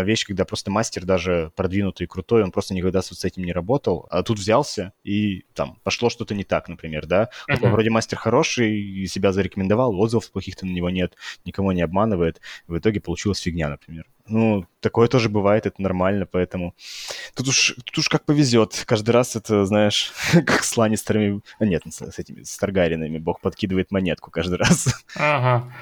вещь, 0.04 0.26
когда 0.26 0.44
просто 0.44 0.70
мастер 0.70 1.04
даже 1.04 1.52
продвинутый 1.56 2.04
и 2.04 2.08
крутой, 2.08 2.42
он 2.42 2.52
просто 2.52 2.74
никогда 2.74 3.02
с, 3.02 3.10
вот 3.10 3.18
с 3.18 3.24
этим 3.24 3.44
не 3.44 3.52
работал, 3.52 4.06
а 4.10 4.22
тут 4.22 4.38
взялся 4.38 4.92
и 5.02 5.44
там 5.54 5.78
пошло 5.82 6.10
что-то 6.10 6.34
не 6.34 6.44
так, 6.44 6.68
например, 6.68 7.06
да. 7.06 7.30
Uh-huh. 7.48 7.70
Вроде 7.70 7.90
мастер 7.90 8.18
хороший, 8.18 8.78
и 8.78 9.06
себя 9.06 9.32
зарекомендовал, 9.32 9.98
отзывов 9.98 10.30
плохих-то 10.30 10.66
на 10.66 10.70
него 10.70 10.90
нет, 10.90 11.14
никого 11.44 11.72
не 11.72 11.82
обманывает, 11.82 12.40
в 12.66 12.78
итоге 12.78 13.00
получилась 13.00 13.40
фигня, 13.40 13.68
например. 13.68 14.06
Ну, 14.26 14.66
такое 14.80 15.08
тоже 15.08 15.28
бывает, 15.28 15.66
это 15.66 15.82
нормально, 15.82 16.26
поэтому 16.26 16.74
тут 17.34 17.48
уж, 17.48 17.74
тут 17.84 17.98
уж 17.98 18.08
как 18.08 18.24
повезет. 18.24 18.84
Каждый 18.86 19.10
раз 19.10 19.36
это, 19.36 19.66
знаешь, 19.66 20.12
как 20.32 20.64
с 20.64 20.76
Ланнистерами... 20.76 21.42
А 21.58 21.66
нет, 21.66 21.82
с 21.86 22.18
этими, 22.18 22.42
с 22.42 22.56
Таргаринами. 22.56 23.18
Бог 23.18 23.40
подкидывает 23.40 23.90
монетку 23.90 24.30
каждый 24.30 24.58
раз. 24.58 25.04
Ага. 25.16 25.72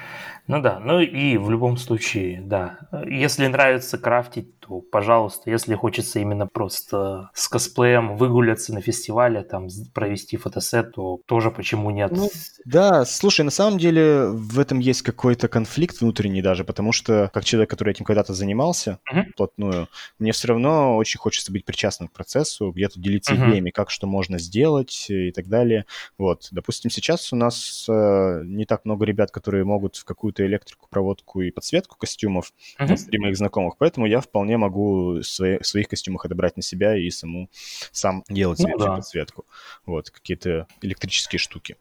Ну 0.47 0.61
да, 0.61 0.79
ну 0.79 0.99
и 0.99 1.37
в 1.37 1.49
любом 1.49 1.77
случае, 1.77 2.41
да. 2.41 2.79
Если 3.07 3.47
нравится 3.47 3.97
крафтить, 3.97 4.49
то, 4.65 4.79
пожалуйста, 4.79 5.49
если 5.49 5.75
хочется 5.75 6.19
именно 6.19 6.47
просто 6.47 7.29
с 7.33 7.47
косплеем 7.47 8.17
выгуляться 8.17 8.73
на 8.73 8.81
фестивале, 8.81 9.43
там 9.43 9.67
провести 9.93 10.37
фотосет, 10.37 10.93
то 10.93 11.19
тоже 11.25 11.51
почему 11.51 11.91
нет? 11.91 12.11
Ну, 12.11 12.29
да, 12.65 13.05
слушай, 13.05 13.41
на 13.41 13.51
самом 13.51 13.77
деле 13.77 14.27
в 14.27 14.59
этом 14.59 14.79
есть 14.79 15.01
какой-то 15.01 15.47
конфликт 15.47 15.99
внутренний 16.01 16.41
даже, 16.41 16.63
потому 16.63 16.91
что 16.91 17.29
как 17.33 17.43
человек, 17.43 17.69
который 17.69 17.91
этим 17.91 18.05
когда-то 18.05 18.33
занимался 18.33 18.99
uh-huh. 19.11 19.23
плотную, 19.35 19.89
мне 20.19 20.31
все 20.31 20.47
равно 20.49 20.95
очень 20.97 21.19
хочется 21.19 21.51
быть 21.51 21.65
причастным 21.65 22.07
к 22.07 22.13
процессу, 22.13 22.71
где-то 22.71 22.99
делиться 22.99 23.33
uh-huh. 23.33 23.49
идеями, 23.49 23.69
как 23.69 23.89
что 23.89 24.07
можно 24.07 24.39
сделать 24.39 25.07
и 25.09 25.31
так 25.31 25.47
далее. 25.47 25.85
Вот, 26.17 26.47
допустим, 26.51 26.89
сейчас 26.89 27.33
у 27.33 27.35
нас 27.35 27.85
э, 27.89 28.41
не 28.45 28.65
так 28.65 28.85
много 28.85 29.05
ребят, 29.05 29.31
которые 29.31 29.65
могут 29.65 29.97
в 29.97 30.05
какую-то 30.05 30.45
электрику, 30.45 30.87
проводку 30.89 31.41
и 31.41 31.51
подсветку 31.51 31.97
костюмов 31.97 32.53
uh-huh. 32.79 32.95
среди 32.95 33.17
моих 33.17 33.37
знакомых, 33.37 33.75
поэтому 33.77 34.05
я 34.05 34.21
вполне 34.21 34.52
вполне 34.53 34.57
могу 34.57 35.21
свои, 35.23 35.57
в 35.59 35.65
своих 35.65 35.87
костюмах 35.87 36.25
отобрать 36.25 36.57
на 36.57 36.63
себя 36.63 36.95
и 36.97 37.09
саму 37.09 37.49
сам 37.91 38.23
делать 38.29 38.59
ну, 38.59 38.77
да. 38.77 38.95
подсветку. 38.95 39.45
Вот, 39.85 40.09
какие-то 40.09 40.67
электрические 40.81 41.39
штуки. 41.39 41.77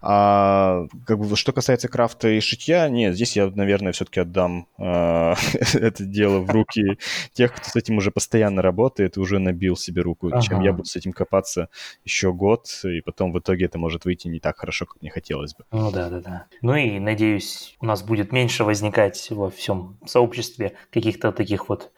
А 0.00 0.86
как 1.06 1.18
бы 1.18 1.36
что 1.36 1.52
касается 1.52 1.88
крафта 1.88 2.28
и 2.28 2.40
шитья, 2.40 2.88
нет, 2.88 3.14
здесь 3.14 3.36
я, 3.36 3.48
наверное, 3.48 3.92
все-таки 3.92 4.20
отдам 4.20 4.66
э, 4.78 5.34
это 5.74 6.04
дело 6.04 6.40
в 6.40 6.50
руки 6.50 6.98
тех, 7.32 7.54
кто 7.54 7.70
с 7.70 7.76
этим 7.76 7.98
уже 7.98 8.10
постоянно 8.10 8.62
работает 8.62 9.16
и 9.16 9.20
уже 9.20 9.38
набил 9.38 9.76
себе 9.76 10.02
руку, 10.02 10.28
ага. 10.28 10.40
чем 10.40 10.60
я 10.60 10.72
буду 10.72 10.88
с 10.88 10.96
этим 10.96 11.12
копаться 11.12 11.68
еще 12.04 12.32
год, 12.32 12.66
и 12.84 13.00
потом 13.00 13.32
в 13.32 13.38
итоге 13.38 13.66
это 13.66 13.78
может 13.78 14.04
выйти 14.04 14.28
не 14.28 14.40
так 14.40 14.58
хорошо, 14.58 14.86
как 14.86 15.00
мне 15.02 15.10
хотелось 15.10 15.54
бы. 15.54 15.64
Ну 15.72 15.90
да, 15.90 16.08
да, 16.08 16.20
да. 16.20 16.46
Ну 16.62 16.74
и 16.74 16.98
надеюсь, 16.98 17.76
у 17.80 17.86
нас 17.86 18.02
будет 18.02 18.32
меньше 18.32 18.64
возникать 18.64 19.30
во 19.30 19.50
всем 19.50 19.98
сообществе 20.06 20.74
каких-то 20.90 21.32
таких 21.32 21.68
вот 21.68 21.92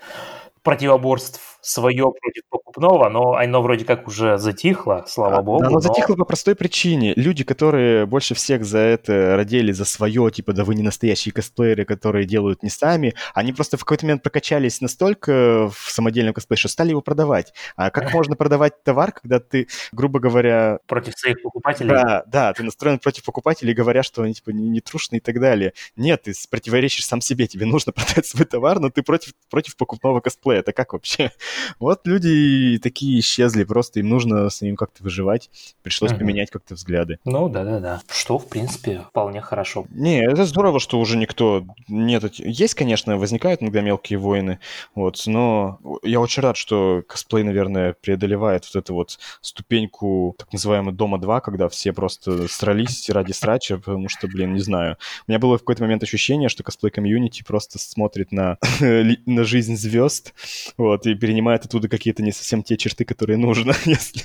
противоборств 0.63 1.58
свое 1.69 2.11
против 2.11 2.43
покупного, 2.49 3.11
но 3.11 3.35
оно 3.35 3.61
вроде 3.61 3.85
как 3.85 4.09
уже 4.09 4.39
затихло, 4.39 5.05
слава 5.07 5.39
а, 5.39 5.43
богу. 5.43 5.65
Оно 5.65 5.75
но... 5.75 5.81
затихло 5.81 6.15
по 6.15 6.25
простой 6.25 6.55
причине. 6.55 7.13
Люди, 7.15 7.45
которые 7.45 8.07
больше 8.07 8.35
всех 8.35 8.65
за 8.65 8.79
это 8.79 9.37
родили, 9.37 9.73
за 9.73 9.85
свое, 9.85 10.31
типа, 10.31 10.55
да 10.55 10.65
вы 10.65 10.75
не 10.75 10.83
настоящие 10.83 11.33
косплееры, 11.33 11.85
которые 11.85 12.25
делают 12.25 12.63
не 12.63 12.71
сами, 12.71 13.15
они 13.35 13.53
просто 13.53 13.77
в 13.77 13.81
какой-то 13.81 14.07
момент 14.07 14.23
прокачались 14.23 14.81
настолько 14.81 15.69
в 15.69 15.91
самодельном 15.91 16.33
косплее, 16.33 16.57
что 16.57 16.69
стали 16.69 16.91
его 16.91 17.03
продавать. 17.03 17.53
А 17.77 17.91
как 17.91 18.13
можно 18.15 18.35
продавать 18.35 18.83
товар, 18.83 19.13
когда 19.13 19.39
ты, 19.39 19.69
грубо 19.93 20.21
говоря... 20.21 20.79
Против 20.87 21.19
своих 21.19 21.43
покупателей? 21.43 21.91
Да, 21.91 22.25
да, 22.27 22.53
ты 22.55 22.63
настроен 22.63 22.99
против 22.99 23.25
покупателей, 23.25 23.75
говоря, 23.75 24.03
что 24.03 24.23
они, 24.23 24.33
типа, 24.33 24.51
не, 24.51 24.71
не 24.71 24.81
трушные 24.81 25.19
и 25.19 25.23
так 25.23 25.39
далее. 25.39 25.75
Нет, 25.97 26.23
ты 26.23 26.33
противоречишь 26.51 27.05
сам 27.05 27.21
себе, 27.21 27.47
тебе 27.47 27.67
нужно 27.67 27.93
продать 27.99 28.25
свой 28.25 28.47
товар, 28.47 28.81
но 28.81 28.89
ты 28.89 29.03
против, 29.03 29.35
против 29.51 29.77
покупного 29.77 30.21
косплея. 30.21 30.61
Это 30.61 30.73
как 30.73 30.95
вообще? 30.95 31.31
Вот 31.79 32.07
люди 32.07 32.79
такие 32.83 33.21
исчезли, 33.21 33.65
просто 33.65 34.01
им 34.01 34.09
нужно 34.09 34.49
с 34.51 34.61
ним 34.63 34.77
как-то 34.77 35.03
выживать. 35.03 35.51
Пришлось 35.83 36.11
Мгм. 36.13 36.21
поменять 36.21 36.51
как-то 36.51 36.75
взгляды. 36.75 37.19
Ну, 37.25 37.49
да-да-да. 37.49 38.01
Что, 38.11 38.39
в 38.39 38.49
принципе, 38.49 39.05
вполне 39.11 39.41
хорошо. 39.41 39.87
Не, 39.91 40.25
это 40.25 40.45
здорово, 40.45 40.81
что 40.81 40.99
уже 41.01 41.17
никто... 41.17 41.65
Нет, 41.89 42.25
есть, 42.39 42.75
конечно, 42.75 43.17
возникают 43.17 43.63
иногда 43.63 43.81
мелкие 43.81 44.19
войны, 44.19 44.59
вот, 44.95 45.23
но 45.27 45.79
я 46.03 46.21
очень 46.21 46.43
рад, 46.43 46.57
что 46.57 47.03
косплей, 47.07 47.43
наверное, 47.45 47.95
преодолевает 48.01 48.65
вот 48.65 48.77
эту 48.83 48.95
вот 48.95 49.19
ступеньку 49.41 50.35
так 50.39 50.53
называемого 50.53 50.93
Дома 50.93 51.19
2, 51.19 51.41
когда 51.41 51.69
все 51.69 51.93
просто 51.93 52.49
срались 52.49 53.09
ради 53.11 53.33
срача, 53.33 53.79
потому 53.79 54.09
что, 54.09 54.27
блин, 54.29 54.55
не 54.55 54.61
знаю. 54.61 54.97
У 55.27 55.31
меня 55.31 55.39
было 55.39 55.57
в 55.57 55.61
какой-то 55.61 55.83
момент 55.83 56.03
ощущение, 56.03 56.49
что 56.49 56.63
косплей-комьюнити 56.63 57.43
просто 57.45 57.79
смотрит 57.79 58.33
на, 58.33 58.59
на 58.81 59.45
жизнь 59.45 59.77
звезд, 59.77 60.35
вот, 60.77 61.07
и 61.07 61.15
перенимает 61.15 61.38
оттуда 61.65 61.89
какие-то 61.89 62.23
не 62.23 62.33
совсем 62.33 62.63
те 62.63 62.77
черты, 62.77 63.05
которые 63.05 63.37
нужно, 63.37 63.73
если 63.85 64.23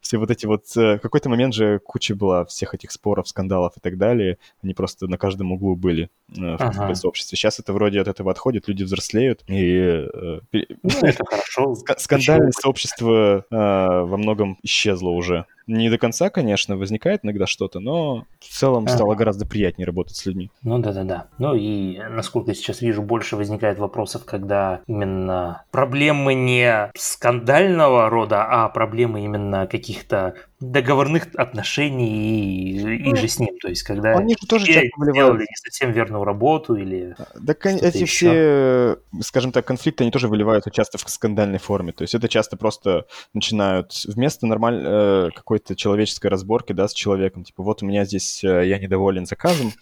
все 0.00 0.18
вот 0.18 0.30
эти 0.30 0.46
вот... 0.46 0.64
э, 0.76 0.96
В 0.96 1.00
какой-то 1.00 1.28
момент 1.28 1.54
же 1.54 1.78
куча 1.80 2.14
была 2.14 2.44
всех 2.44 2.74
этих 2.74 2.90
споров, 2.92 3.28
скандалов 3.28 3.76
и 3.76 3.80
так 3.80 3.98
далее. 3.98 4.38
Они 4.62 4.74
просто 4.74 5.06
на 5.06 5.18
каждом 5.18 5.52
углу 5.52 5.76
были 5.76 6.04
э, 6.04 6.34
в 6.34 6.54
Ага. 6.60 6.66
косплей-сообществе. 6.66 7.36
Сейчас 7.36 7.58
это 7.58 7.72
вроде 7.72 8.00
от 8.00 8.08
этого 8.08 8.30
отходит, 8.30 8.68
люди 8.68 8.82
взрослеют, 8.84 9.42
и 9.48 9.76
э, 9.76 10.40
Ну, 10.52 10.90
это 11.02 11.24
хорошо. 11.24 11.72
ска- 11.74 11.98
скандальное 11.98 12.52
сообщество 12.52 13.44
во 13.50 14.16
многом 14.16 14.58
исчезло 14.62 15.10
уже. 15.10 15.46
Не 15.66 15.90
до 15.90 15.98
конца, 15.98 16.30
конечно, 16.30 16.76
возникает 16.76 17.24
иногда 17.24 17.46
что-то, 17.46 17.80
но 17.80 18.24
в 18.38 18.48
целом 18.48 18.84
Ага. 18.84 18.94
стало 18.94 19.14
гораздо 19.14 19.46
приятнее 19.46 19.86
работать 19.86 20.16
с 20.16 20.24
людьми. 20.24 20.50
Ну 20.62 20.78
да, 20.78 20.92
да, 20.92 21.04
да. 21.04 21.26
Ну 21.38 21.54
и 21.54 21.98
насколько 21.98 22.50
я 22.50 22.54
сейчас 22.54 22.82
вижу, 22.82 23.02
больше 23.02 23.36
возникает 23.36 23.78
вопросов, 23.78 24.24
когда 24.24 24.80
именно 24.86 25.64
проблемы 25.72 26.34
не 26.34 26.90
скандального 26.96 28.08
рода, 28.10 28.44
а 28.44 28.68
проблемы 28.68 29.24
именно 29.24 29.66
каких-то 29.66 30.34
договорных 30.60 31.28
отношений 31.34 32.70
и, 32.70 33.10
и 33.10 33.14
же 33.16 33.28
с 33.28 33.38
ним. 33.38 33.58
То 33.60 33.68
есть, 33.68 33.82
когда 33.82 34.16
Они 34.16 34.34
же 34.40 34.46
тоже 34.46 34.90
выливают 34.96 35.40
не 35.40 35.56
совсем 35.56 35.92
верную 35.92 36.24
работу 36.24 36.76
или... 36.76 37.14
Да, 37.34 37.54
эти 37.62 37.98
еще? 37.98 38.06
все, 38.06 39.22
скажем 39.22 39.52
так, 39.52 39.66
конфликты, 39.66 40.04
они 40.04 40.10
тоже 40.10 40.28
выливаются 40.28 40.70
часто 40.70 40.96
в 40.96 41.02
скандальной 41.10 41.58
форме. 41.58 41.92
То 41.92 42.02
есть 42.02 42.14
это 42.14 42.28
часто 42.28 42.56
просто 42.56 43.06
начинают 43.34 43.92
вместо 44.06 44.46
нормальной 44.46 45.30
какой-то 45.56 45.74
человеческой 45.76 46.26
разборки, 46.28 46.72
да, 46.72 46.86
с 46.86 46.92
человеком, 46.92 47.44
типа, 47.44 47.62
вот 47.62 47.82
у 47.82 47.86
меня 47.86 48.04
здесь, 48.04 48.44
э, 48.44 48.66
я 48.68 48.78
недоволен 48.78 49.24
заказом, 49.26 49.72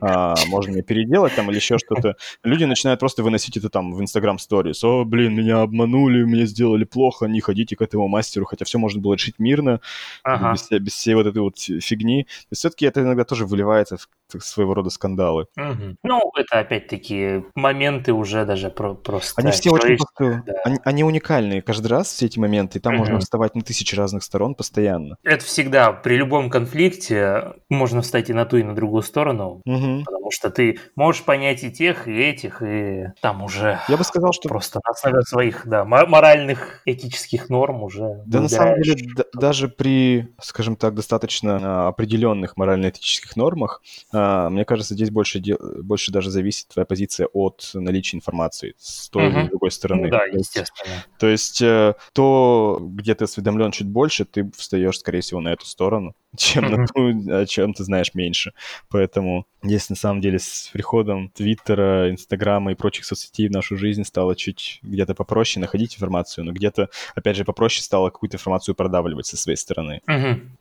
а, 0.00 0.34
можно 0.48 0.72
мне 0.72 0.82
переделать 0.82 1.34
там 1.34 1.50
или 1.50 1.56
еще 1.56 1.78
что-то. 1.78 2.16
Люди 2.44 2.64
начинают 2.64 3.00
просто 3.00 3.22
выносить 3.22 3.56
это 3.56 3.68
там 3.68 3.92
в 3.92 4.00
Instagram 4.00 4.36
Stories. 4.36 4.78
О, 4.84 5.04
блин, 5.04 5.34
меня 5.34 5.62
обманули, 5.62 6.22
мне 6.22 6.46
сделали 6.46 6.84
плохо, 6.84 7.26
не 7.26 7.40
ходите 7.40 7.74
к 7.76 7.82
этому 7.82 8.08
мастеру, 8.08 8.44
хотя 8.46 8.64
все 8.64 8.78
можно 8.78 9.00
было 9.00 9.14
решить 9.14 9.38
мирно, 9.38 9.80
Ага. 10.22 10.52
без, 10.52 10.62
всей- 10.62 10.78
без 10.78 10.92
всей 10.92 11.14
вот 11.14 11.26
этой 11.26 11.38
вот 11.42 11.58
фигни. 11.58 12.24
То 12.24 12.28
есть 12.52 12.60
все-таки 12.60 12.86
это 12.86 13.00
иногда 13.00 13.24
тоже 13.24 13.46
выливается 13.46 13.96
в 13.96 14.40
своего 14.40 14.74
рода 14.74 14.90
скандалы. 14.90 15.46
Мгм. 15.56 15.98
Ну, 16.02 16.32
это 16.36 16.58
опять-таки 16.58 17.44
моменты 17.54 18.12
уже 18.12 18.44
даже 18.44 18.70
про- 18.70 18.94
просто... 18.94 19.40
Они 19.40 19.50
все 19.52 19.70
очень 19.70 19.96
просто... 19.96 20.42
да. 20.46 20.54
Они, 20.64 20.78
они 20.84 21.04
уникальные 21.04 21.62
каждый 21.62 21.88
раз, 21.88 22.08
все 22.12 22.26
эти 22.26 22.38
моменты, 22.38 22.78
и 22.78 22.80
там 22.80 22.96
можно 22.96 23.14
Мгм. 23.14 23.20
вставать 23.22 23.54
на 23.54 23.62
тысячи 23.62 23.94
разных 23.94 24.22
сторон 24.24 24.54
постоянно. 24.54 25.15
Это 25.22 25.44
всегда 25.44 25.92
при 25.92 26.16
любом 26.16 26.50
конфликте 26.50 27.54
можно 27.68 28.02
встать 28.02 28.30
и 28.30 28.32
на 28.32 28.44
ту, 28.44 28.58
и 28.58 28.62
на 28.62 28.74
другую 28.74 29.02
сторону, 29.02 29.62
Мгм. 29.64 30.04
потому 30.04 30.30
что 30.30 30.50
ты 30.50 30.78
можешь 30.94 31.22
понять 31.24 31.64
и 31.64 31.70
тех, 31.70 32.08
и 32.08 32.12
этих, 32.12 32.62
и 32.62 33.12
там 33.20 33.42
уже 33.42 33.80
Я 33.88 33.96
бы 33.96 34.04
сказал, 34.04 34.32
что... 34.32 34.48
просто 34.48 34.80
на 34.84 34.90
основе 34.90 35.22
своих, 35.22 35.66
да, 35.66 35.84
мо- 35.84 36.06
моральных, 36.06 36.82
этических 36.84 37.48
норм 37.48 37.82
уже 37.82 38.22
Да, 38.26 38.40
на 38.40 38.48
самом 38.48 38.80
деле, 38.82 38.96
даже 39.34 39.68
при, 39.68 40.28
скажем 40.40 40.76
так, 40.76 40.94
достаточно 40.94 41.58
а, 41.62 41.88
определенных 41.88 42.56
морально-этических 42.56 43.36
нормах, 43.36 43.82
а, 44.12 44.48
мне 44.50 44.64
кажется, 44.64 44.94
здесь 44.94 45.10
больше, 45.10 45.40
больше 45.82 46.12
даже 46.12 46.30
зависит 46.30 46.68
твоя 46.68 46.86
позиция 46.86 47.28
от 47.32 47.70
наличия 47.74 48.16
информации 48.16 48.74
с 48.78 49.08
той 49.10 49.26
или 49.28 49.38
Мгм. 49.40 49.48
другой 49.48 49.70
стороны. 49.70 50.04
Ну 50.04 50.10
да, 50.10 50.24
естественно. 50.26 51.04
То 51.18 51.26
есть 51.28 51.62
э, 51.62 51.94
то, 52.12 52.78
где 52.80 53.14
ты 53.14 53.24
осведомлен 53.24 53.70
чуть 53.70 53.88
больше, 53.88 54.24
ты 54.24 54.50
встаешь, 54.56 54.98
скорее 55.06 55.20
всего, 55.20 55.40
на 55.40 55.50
эту 55.52 55.66
сторону, 55.66 56.16
чем 56.36 56.64
на 56.64 56.84
ту, 56.84 57.32
о 57.32 57.46
чем 57.46 57.74
ты 57.74 57.84
знаешь 57.84 58.12
меньше. 58.14 58.52
Поэтому 58.90 59.46
здесь, 59.62 59.88
на 59.88 59.94
самом 59.94 60.20
деле, 60.20 60.40
с 60.40 60.68
приходом 60.72 61.28
Твиттера, 61.28 62.10
Инстаграма 62.10 62.72
и 62.72 62.74
прочих 62.74 63.04
соцсетей 63.04 63.48
в 63.48 63.52
нашу 63.52 63.76
жизнь 63.76 64.02
стало 64.02 64.34
чуть 64.34 64.80
где-то 64.82 65.14
попроще 65.14 65.60
находить 65.60 65.94
информацию, 65.94 66.44
но 66.44 66.52
где-то, 66.52 66.88
опять 67.14 67.36
же, 67.36 67.44
попроще 67.44 67.84
стало 67.84 68.10
какую-то 68.10 68.36
информацию 68.36 68.74
продавливать 68.74 69.26
со 69.26 69.36
своей 69.36 69.56
стороны. 69.56 70.00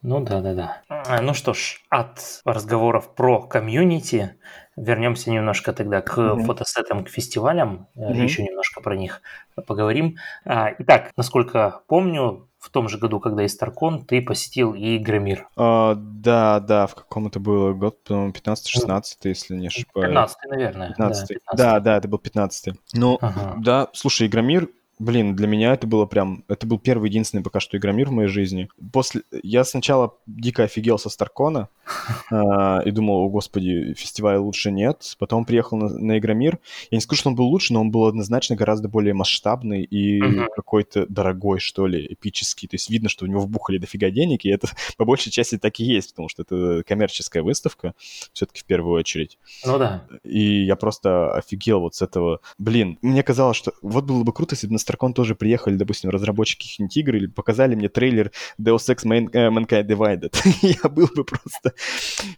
Ну 0.03 0.23
да, 0.23 0.41
да, 0.41 0.53
да. 0.53 0.81
А, 0.89 1.21
Ну 1.21 1.33
что 1.33 1.53
ж, 1.53 1.81
от 1.89 2.41
разговоров 2.45 3.15
про 3.15 3.41
комьюнити 3.41 4.35
вернемся 4.75 5.31
немножко 5.31 5.73
тогда 5.73 6.01
к 6.01 6.17
Мгм. 6.17 6.45
фотосетам, 6.45 7.03
к 7.03 7.09
фестивалям, 7.09 7.87
Мгм. 7.95 8.25
еще 8.25 8.43
немножко 8.43 8.81
про 8.81 8.95
них 8.95 9.21
поговорим. 9.67 10.17
А, 10.45 10.71
Итак, 10.79 11.11
насколько 11.17 11.81
помню, 11.87 12.47
в 12.65 12.69
том 12.69 12.89
же 12.89 12.97
году, 12.97 13.19
когда 13.19 13.43
и 13.43 13.47
Старкон, 13.47 14.05
ты 14.05 14.21
посетил 14.21 14.73
и 14.73 14.97
Громир. 14.97 15.47
А, 15.55 15.93
да, 15.95 16.59
да, 16.59 16.87
в 16.87 16.95
каком 16.95 17.27
это 17.27 17.39
было 17.39 17.73
год, 17.73 18.03
по-моему, 18.03 18.31
15-16, 18.31 19.03
если 19.23 19.55
не 19.55 19.67
ошибаюсь. 19.67 20.07
15 20.07 20.37
наверное. 20.49 20.87
15 20.89 21.37
Да, 21.51 21.55
Да, 21.55 21.79
да, 21.79 21.97
это 21.97 22.07
был 22.07 22.17
15 22.17 22.73
Ну, 22.93 23.19
Ага. 23.21 23.55
да, 23.59 23.87
слушай, 23.93 24.27
Игромир, 24.27 24.69
блин, 24.99 25.35
для 25.35 25.47
меня 25.47 25.73
это 25.73 25.87
было 25.87 26.05
прям... 26.05 26.43
Это 26.47 26.65
был 26.65 26.79
первый, 26.79 27.09
единственный 27.09 27.41
пока 27.41 27.59
что 27.59 27.77
Игромир 27.77 28.09
в 28.09 28.11
моей 28.11 28.29
жизни. 28.29 28.69
После... 28.91 29.23
Я 29.43 29.63
сначала 29.63 30.15
дико 30.25 30.63
офигел 30.63 30.97
со 30.97 31.09
Старкона 31.09 31.69
а, 32.31 32.81
и 32.85 32.91
думал, 32.91 33.25
о 33.25 33.29
господи, 33.29 33.93
фестиваля 33.97 34.39
лучше 34.39 34.71
нет. 34.71 35.15
Потом 35.19 35.45
приехал 35.45 35.77
на, 35.77 35.89
на 35.89 36.17
Игромир. 36.17 36.59
Я 36.91 36.97
не 36.97 37.01
скажу, 37.01 37.19
что 37.19 37.29
он 37.29 37.35
был 37.35 37.45
лучше, 37.45 37.73
но 37.73 37.81
он 37.81 37.91
был 37.91 38.05
однозначно 38.05 38.55
гораздо 38.55 38.87
более 38.87 39.13
масштабный 39.13 39.83
и 39.83 40.21
Мгм. 40.21 40.47
какой-то 40.55 41.05
дорогой, 41.07 41.59
что 41.59 41.87
ли, 41.87 42.05
эпический. 42.09 42.67
То 42.67 42.75
есть 42.75 42.89
видно, 42.89 43.09
что 43.09 43.25
в 43.25 43.27
него 43.27 43.41
вбухали 43.41 43.77
дофига 43.77 44.09
денег, 44.09 44.45
и 44.45 44.49
это 44.49 44.67
по 44.97 45.05
большей 45.05 45.31
части 45.31 45.57
так 45.57 45.79
и 45.79 45.83
есть, 45.83 46.11
потому 46.11 46.29
что 46.29 46.43
это 46.43 46.83
коммерческая 46.87 47.43
выставка, 47.43 47.93
все-таки 48.33 48.61
в 48.61 48.65
первую 48.65 48.99
очередь. 48.99 49.37
Ну 49.65 49.77
да. 49.77 50.05
И 50.23 50.63
я 50.63 50.75
просто 50.75 51.33
офигел 51.33 51.81
вот 51.81 51.95
с 51.95 52.01
этого. 52.01 52.39
Блин, 52.57 52.97
мне 53.01 53.23
казалось, 53.23 53.57
что 53.57 53.73
вот 53.81 54.05
было 54.05 54.23
бы 54.23 54.33
круто, 54.33 54.55
если 54.55 54.67
бы 54.67 54.73
на 54.73 54.79
Старкон 54.85 55.15
тоже 55.15 55.33
приехали, 55.33 55.77
допустим, 55.77 56.11
разработчики 56.11 56.61
каких-нибудь 56.67 56.95
игр 56.97 57.15
или 57.15 57.25
показали 57.25 57.73
мне 57.73 57.89
трейлер 57.89 58.31
Deus 58.61 58.87
Ex 58.87 59.03
Man- 59.03 59.29
э, 59.33 59.49
Mankind 59.49 59.87
Divided. 59.87 60.35
я 60.83 60.87
был 60.89 61.07
бы 61.15 61.23
просто 61.23 61.73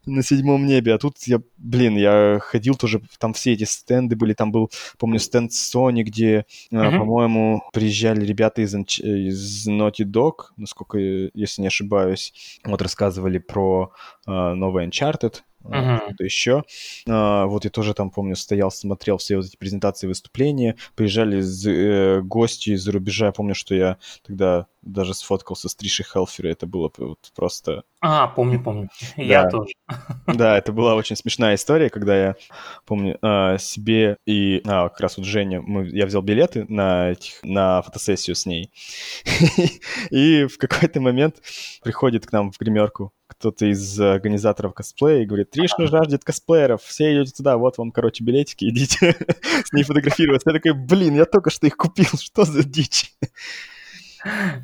на 0.05 0.23
седьмом 0.23 0.65
небе. 0.65 0.93
А 0.93 0.97
тут 0.97 1.17
я, 1.25 1.41
блин, 1.57 1.97
я 1.97 2.39
ходил 2.41 2.75
тоже, 2.75 3.01
там 3.19 3.33
все 3.33 3.51
эти 3.51 3.65
стенды 3.65 4.15
были, 4.15 4.31
там 4.31 4.53
был, 4.53 4.71
помню, 4.97 5.19
стенд 5.19 5.51
Sony, 5.51 6.03
где, 6.03 6.45
Мгм. 6.71 6.99
по-моему, 6.99 7.63
приезжали 7.73 8.25
ребята 8.25 8.61
из, 8.61 8.73
из 8.73 9.67
Naughty 9.67 10.05
Dog, 10.05 10.51
насколько, 10.55 10.97
если 10.97 11.61
не 11.61 11.67
ошибаюсь. 11.67 12.33
Вот 12.63 12.81
рассказывали 12.81 13.39
про 13.39 13.91
э, 14.25 14.31
новый 14.53 14.87
Uncharted, 14.87 15.41
Мгм. 15.63 15.97
что-то 15.97 16.23
еще. 16.23 16.63
А, 17.07 17.45
вот 17.45 17.65
я 17.65 17.69
тоже 17.69 17.93
там, 17.93 18.09
помню, 18.09 18.35
стоял, 18.35 18.71
смотрел 18.71 19.17
все 19.17 19.37
вот 19.37 19.45
эти 19.45 19.57
презентации, 19.57 20.07
выступления. 20.07 20.75
Приезжали 20.95 21.41
э, 21.67 22.21
гости 22.21 22.71
из-за 22.71 22.91
рубежа. 22.91 23.27
Я 23.27 23.31
помню, 23.31 23.55
что 23.55 23.75
я 23.75 23.97
тогда 24.25 24.67
даже 24.81 25.13
сфоткался 25.13 25.67
с 25.67 25.75
Тришей 25.75 26.05
Хелфера. 26.05 26.47
Это 26.47 26.65
было 26.65 26.89
вот 26.97 27.19
просто... 27.35 27.83
А, 27.99 28.27
помню, 28.27 28.61
помню. 28.63 28.89
Я 29.17 29.43
Да. 29.43 29.49
тоже. 29.49 29.73
Да, 30.27 30.57
это 30.57 30.71
была 30.71 30.95
очень 30.95 31.15
смешная 31.15 31.55
история, 31.55 31.89
когда 31.89 32.15
я, 32.17 32.35
помню, 32.85 33.17
а, 33.21 33.57
себе 33.57 34.17
и 34.25 34.61
а, 34.65 34.87
как 34.89 35.01
раз 35.01 35.17
вот 35.17 35.25
Женя, 35.25 35.61
мы, 35.61 35.87
я 35.87 36.05
взял 36.05 36.21
билеты 36.21 36.65
на, 36.69 37.09
этих, 37.11 37.43
на 37.43 37.81
фотосессию 37.81 38.35
с 38.35 38.45
ней. 38.45 38.71
И 40.11 40.45
в 40.45 40.57
какой-то 40.57 41.01
момент 41.01 41.37
приходит 41.83 42.25
к 42.25 42.31
нам 42.31 42.51
в 42.51 42.59
гримерку 42.59 43.11
кто-то 43.39 43.65
из 43.67 43.99
организаторов 43.99 44.73
косплея 44.73 45.21
и 45.21 45.25
говорит, 45.25 45.51
Тришна 45.51 45.88
жаждет 45.88 46.23
косплееров, 46.23 46.81
все 46.83 47.13
идете 47.13 47.33
туда, 47.35 47.57
вот 47.57 47.77
вам, 47.77 47.91
короче, 47.91 48.23
билетики, 48.23 48.65
идите 48.65 49.15
с 49.65 49.71
ней 49.73 49.83
фотографироваться. 49.83 50.49
Я 50.49 50.55
такой, 50.55 50.73
блин, 50.73 51.15
я 51.15 51.25
только 51.25 51.49
что 51.49 51.67
их 51.67 51.77
купил, 51.77 52.07
что 52.19 52.45
за 52.45 52.63
дичь? 52.63 53.13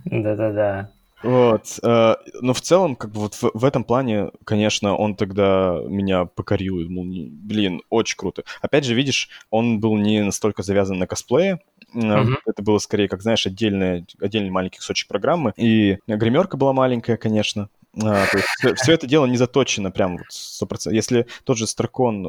Да-да-да. 0.05 0.91
Вот. 1.21 1.80
э, 1.82 2.15
Но 2.41 2.53
в 2.53 2.59
целом, 2.61 2.95
как 2.97 3.11
бы 3.11 3.21
вот 3.21 3.36
в, 3.41 3.63
этом 3.63 3.86
плане, 3.86 4.32
конечно, 4.43 4.95
он 4.95 5.15
тогда 5.15 5.80
меня 5.88 6.26
покорил. 6.26 6.84
думал, 6.84 7.05
«Не- 7.05 7.30
блин, 7.30 7.82
очень 7.89 8.17
круто. 8.17 8.43
Опять 8.61 8.84
же, 8.84 8.93
видишь, 8.93 9.30
он 9.49 9.80
был 9.80 9.95
не 9.95 10.21
настолько 10.21 10.63
завязан 10.63 10.99
на 10.99 11.07
косплее. 11.07 11.61
Мгм. 11.93 12.39
Это 12.45 12.61
было 12.61 12.78
скорее, 12.80 13.07
как 13.07 13.21
знаешь, 13.21 13.47
отдельная, 13.47 14.05
отдельный 14.19 14.49
маленький 14.49 14.80
кусочек 14.80 15.07
программы. 15.07 15.53
И 15.55 15.97
гримерка 16.07 16.57
была 16.57 16.74
маленькая, 16.74 17.15
конечно. 17.15 17.69
А, 18.01 18.25
то 18.25 18.37
есть 18.37 18.47
все, 18.57 18.75
все 18.75 18.93
это 18.93 19.05
дело 19.05 19.25
не 19.25 19.37
заточено 19.37 19.91
прям 19.91 20.17
вот 20.17 20.27
100%. 20.31 20.93
Если 20.93 21.27
тот 21.43 21.57
же 21.57 21.67
Старкон, 21.67 22.25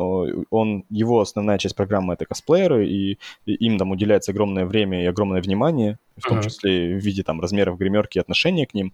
он, 0.50 0.84
его 0.90 1.20
основная 1.20 1.58
часть 1.58 1.74
программы— 1.74 2.12
это 2.14 2.26
косплееры, 2.26 2.86
и, 2.86 3.18
и 3.46 3.54
им 3.54 3.78
там 3.78 3.90
уделяется 3.90 4.32
огромное 4.32 4.66
время 4.66 5.02
и 5.02 5.06
огромное 5.06 5.40
внимание, 5.40 5.98
в 6.18 6.28
том 6.28 6.38
uh-huh. 6.38 6.44
числе 6.44 6.94
в 6.94 6.98
виде 6.98 7.22
там 7.22 7.40
размеров 7.40 7.78
гримерки 7.78 8.18
и 8.18 8.20
отношения 8.20 8.66
к 8.66 8.74
ним. 8.74 8.92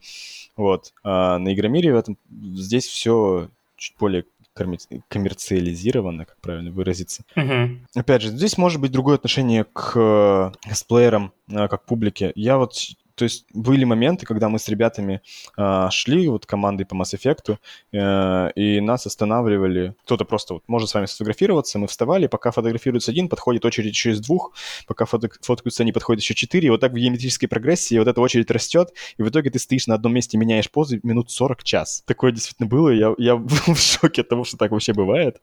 Вот. 0.57 0.93
А 1.03 1.39
на 1.39 1.53
Игромире 1.53 1.93
в 1.93 1.97
этом, 1.97 2.19
здесь 2.31 2.87
все 2.87 3.49
чуть 3.77 3.97
более 3.99 4.25
коммерциализировано, 5.09 6.27
как 6.27 6.37
правильно 6.41 6.71
выразиться. 6.71 7.25
Uh-huh. 7.35 7.79
Опять 7.95 8.23
же, 8.23 8.29
здесь 8.29 8.59
может 8.59 8.81
быть 8.81 8.93
другое 8.93 9.17
отношение 9.17 9.65
к 9.65 9.93
э, 9.97 10.53
косплеерам, 10.69 11.33
э, 11.49 11.69
как 11.69 11.83
к 11.83 11.87
публике. 11.87 12.33
Я 12.35 12.59
вот 12.59 12.75
то 13.21 13.25
есть 13.25 13.45
были 13.53 13.85
моменты, 13.85 14.25
когда 14.25 14.49
мы 14.49 14.59
с 14.59 14.67
ребятами 14.69 15.21
э, 15.59 15.89
шли, 15.91 16.27
вот 16.27 16.47
командой 16.47 16.85
по 16.85 16.95
Mass 16.95 17.15
Effect, 17.15 17.59
э, 17.93 18.51
и 18.55 18.81
нас 18.81 19.05
останавливали. 19.05 19.95
Кто-то 20.05 20.25
просто 20.25 20.55
вот 20.55 20.63
может 20.69 20.89
с 20.89 20.95
вами 20.95 21.05
сфотографироваться, 21.05 21.79
мы 21.79 21.87
вставали, 21.87 22.29
пока 22.29 22.51
фотографируется 22.51 23.11
один, 23.11 23.29
подходит 23.29 23.67
очередь 23.67 23.93
еще 23.93 24.13
из 24.13 24.21
двух, 24.21 24.55
пока 24.87 25.05
фото 25.05 25.29
фоткаются 25.43 25.83
они, 25.83 25.93
подходят 25.93 26.23
еще 26.23 26.35
четыре, 26.35 26.69
и 26.69 26.71
вот 26.71 26.81
так 26.81 26.93
в 26.93 26.95
геометрической 26.95 27.47
прогрессии 27.47 27.99
вот 27.99 28.09
эта 28.09 28.23
очередь 28.23 28.51
растет, 28.51 28.95
и 29.19 29.23
в 29.23 29.29
итоге 29.29 29.51
ты 29.51 29.59
стоишь 29.59 29.87
на 29.87 29.97
одном 29.97 30.15
месте, 30.15 30.39
меняешь 30.39 30.71
позы 30.71 30.99
минут 31.03 31.31
40 31.31 31.63
час. 31.63 32.03
Такое 32.07 32.33
действительно 32.33 32.71
было, 32.71 32.89
я, 32.89 33.15
я 33.19 33.37
был 33.37 33.75
в 33.75 33.79
шоке 33.79 34.23
от 34.23 34.31
того, 34.31 34.45
что 34.45 34.57
так 34.57 34.71
вообще 34.71 34.95
бывает. 34.95 35.43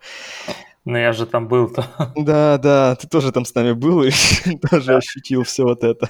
Но 0.83 0.97
я 0.97 1.13
же 1.13 1.27
там 1.27 1.47
был-то. 1.47 1.85
Да, 2.15 2.57
да, 2.57 2.95
ты 2.95 3.07
тоже 3.07 3.31
там 3.31 3.45
с 3.45 3.53
нами 3.53 3.73
был 3.73 4.01
и 4.01 4.09
тоже 4.71 4.95
ощутил 4.95 5.43
все 5.43 5.61
вот 5.61 5.83
это. 5.83 6.09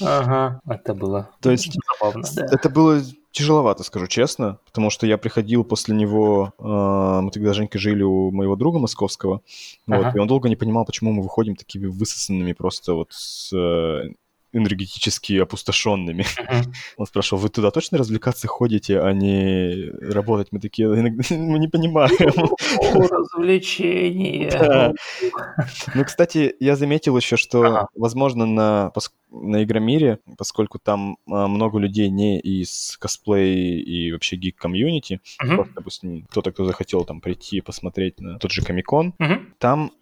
Ага, 0.00 0.60
это 0.68 0.94
было 0.94 1.30
То 1.40 1.50
есть 1.50 1.76
забавно, 1.98 2.26
да. 2.34 2.46
Это 2.50 2.68
было 2.68 3.02
тяжеловато, 3.32 3.84
скажу 3.84 4.06
честно, 4.06 4.58
потому 4.64 4.90
что 4.90 5.06
я 5.06 5.18
приходил 5.18 5.64
после 5.64 5.94
него, 5.94 6.52
э, 6.58 7.20
мы 7.22 7.30
тогда 7.30 7.52
Женька 7.52 7.78
жили 7.78 8.02
у 8.02 8.30
моего 8.30 8.56
друга 8.56 8.78
московского, 8.78 9.42
ага. 9.86 10.02
вот, 10.02 10.16
и 10.16 10.18
он 10.18 10.28
долго 10.28 10.48
не 10.48 10.56
понимал, 10.56 10.84
почему 10.84 11.12
мы 11.12 11.22
выходим 11.22 11.54
такими 11.54 11.86
высосанными 11.86 12.52
просто 12.52 12.94
вот 12.94 13.12
с 13.12 13.52
э, 13.54 14.10
энергетически 14.52 15.38
опустошенными. 15.38 16.22
Uh-huh. 16.22 16.64
Он 16.96 17.06
спрашивал, 17.06 17.42
вы 17.42 17.48
туда 17.48 17.70
точно 17.70 17.98
развлекаться 17.98 18.48
ходите, 18.48 19.00
а 19.00 19.12
не 19.12 19.90
работать? 20.00 20.48
Мы 20.52 20.60
такие, 20.60 20.88
мы 21.30 21.58
не 21.58 21.68
понимаем. 21.68 22.50
Развлечение. 22.80 24.94
Ну, 25.94 26.04
кстати, 26.04 26.54
я 26.60 26.76
заметил 26.76 27.16
еще, 27.16 27.36
что, 27.36 27.88
возможно, 27.94 28.46
на 28.46 28.90
на 29.30 29.62
Игромире, 29.62 30.20
поскольку 30.36 30.78
там 30.78 31.18
а, 31.30 31.48
много 31.48 31.78
людей 31.78 32.08
не 32.08 32.40
из 32.40 32.96
косплей 32.98 33.80
и 33.80 34.12
вообще 34.12 34.36
гик-комьюнити, 34.36 35.20
uh-huh. 35.42 35.54
просто, 35.54 35.74
допустим, 35.74 36.26
кто-то, 36.30 36.52
кто 36.52 36.64
захотел 36.64 37.04
там 37.04 37.20
прийти 37.20 37.60
посмотреть 37.60 38.20
на 38.20 38.38
тот 38.38 38.50
же 38.50 38.62
Комикон, 38.62 39.14
uh-huh. 39.18 39.40
там 39.58 39.92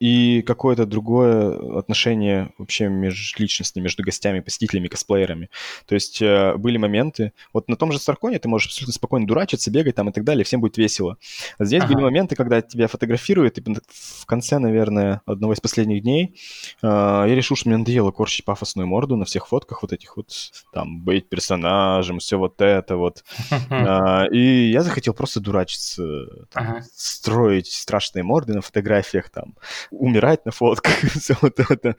и 0.00 0.42
какое-то 0.42 0.86
другое 0.86 1.78
отношение 1.78 2.52
вообще 2.56 2.88
межличностное 2.88 3.82
между 3.82 4.04
гостями, 4.04 4.40
посетителями, 4.40 4.86
косплеерами. 4.88 5.50
То 5.86 5.94
есть 5.94 6.22
э, 6.22 6.54
были 6.56 6.76
моменты, 6.76 7.32
вот 7.52 7.68
на 7.68 7.76
том 7.76 7.90
же 7.90 7.98
Старконе 7.98 8.38
ты 8.38 8.48
можешь 8.48 8.68
абсолютно 8.68 8.92
спокойно 8.94 9.26
дурачиться, 9.26 9.70
бегать 9.70 9.96
там 9.96 10.08
и 10.08 10.12
так 10.12 10.24
далее, 10.24 10.44
всем 10.44 10.60
будет 10.60 10.76
весело. 10.76 11.16
А 11.58 11.64
здесь 11.64 11.82
ага. 11.82 11.92
были 11.92 12.02
моменты, 12.02 12.36
когда 12.36 12.62
тебя 12.62 12.86
фотографируют, 12.86 13.58
и 13.58 13.62
в 13.62 14.26
конце, 14.26 14.58
наверное, 14.58 15.20
одного 15.26 15.54
из 15.54 15.60
последних 15.60 16.02
дней 16.02 16.36
э, 16.80 16.86
я 16.86 17.34
решил, 17.34 17.56
что 17.56 17.68
мне 17.68 17.78
надоело 17.78 18.12
корчить 18.12 18.44
пафосную 18.68 18.86
морду 18.86 19.16
на 19.16 19.24
всех 19.24 19.48
фотках 19.48 19.82
вот 19.82 19.92
этих 19.92 20.16
вот, 20.16 20.30
там, 20.72 21.00
быть 21.00 21.28
персонажем, 21.28 22.18
все 22.18 22.36
вот 22.36 22.60
это 22.60 22.96
вот. 22.96 23.24
Э, 23.70 24.28
и 24.30 24.70
я 24.70 24.82
захотел 24.82 25.14
просто 25.14 25.40
дурачиться, 25.40 26.02
строить 26.94 27.68
страшные 27.72 28.22
морды 28.22 28.54
на 28.54 28.60
фотографиях, 28.60 29.30
там, 29.30 29.54
умирать 29.90 30.44
на 30.44 30.52
фотках, 30.52 30.92
все 31.20 31.34
вот 31.40 31.58
это. 31.60 31.96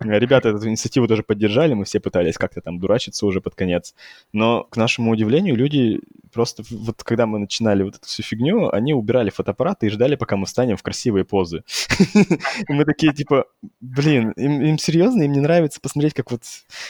Ребята 0.00 0.48
эту 0.48 0.68
инициативу 0.68 1.06
тоже 1.06 1.22
поддержали, 1.22 1.74
мы 1.74 1.84
все 1.84 2.00
пытались 2.00 2.36
как-то 2.36 2.60
там 2.60 2.78
дурачиться 2.80 3.26
уже 3.26 3.40
под 3.40 3.54
конец. 3.54 3.94
Но, 4.32 4.64
к 4.64 4.76
нашему 4.76 5.12
удивлению, 5.12 5.56
люди 5.56 6.00
просто 6.32 6.62
вот 6.70 7.02
когда 7.02 7.26
мы 7.26 7.38
начинали 7.38 7.82
вот 7.82 7.96
эту 7.96 8.06
всю 8.06 8.22
фигню, 8.22 8.70
они 8.70 8.94
убирали 8.94 9.30
фотоаппараты 9.30 9.86
и 9.86 9.90
ждали, 9.90 10.16
пока 10.16 10.36
мы 10.36 10.46
встанем 10.46 10.76
в 10.76 10.82
красивые 10.82 11.24
позы. 11.24 11.62
Мы 12.68 12.84
такие, 12.84 13.12
типа, 13.12 13.46
блин, 13.80 14.30
им 14.32 14.78
серьезно, 14.78 15.22
им 15.22 15.32
не 15.32 15.40
нравится 15.40 15.80
посмотреть, 15.80 15.99
как 16.08 16.30
вот 16.30 16.42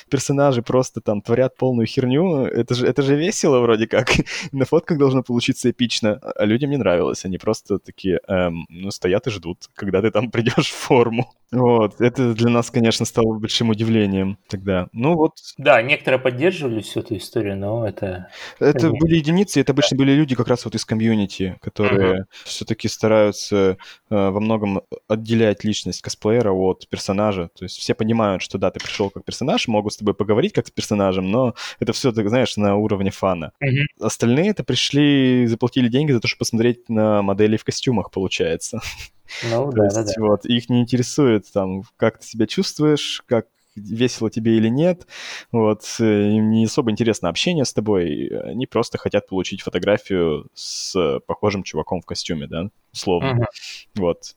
персонажи 0.08 0.62
просто 0.62 1.00
там 1.00 1.20
творят 1.20 1.56
полную 1.56 1.86
херню. 1.86 2.44
Это 2.44 2.74
же, 2.74 2.86
это 2.86 3.02
же 3.02 3.16
весело 3.16 3.60
вроде 3.60 3.86
как. 3.86 4.10
На 4.52 4.64
фотках 4.64 4.98
должно 4.98 5.22
получиться 5.22 5.70
эпично. 5.70 6.20
А 6.36 6.44
людям 6.44 6.70
не 6.70 6.76
нравилось. 6.76 7.24
Они 7.24 7.38
просто 7.38 7.78
такие, 7.78 8.20
эм, 8.28 8.66
ну, 8.68 8.90
стоят 8.90 9.26
и 9.26 9.30
ждут, 9.30 9.68
когда 9.74 10.00
ты 10.02 10.10
там 10.10 10.30
придешь 10.30 10.70
в 10.70 10.76
форму. 10.76 11.32
Вот, 11.52 12.00
это 12.00 12.32
для 12.32 12.48
нас, 12.48 12.70
конечно, 12.70 13.04
стало 13.04 13.36
большим 13.38 13.70
удивлением 13.70 14.38
тогда. 14.46 14.88
Ну 14.92 15.16
вот. 15.16 15.32
Да, 15.58 15.82
некоторые 15.82 16.20
поддерживали 16.20 16.80
всю 16.80 17.00
эту 17.00 17.16
историю, 17.16 17.56
но 17.56 17.88
это... 17.88 18.28
Это 18.60 18.78
Конечно. 18.78 18.98
были 19.00 19.16
единицы, 19.16 19.60
это 19.60 19.72
обычно 19.72 19.96
были 19.96 20.12
люди 20.12 20.36
как 20.36 20.46
раз 20.46 20.64
вот 20.64 20.76
из 20.76 20.84
комьюнити, 20.84 21.58
которые 21.60 22.20
uh-huh. 22.20 22.24
все-таки 22.44 22.86
стараются 22.86 23.56
э, 24.10 24.30
во 24.30 24.38
многом 24.38 24.82
отделять 25.08 25.64
личность 25.64 26.02
косплеера 26.02 26.52
от 26.52 26.88
персонажа. 26.88 27.50
То 27.58 27.64
есть 27.64 27.78
все 27.78 27.94
понимают, 27.94 28.42
что 28.42 28.56
да, 28.56 28.70
ты 28.70 28.78
пришел 28.78 28.99
как 29.08 29.24
персонаж, 29.24 29.68
могут 29.68 29.94
с 29.94 29.96
тобой 29.96 30.14
поговорить 30.14 30.52
как 30.52 30.66
с 30.66 30.70
персонажем, 30.70 31.30
но 31.30 31.54
это 31.78 31.92
все, 31.92 32.12
ты 32.12 32.28
знаешь, 32.28 32.56
на 32.56 32.76
уровне 32.76 33.10
фана. 33.10 33.52
Uh-huh. 33.62 34.04
Остальные 34.04 34.50
это 34.50 34.64
пришли, 34.64 35.46
заплатили 35.46 35.88
деньги 35.88 36.12
за 36.12 36.20
то, 36.20 36.28
чтобы 36.28 36.40
посмотреть 36.40 36.88
на 36.88 37.22
модели 37.22 37.56
в 37.56 37.64
костюмах, 37.64 38.10
получается. 38.10 38.80
Ну, 39.50 39.72
да, 39.72 39.84
есть, 39.84 39.96
да, 39.96 40.02
да. 40.02 40.12
Вот, 40.18 40.44
их 40.44 40.68
не 40.68 40.82
интересует, 40.82 41.50
там, 41.52 41.84
как 41.96 42.18
ты 42.18 42.26
себя 42.26 42.46
чувствуешь, 42.46 43.22
как 43.26 43.46
весело 43.76 44.30
тебе 44.30 44.56
или 44.56 44.68
нет. 44.68 45.06
Вот, 45.52 45.84
э, 46.00 46.30
им 46.32 46.50
не 46.50 46.64
особо 46.64 46.90
интересно 46.90 47.28
общение 47.28 47.64
с 47.64 47.72
тобой. 47.72 48.28
Они 48.44 48.66
просто 48.66 48.98
хотят 48.98 49.28
получить 49.28 49.62
фотографию 49.62 50.48
с 50.54 51.20
похожим 51.26 51.62
чуваком 51.62 52.00
в 52.00 52.06
костюме, 52.06 52.46
да, 52.46 52.70
условно. 52.92 53.38
Uh-huh. 53.40 53.46
Вот. 53.96 54.34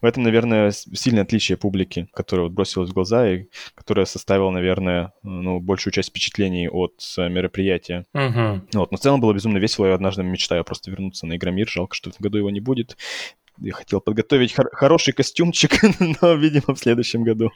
В 0.00 0.04
этом, 0.04 0.22
наверное, 0.22 0.70
сильное 0.70 1.22
отличие 1.22 1.58
публики, 1.58 2.08
которое 2.12 2.42
вот 2.42 2.52
бросилось 2.52 2.90
в 2.90 2.92
глаза 2.94 3.28
и 3.30 3.46
которое 3.74 4.06
составило, 4.06 4.50
наверное, 4.50 5.12
ну, 5.22 5.60
большую 5.60 5.92
часть 5.92 6.10
впечатлений 6.10 6.68
от 6.68 7.02
э, 7.16 7.28
мероприятия. 7.28 8.06
Uh-huh. 8.14 8.60
Вот, 8.72 8.90
но 8.90 8.96
в 8.96 9.00
целом 9.00 9.20
было 9.20 9.32
безумно 9.32 9.58
весело. 9.58 9.86
Я 9.86 9.94
однажды 9.94 10.22
мечтаю 10.22 10.64
просто 10.64 10.90
вернуться 10.90 11.26
на 11.26 11.36
Игромир. 11.36 11.68
Жалко, 11.68 11.94
что 11.94 12.10
в 12.10 12.14
этом 12.14 12.24
году 12.24 12.38
его 12.38 12.50
не 12.50 12.60
будет. 12.60 12.96
Я 13.58 13.72
хотел 13.72 14.00
подготовить 14.00 14.54
хор- 14.54 14.70
хороший 14.72 15.12
костюмчик, 15.12 15.80
но, 16.22 16.34
видимо, 16.34 16.74
в 16.74 16.78
следующем 16.78 17.24
году. 17.24 17.50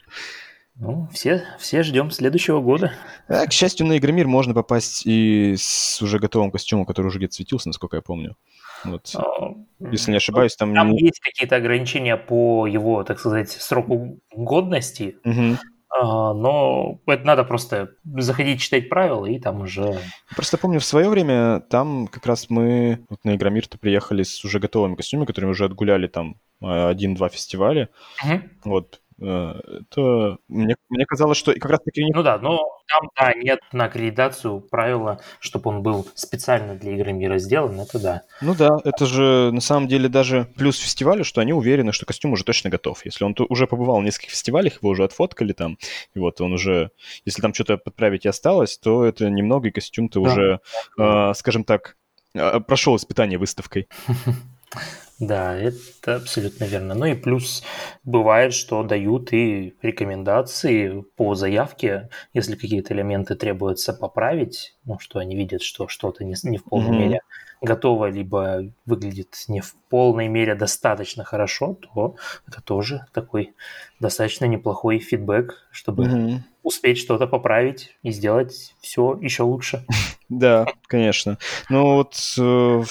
Ну, 0.75 1.07
все, 1.13 1.43
все 1.59 1.83
ждем 1.83 2.09
следующего 2.09 2.59
года. 2.59 2.93
А, 3.27 3.45
к 3.45 3.53
счастью, 3.53 3.85
на 3.85 3.97
Игромир 3.97 4.27
можно 4.27 4.55
попасть 4.55 5.05
и 5.05 5.53
с 5.55 6.01
уже 6.01 6.17
готовым 6.17 6.51
костюмом, 6.51 6.85
который 6.85 7.07
уже 7.07 7.19
где-то 7.19 7.35
светился, 7.35 7.69
насколько 7.69 7.97
я 7.97 8.01
помню. 8.01 8.35
Вот. 8.83 9.15
А, 9.15 9.55
Если 9.91 10.11
не 10.11 10.17
ошибаюсь, 10.17 10.55
там... 10.55 10.73
Там 10.73 10.91
есть 10.91 11.19
какие-то 11.19 11.55
ограничения 11.55 12.17
по 12.17 12.67
его, 12.67 13.03
так 13.03 13.19
сказать, 13.19 13.51
сроку 13.51 14.19
годности. 14.35 15.17
Угу. 15.23 15.57
Но 16.01 16.99
это 17.05 17.23
надо 17.23 17.43
просто 17.43 17.91
заходить, 18.03 18.61
читать 18.61 18.89
правила, 18.89 19.27
и 19.27 19.39
там 19.39 19.61
уже... 19.61 19.99
Просто 20.35 20.57
помню, 20.57 20.79
в 20.79 20.85
свое 20.85 21.07
время 21.07 21.59
там 21.59 22.07
как 22.07 22.25
раз 22.25 22.49
мы 22.49 23.05
вот 23.09 23.23
на 23.23 23.35
Игромир-то 23.35 23.77
приехали 23.77 24.23
с 24.23 24.43
уже 24.43 24.59
готовыми 24.59 24.95
костюмами, 24.95 25.27
которыми 25.27 25.51
уже 25.51 25.65
отгуляли 25.65 26.07
там 26.07 26.37
а, 26.61 26.89
один-два 26.89 27.29
фестиваля. 27.29 27.89
Угу. 28.25 28.41
Вот, 28.65 29.01
это 29.19 30.37
мне, 30.47 30.75
мне 30.89 31.05
казалось, 31.05 31.37
что 31.37 31.53
как 31.53 31.71
раз 31.71 31.79
таки... 31.83 32.03
Ну 32.13 32.23
да, 32.23 32.37
но 32.37 32.59
там, 32.87 33.09
да, 33.15 33.33
нет 33.33 33.59
на 33.71 33.85
аккредитацию 33.85 34.61
правила, 34.61 35.19
чтобы 35.39 35.69
он 35.69 35.81
был 35.81 36.07
специально 36.15 36.75
для 36.75 36.93
игры 36.93 37.13
мира 37.13 37.37
сделан, 37.37 37.79
это 37.79 37.99
да. 37.99 38.21
Ну 38.41 38.55
да, 38.55 38.77
это 38.83 39.05
же 39.05 39.51
на 39.51 39.61
самом 39.61 39.87
деле 39.87 40.09
даже 40.09 40.47
плюс 40.55 40.77
фестиваля, 40.77 41.23
что 41.23 41.41
они 41.41 41.53
уверены, 41.53 41.91
что 41.91 42.05
костюм 42.05 42.33
уже 42.33 42.43
точно 42.43 42.69
готов. 42.69 43.05
Если 43.05 43.23
он 43.23 43.35
уже 43.49 43.67
побывал 43.67 43.99
в 44.01 44.03
нескольких 44.03 44.31
фестивалях, 44.31 44.81
его 44.81 44.89
уже 44.89 45.03
отфоткали 45.03 45.53
там, 45.53 45.77
и 46.13 46.19
вот 46.19 46.41
он 46.41 46.53
уже... 46.53 46.91
Если 47.25 47.41
там 47.41 47.53
что-то 47.53 47.77
подправить 47.77 48.25
и 48.25 48.29
осталось, 48.29 48.77
то 48.77 49.05
это 49.05 49.29
немного, 49.29 49.69
и 49.69 49.71
костюм-то 49.71 50.21
да. 50.21 50.29
уже, 50.29 50.59
э, 50.99 51.33
скажем 51.35 51.63
так, 51.63 51.97
э, 52.35 52.59
прошел 52.59 52.95
испытание 52.95 53.39
выставкой. 53.39 53.87
Да, 55.19 55.55
это 55.55 56.15
абсолютно 56.15 56.65
верно. 56.65 56.95
Ну 56.95 57.05
и 57.05 57.13
плюс 57.13 57.63
бывает, 58.03 58.53
что 58.53 58.83
дают 58.83 59.31
и 59.31 59.75
рекомендации 59.81 61.03
по 61.15 61.35
заявке, 61.35 62.09
если 62.33 62.55
какие-то 62.55 62.93
элементы 62.93 63.35
требуется 63.35 63.93
поправить, 63.93 64.75
ну 64.85 64.99
что 64.99 65.19
они 65.19 65.35
видят, 65.35 65.61
что 65.61 65.87
что-то 65.87 66.23
не, 66.23 66.35
не 66.43 66.57
в 66.57 66.63
полной 66.63 66.89
mm-hmm. 66.89 66.99
мере 66.99 67.21
готово, 67.61 68.09
либо 68.09 68.65
выглядит 68.85 69.35
не 69.47 69.61
в 69.61 69.75
полной 69.89 70.27
мере 70.27 70.55
достаточно 70.55 71.23
хорошо, 71.23 71.75
то 71.75 72.15
это 72.47 72.61
тоже 72.61 73.05
такой 73.13 73.53
достаточно 73.99 74.45
неплохой 74.45 74.99
фидбэк, 74.99 75.69
чтобы 75.71 76.05
mm-hmm. 76.05 76.37
успеть 76.63 76.97
что-то 76.97 77.25
поправить 77.25 77.95
и 78.03 78.11
сделать 78.11 78.75
все 78.81 79.17
еще 79.21 79.43
лучше. 79.43 79.85
Да, 80.39 80.65
конечно. 80.87 81.37
Но 81.69 81.97
вот 81.97 82.15
э, 82.37 82.83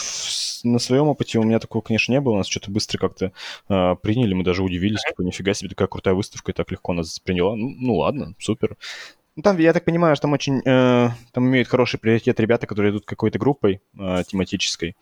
на 0.65 0.79
своем 0.79 1.09
опыте 1.09 1.39
у 1.39 1.43
меня 1.43 1.59
такого, 1.59 1.83
конечно, 1.83 2.13
не 2.13 2.21
было. 2.21 2.37
Нас 2.37 2.47
что-то 2.47 2.71
быстро 2.71 2.99
как-то 2.99 3.33
э, 3.69 3.97
приняли, 4.03 4.35
мы 4.35 4.45
даже 4.45 4.63
удивились, 4.63 5.03
типа, 5.03 5.23
нифига 5.23 5.55
себе, 5.55 5.71
такая 5.71 5.89
крутая 5.89 6.15
выставка, 6.15 6.53
и 6.53 6.55
так 6.55 6.71
легко 6.71 6.93
нас 6.93 7.19
приняла. 7.19 7.57
Ну, 7.57 7.75
ну 7.77 7.97
ладно, 7.97 8.35
супер. 8.39 8.77
Ну, 9.35 9.43
там, 9.43 9.59
я 9.59 9.73
так 9.73 9.85
понимаю, 9.85 10.15
что 10.15 10.23
там 10.23 10.35
очень, 10.35 10.61
э, 10.65 11.09
там 11.33 11.49
имеют 11.49 11.69
хороший 11.69 11.99
приоритет 11.99 12.39
ребята, 12.39 12.67
которые 12.67 12.93
идут 12.93 13.07
какой-то 13.07 13.39
группой 13.39 13.81
э, 13.99 14.23
тематической. 14.27 14.97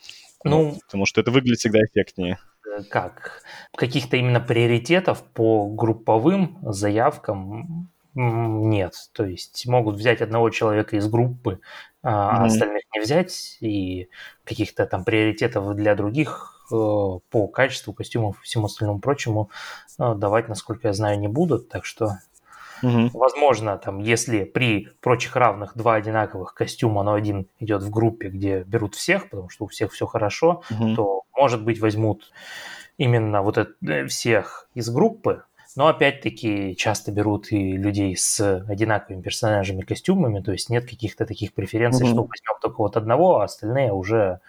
Ну, 0.45 0.70
вот, 0.70 0.80
потому 0.84 1.05
что 1.05 1.20
это 1.20 1.30
выглядит 1.30 1.59
всегда 1.59 1.80
эффектнее. 1.80 2.38
Э, 2.66 2.82
как? 2.84 3.43
Каких-то 3.76 4.16
именно 4.16 4.41
приоритетов 4.41 5.22
по 5.34 5.68
групповым 5.68 6.59
заявкам 6.62 7.91
нет. 8.15 8.95
То 9.13 9.25
есть 9.25 9.67
могут 9.67 9.97
взять 9.97 10.21
одного 10.21 10.51
человека 10.51 10.97
из 10.97 11.09
группы, 11.09 11.61
а 12.03 12.43
mm-hmm. 12.43 12.47
остальных 12.47 12.83
не 12.95 13.01
взять, 13.01 13.59
и 13.61 14.09
каких-то 14.45 14.87
там 14.87 15.05
приоритетов 15.05 15.75
для 15.75 15.95
других 15.95 16.67
э, 16.73 16.75
по 16.75 17.47
качеству 17.49 17.93
костюмов 17.93 18.41
и 18.41 18.45
всему 18.45 18.67
остальному 18.67 19.01
прочему 19.01 19.51
э, 19.99 20.15
давать, 20.15 20.49
насколько 20.49 20.89
я 20.89 20.95
знаю, 20.95 21.19
не 21.19 21.29
будут. 21.29 21.69
Так 21.69 21.85
что 21.85 22.19
Угу. 22.83 23.11
Возможно, 23.13 23.77
там, 23.79 23.99
если 23.99 24.45
при 24.45 24.89
прочих 25.01 25.37
равных 25.37 25.77
два 25.77 25.97
одинаковых 25.97 26.55
костюма, 26.55 27.03
но 27.03 27.15
один 27.15 27.47
идет 27.59 27.83
в 27.83 27.91
группе, 27.91 28.29
где 28.29 28.63
берут 28.63 28.95
всех, 28.95 29.29
потому 29.29 29.49
что 29.51 29.65
у 29.67 29.69
всех 29.69 29.93
все 29.93 30.07
хорошо, 30.07 30.63
угу. 30.71 30.95
то, 30.95 31.23
может 31.37 31.63
быть, 31.63 31.81
возьмут 31.81 32.33
именно 32.97 33.43
вот 33.43 33.59
это, 33.59 33.73
э, 33.87 34.07
всех 34.07 34.69
из 34.75 34.89
группы, 34.91 35.45
но 35.77 35.89
опять-таки 35.89 36.75
часто 36.77 37.12
берут 37.12 37.53
и 37.53 37.73
людей 37.73 38.16
с 38.16 38.64
одинаковыми 38.68 39.23
персонажами, 39.23 39.83
костюмами, 39.83 40.41
то 40.41 40.53
есть 40.53 40.71
нет 40.71 40.89
каких-то 40.89 41.27
таких 41.27 41.53
преференций, 41.53 42.07
mm 42.07 42.11
что 42.11 42.23
возьмем 42.23 42.61
только 42.61 42.79
вот 42.79 42.97
одного, 42.97 43.41
а 43.41 43.45
остальные 43.45 43.93
уже 43.93 44.41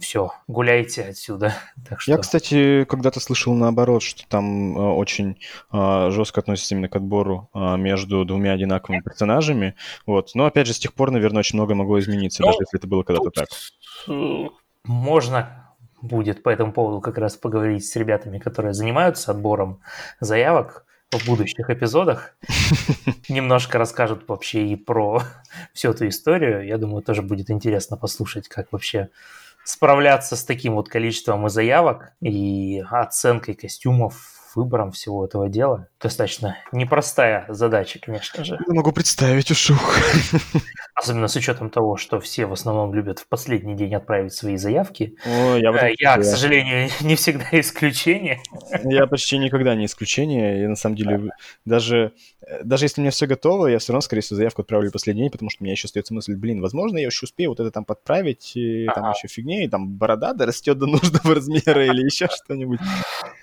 все, 0.00 0.32
гуляйте 0.48 1.02
отсюда. 1.02 1.54
Так 1.88 2.00
что... 2.00 2.10
Я, 2.10 2.18
кстати, 2.18 2.84
когда-то 2.84 3.20
слышал 3.20 3.54
наоборот, 3.54 4.02
что 4.02 4.26
там 4.28 4.76
э, 4.76 4.80
очень 4.80 5.38
э, 5.72 6.10
жестко 6.10 6.40
относятся 6.40 6.74
именно 6.74 6.88
к 6.88 6.96
отбору 6.96 7.48
э, 7.54 7.76
между 7.76 8.24
двумя 8.24 8.52
одинаковыми 8.52 9.00
персонажами. 9.00 9.76
Вот. 10.04 10.32
Но 10.34 10.46
опять 10.46 10.66
же, 10.66 10.74
с 10.74 10.78
тех 10.78 10.92
пор, 10.94 11.12
наверное, 11.12 11.40
очень 11.40 11.56
много 11.56 11.74
могло 11.74 12.00
измениться, 12.00 12.42
ну, 12.42 12.48
даже 12.48 12.58
если 12.62 12.78
это 12.78 12.88
было 12.88 13.04
когда-то 13.04 13.30
так. 13.30 13.48
Э, 14.08 14.48
можно 14.84 15.65
будет 16.02 16.42
по 16.42 16.50
этому 16.50 16.72
поводу 16.72 17.00
как 17.00 17.18
раз 17.18 17.36
поговорить 17.36 17.86
с 17.86 17.96
ребятами, 17.96 18.38
которые 18.38 18.74
занимаются 18.74 19.30
отбором 19.30 19.80
заявок 20.20 20.84
в 21.12 21.26
будущих 21.26 21.70
эпизодах. 21.70 22.36
Немножко 23.28 23.78
расскажут 23.78 24.28
вообще 24.28 24.66
и 24.66 24.76
про 24.76 25.22
всю 25.72 25.90
эту 25.90 26.08
историю. 26.08 26.66
Я 26.66 26.78
думаю, 26.78 27.02
тоже 27.02 27.22
будет 27.22 27.50
интересно 27.50 27.96
послушать, 27.96 28.48
как 28.48 28.72
вообще 28.72 29.08
справляться 29.64 30.36
с 30.36 30.44
таким 30.44 30.74
вот 30.74 30.88
количеством 30.88 31.48
заявок 31.48 32.12
и 32.20 32.82
оценкой 32.88 33.54
костюмов, 33.54 34.35
выбором 34.56 34.92
всего 34.92 35.24
этого 35.24 35.48
дела. 35.48 35.88
Достаточно 36.00 36.56
непростая 36.72 37.44
задача, 37.48 37.98
конечно 38.00 38.44
же. 38.44 38.58
Я 38.66 38.74
могу 38.74 38.92
представить, 38.92 39.50
ушух. 39.50 39.96
Особенно 40.94 41.28
с 41.28 41.36
учетом 41.36 41.70
того, 41.70 41.96
что 41.96 42.20
все 42.20 42.46
в 42.46 42.52
основном 42.52 42.94
любят 42.94 43.18
в 43.18 43.28
последний 43.28 43.74
день 43.74 43.94
отправить 43.94 44.32
свои 44.32 44.56
заявки. 44.56 45.16
О, 45.26 45.56
я, 45.56 45.70
э, 45.70 45.94
я 45.98 46.16
к 46.16 46.24
сожалению, 46.24 46.88
не 47.00 47.16
всегда 47.16 47.46
исключение. 47.52 48.40
Я 48.84 49.06
почти 49.06 49.38
никогда 49.38 49.74
не 49.74 49.86
исключение. 49.86 50.64
И 50.64 50.66
на 50.66 50.76
самом 50.76 50.96
деле 50.96 51.30
даже 51.64 52.12
Э, 52.46 52.62
даже 52.62 52.84
если 52.84 53.00
у 53.00 53.02
меня 53.02 53.10
все 53.10 53.26
готово, 53.26 53.66
я 53.66 53.78
все 53.78 53.92
равно, 53.92 54.00
скорее 54.02 54.22
всего, 54.22 54.36
заявку 54.36 54.62
отправлю 54.62 54.92
последний 54.92 55.22
день, 55.22 55.30
потому 55.30 55.50
что 55.50 55.62
у 55.62 55.64
меня 55.64 55.72
еще 55.72 55.86
остается 55.86 56.14
мысль, 56.14 56.36
блин, 56.36 56.60
возможно, 56.60 56.98
я 56.98 57.06
еще 57.06 57.24
успею 57.24 57.50
вот 57.50 57.60
это 57.60 57.70
там 57.70 57.84
подправить, 57.84 58.52
и 58.56 58.86
там 58.94 59.10
еще 59.10 59.28
фигня, 59.28 59.64
и 59.64 59.68
там 59.68 59.88
борода 59.88 60.32
дорастет 60.32 60.78
до 60.78 60.86
нужного 60.86 61.34
размера 61.34 61.84
или 61.84 62.04
еще 62.04 62.28
что-нибудь. 62.28 62.80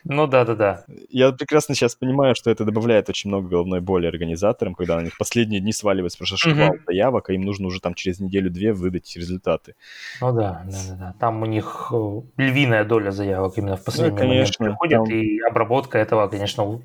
Ну 0.04 0.28
да-да-да. 0.28 0.86
Я 1.10 1.32
прекрасно 1.32 1.76
сейчас 1.76 1.96
понимаю, 1.96 2.36
что 2.36 2.50
это 2.50 2.66
добавляет 2.66 3.10
очень 3.10 3.30
много 3.30 3.48
головной 3.48 3.82
боли 3.82 4.08
организаторам, 4.08 4.76
когда 4.76 4.96
на 4.98 5.02
них 5.02 5.18
последние 5.18 5.62
дни 5.62 5.72
сваливается 5.72 6.18
просто 6.18 6.38
шквал 6.38 6.72
заявок, 6.88 7.30
а 7.30 7.34
им 7.34 7.42
нужно 7.42 7.68
уже 7.68 7.80
там 7.80 7.94
через 7.94 8.20
неделю-две 8.20 8.74
выдать 8.74 9.16
результаты. 9.16 9.76
Ну 10.22 10.34
да, 10.34 10.64
да-да-да. 10.66 11.16
Там 11.20 11.42
у 11.42 11.46
них 11.46 11.92
э, 11.94 12.22
львиная 12.38 12.86
доля 12.86 13.12
заявок 13.12 13.58
именно 13.58 13.78
в 13.78 13.84
последний 13.84 14.12
ну, 14.12 14.18
конечно, 14.18 14.64
момент 14.64 14.80
приходит, 14.80 15.10
там... 15.10 15.18
и 15.18 15.40
обработка 15.40 15.98
этого, 15.98 16.28
конечно, 16.28 16.82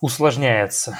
усложняется. 0.00 0.98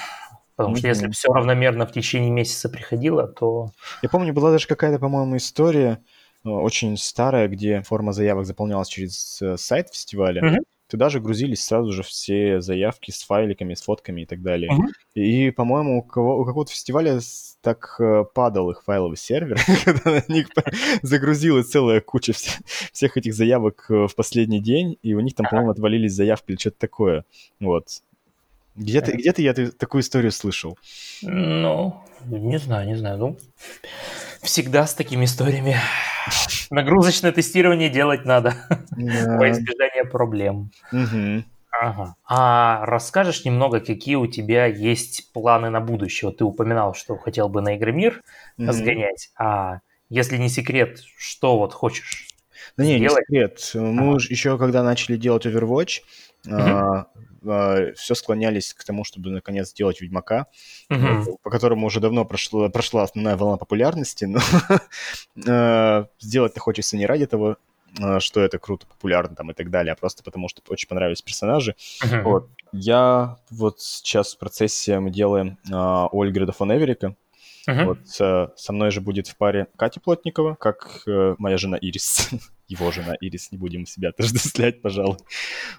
Потому 0.57 0.75
mm-hmm. 0.75 0.79
что 0.79 0.89
если 0.89 1.11
все 1.11 1.33
равномерно 1.33 1.87
в 1.87 1.93
течение 1.93 2.31
месяца 2.31 2.69
приходило, 2.69 3.27
то... 3.27 3.71
Я 4.03 4.09
помню, 4.09 4.33
была 4.33 4.51
даже 4.51 4.67
какая-то, 4.67 4.99
по-моему, 4.99 5.37
история 5.37 5.99
э, 6.45 6.49
очень 6.49 6.97
старая, 6.97 7.49
где 7.49 7.83
форма 7.83 8.13
заявок 8.13 8.47
заполнялась 8.47 8.89
через 8.89 9.41
э, 9.43 9.57
сайт 9.59 9.91
фестиваля. 9.93 10.43
Mm-hmm. 10.43 10.63
Туда 10.89 11.09
же 11.09 11.21
грузились 11.21 11.65
сразу 11.65 11.93
же 11.93 12.03
все 12.03 12.61
заявки 12.61 13.11
с 13.11 13.23
файликами, 13.23 13.75
с 13.75 13.83
фотками 13.83 14.23
и 14.23 14.27
так 14.27 14.43
далее. 14.43 14.71
Mm-hmm. 14.71 15.21
И, 15.21 15.51
по-моему, 15.51 15.99
у, 15.99 16.03
кого, 16.03 16.39
у 16.39 16.45
какого-то 16.45 16.73
фестиваля 16.73 17.19
так 17.61 17.97
э, 17.99 18.25
падал 18.33 18.71
их 18.71 18.85
файловый 18.85 19.17
сервер, 19.17 19.59
когда 19.85 20.11
на 20.11 20.25
них 20.33 20.49
загрузилась 21.03 21.69
целая 21.69 22.01
куча 22.01 22.33
всех 22.93 23.17
этих 23.17 23.35
заявок 23.35 23.87
в 23.89 24.15
последний 24.15 24.61
день, 24.61 24.97
и 25.03 25.15
у 25.15 25.21
них 25.21 25.35
там, 25.35 25.47
по-моему, 25.49 25.73
отвалились 25.73 26.13
заявки 26.13 26.53
или 26.53 26.59
что-то 26.59 26.79
такое. 26.79 27.25
Вот. 27.59 27.89
Где-то 28.77 29.13
где 29.13 29.33
я 29.39 29.55
такую 29.55 30.03
историю 30.03 30.33
слышал? 30.33 30.79
Ну, 31.23 32.03
не 32.27 32.59
знаю, 32.59 32.87
не 32.87 32.95
знаю. 32.95 33.19
Ну, 33.19 33.39
всегда 34.47 34.87
с 34.87 34.95
такими 34.95 35.25
историями 35.25 35.77
нагрузочное 36.71 37.33
тестирование 37.33 37.91
делать 37.91 38.25
надо 38.25 38.55
да. 38.91 39.39
во 39.39 39.51
избежание 39.51 40.05
проблем. 40.05 40.71
Угу. 40.93 41.45
Ага. 41.79 42.15
А 42.27 42.87
расскажешь 42.87 43.45
немного, 43.45 43.81
какие 43.81 44.15
у 44.15 44.27
тебя 44.27 44.67
есть 44.67 45.33
планы 45.33 45.69
на 45.69 45.81
будущее? 45.81 46.33
Ты 46.33 46.45
упоминал, 46.45 46.95
что 46.95 47.17
хотел 47.17 47.49
бы 47.49 47.61
на 47.61 47.77
Игромир 47.77 48.23
сгонять. 48.57 49.31
А 49.39 49.81
если 50.09 50.39
не 50.39 50.49
секрет, 50.49 51.01
что 51.19 51.59
вот 51.59 51.75
хочешь? 51.75 52.29
Да 52.77 52.85
не, 52.85 52.99
не 52.99 53.09
секрет. 53.09 53.71
Мы 53.75 54.15
ага. 54.15 54.19
еще 54.29 54.59
когда 54.59 54.83
начали 54.83 55.17
делать 55.17 55.45
Overwatch, 55.45 56.01
mm 56.47 57.07
э, 57.49 57.93
все 57.95 58.15
склонялись 58.15 58.75
к 58.75 58.85
тому, 58.85 59.05
чтобы 59.05 59.31
наконец 59.31 59.71
сделать 59.71 60.01
Ведьмака, 60.01 60.47
угу. 60.91 61.39
по 61.43 61.51
которому 61.51 61.87
уже 61.87 62.01
давно 62.01 62.25
прошло, 62.25 62.69
прошла 62.69 63.05
основная 63.05 63.37
волна 63.37 63.57
популярности, 63.57 64.25
но 64.25 64.41
э, 65.47 66.07
сделать-то 66.19 66.61
хочется 66.61 66.97
не 66.97 67.07
ради 67.07 67.27
того, 67.27 67.57
э, 68.01 68.21
что 68.21 68.41
это 68.41 68.59
круто, 68.59 68.87
популярно 68.87 69.37
там 69.37 69.51
и 69.51 69.55
так 69.55 69.71
далее, 69.71 69.93
а 69.93 69.97
просто 69.97 70.23
потому, 70.23 70.49
что 70.49 70.63
очень 70.69 70.89
понравились 70.89 71.23
персонажи. 71.23 71.77
Вот. 72.25 72.49
Я 72.73 73.39
вот 73.51 73.81
сейчас 73.81 74.35
в 74.35 74.39
процессе 74.39 74.99
мы 74.99 75.11
делаем 75.11 75.57
uh, 75.71 76.09
Ольгреда 76.11 76.53
фон 76.53 76.73
Эверика. 76.73 77.15
Uh-huh. 77.69 77.85
Вот 77.85 77.99
со 78.59 78.73
мной 78.73 78.91
же 78.91 79.01
будет 79.01 79.29
в 79.29 79.37
паре 79.37 79.69
Катя 79.77 80.01
Плотникова, 80.01 80.57
как 80.57 81.03
uh, 81.07 81.37
моя 81.39 81.59
жена 81.59 81.77
Ирис. 81.77 82.31
его 82.69 82.91
жена 82.91 83.15
Ирис, 83.21 83.53
не 83.53 83.59
будем 83.59 83.87
себя 83.87 84.11
отождествлять, 84.11 84.83
пожалуй. 84.83 85.19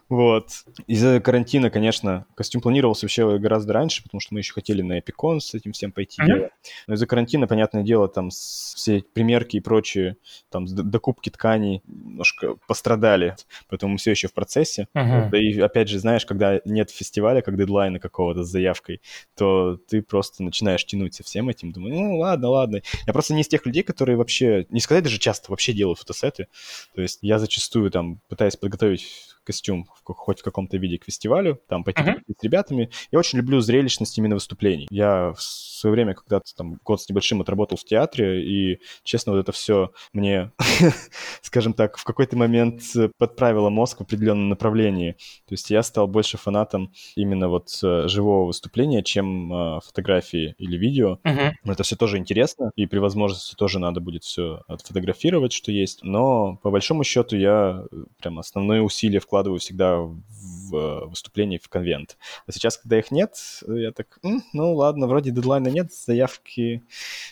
Вот. 0.10 0.50
Из-за 0.88 1.20
карантина, 1.20 1.70
конечно, 1.70 2.26
костюм 2.36 2.62
планировался 2.62 3.06
вообще 3.06 3.38
гораздо 3.38 3.74
раньше, 3.74 4.04
потому 4.04 4.22
что 4.22 4.34
мы 4.34 4.40
еще 4.40 4.54
хотели 4.54 4.82
на 4.82 5.00
Эпикон 5.00 5.42
с 5.42 5.54
этим 5.54 5.74
всем 5.74 5.92
пойти 5.92 6.22
mm-hmm. 6.22 6.50
Но 6.88 6.94
из-за 6.94 7.08
карантина, 7.08 7.48
понятное 7.48 7.84
дело, 7.84 8.08
там 8.08 8.30
все 8.30 9.04
примерки 9.14 9.58
и 9.58 9.60
прочие, 9.60 10.18
там 10.50 10.66
докупки 10.66 11.30
тканей 11.30 11.82
немножко 11.86 12.56
пострадали, 12.68 13.36
поэтому 13.70 13.94
мы 13.94 13.98
все 13.98 14.12
еще 14.12 14.28
в 14.28 14.34
процессе. 14.34 14.88
Mm-hmm. 14.96 15.30
Да 15.30 15.38
и 15.38 15.60
опять 15.60 15.90
же, 15.90 16.00
знаешь, 16.00 16.26
когда 16.26 16.62
нет 16.66 16.90
фестиваля, 16.90 17.42
как 17.42 17.58
дедлайна 17.58 18.00
какого-то 18.00 18.44
с 18.44 18.50
заявкой, 18.50 19.02
то 19.36 19.78
ты 19.90 20.02
просто 20.02 20.44
начинаешь 20.44 20.86
тянуть 20.86 21.16
со 21.16 21.24
всем 21.24 21.50
этим, 21.50 21.72
думаю, 21.72 21.96
ну 21.96 22.18
ладно, 22.20 22.50
ладно. 22.50 22.82
Я 23.06 23.14
просто 23.14 23.34
не 23.34 23.42
из 23.42 23.48
тех 23.48 23.66
людей, 23.66 23.84
которые 23.84 24.18
вообще, 24.18 24.66
не 24.70 24.80
сказать 24.80 25.04
даже 25.04 25.18
часто, 25.18 25.52
вообще 25.52 25.74
делают 25.74 26.00
фотосеты. 26.00 26.48
То 26.96 27.02
есть 27.02 27.20
я 27.22 27.40
зачастую 27.40 27.92
там 27.92 28.20
пытаюсь 28.28 28.56
подготовить 28.56 29.36
костюм 29.48 29.88
хоть 30.04 30.41
в 30.41 30.43
каком-то 30.43 30.78
виде 30.78 30.98
к 30.98 31.06
фестивалю, 31.06 31.60
там 31.70 31.86
пойти 31.86 32.02
uh-huh. 32.02 32.22
с 32.38 32.43
ребятами. 32.43 32.89
Я 33.12 33.20
очень 33.20 33.38
люблю 33.38 33.62
зрелищность 33.62 34.18
именно 34.18 34.36
выступлений. 34.36 34.88
Я 34.89 35.32
в 35.32 35.41
свое 35.41 35.93
время 35.93 36.14
когда-то 36.14 36.54
там 36.56 36.80
год 36.84 37.02
с 37.02 37.08
небольшим 37.08 37.39
отработал 37.39 37.78
в 37.78 37.86
театре, 37.86 38.43
и, 38.43 38.82
честно, 39.04 39.32
вот 39.32 39.39
это 39.39 39.54
все 39.54 39.91
мне, 40.12 40.52
скажем 41.41 41.74
так, 41.74 41.98
в 41.98 42.04
какой-то 42.04 42.36
момент 42.36 42.82
подправило 43.18 43.70
мозг 43.70 44.00
в 44.00 44.02
определенном 44.02 44.50
направлении. 44.50 45.14
То 45.48 45.54
есть 45.54 45.70
я 45.70 45.82
стал 45.82 46.08
больше 46.08 46.38
фанатом 46.38 46.91
именно 47.16 47.48
вот 47.48 47.70
э, 47.82 48.08
живого 48.10 48.48
выступления, 48.48 49.02
чем 49.02 49.54
э, 49.54 49.80
фотографии 49.86 50.56
или 50.58 50.76
видео. 50.78 51.20
Uh-huh. 51.24 51.54
Это 51.64 51.84
все 51.84 51.95
тоже 51.95 52.18
интересно, 52.18 52.72
и 52.76 52.86
при 52.86 53.00
возможности 53.00 53.56
тоже 53.56 53.80
надо 53.80 54.02
будет 54.02 54.24
все 54.24 54.64
отфотографировать, 54.68 55.54
что 55.54 55.72
есть. 55.72 56.04
Но 56.04 56.58
по 56.64 56.70
большому 56.70 57.06
счету 57.06 57.38
я 57.38 57.86
э, 57.89 58.04
прям 58.20 58.39
основные 58.39 58.82
усилия 58.82 59.20
вкладываю 59.20 59.37
вкладываю 59.38 59.60
всегда 59.60 60.00
в 60.00 61.06
выступлении 61.08 61.60
в 61.60 61.70
конвент. 61.70 62.18
А 62.48 62.52
сейчас, 62.52 62.78
когда 62.78 62.98
их 62.98 63.12
нет, 63.12 63.38
я 63.68 63.92
так, 63.92 64.20
ну 64.52 64.74
ладно, 64.74 65.08
вроде 65.08 65.30
дедлайна 65.30 65.68
нет, 65.68 65.94
заявки 65.94 66.82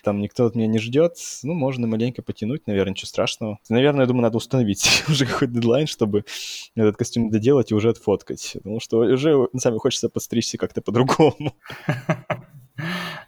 там 0.04 0.22
никто 0.22 0.46
от 0.46 0.56
меня 0.56 0.68
не 0.68 0.78
ждет, 0.78 1.18
ну, 1.42 1.54
можно 1.54 1.88
маленько 1.88 2.22
потянуть, 2.22 2.68
наверное, 2.68 2.92
ничего 2.92 3.08
страшного. 3.08 3.58
Наверное, 3.70 4.02
я 4.02 4.08
думаю, 4.08 4.22
надо 4.22 4.38
установить 4.38 5.04
уже 5.10 5.26
какой-то 5.26 5.54
дедлайн, 5.54 5.88
чтобы 5.88 6.26
этот 6.76 6.96
костюм 6.96 7.32
доделать 7.32 7.72
и 7.72 7.76
уже 7.76 7.90
отфоткать, 7.90 8.52
потому 8.54 8.80
что 8.80 9.00
уже, 9.00 9.48
деле, 9.54 9.80
хочется 9.80 10.08
подстричься 10.08 10.58
как-то 10.58 10.82
по-другому. 10.82 11.56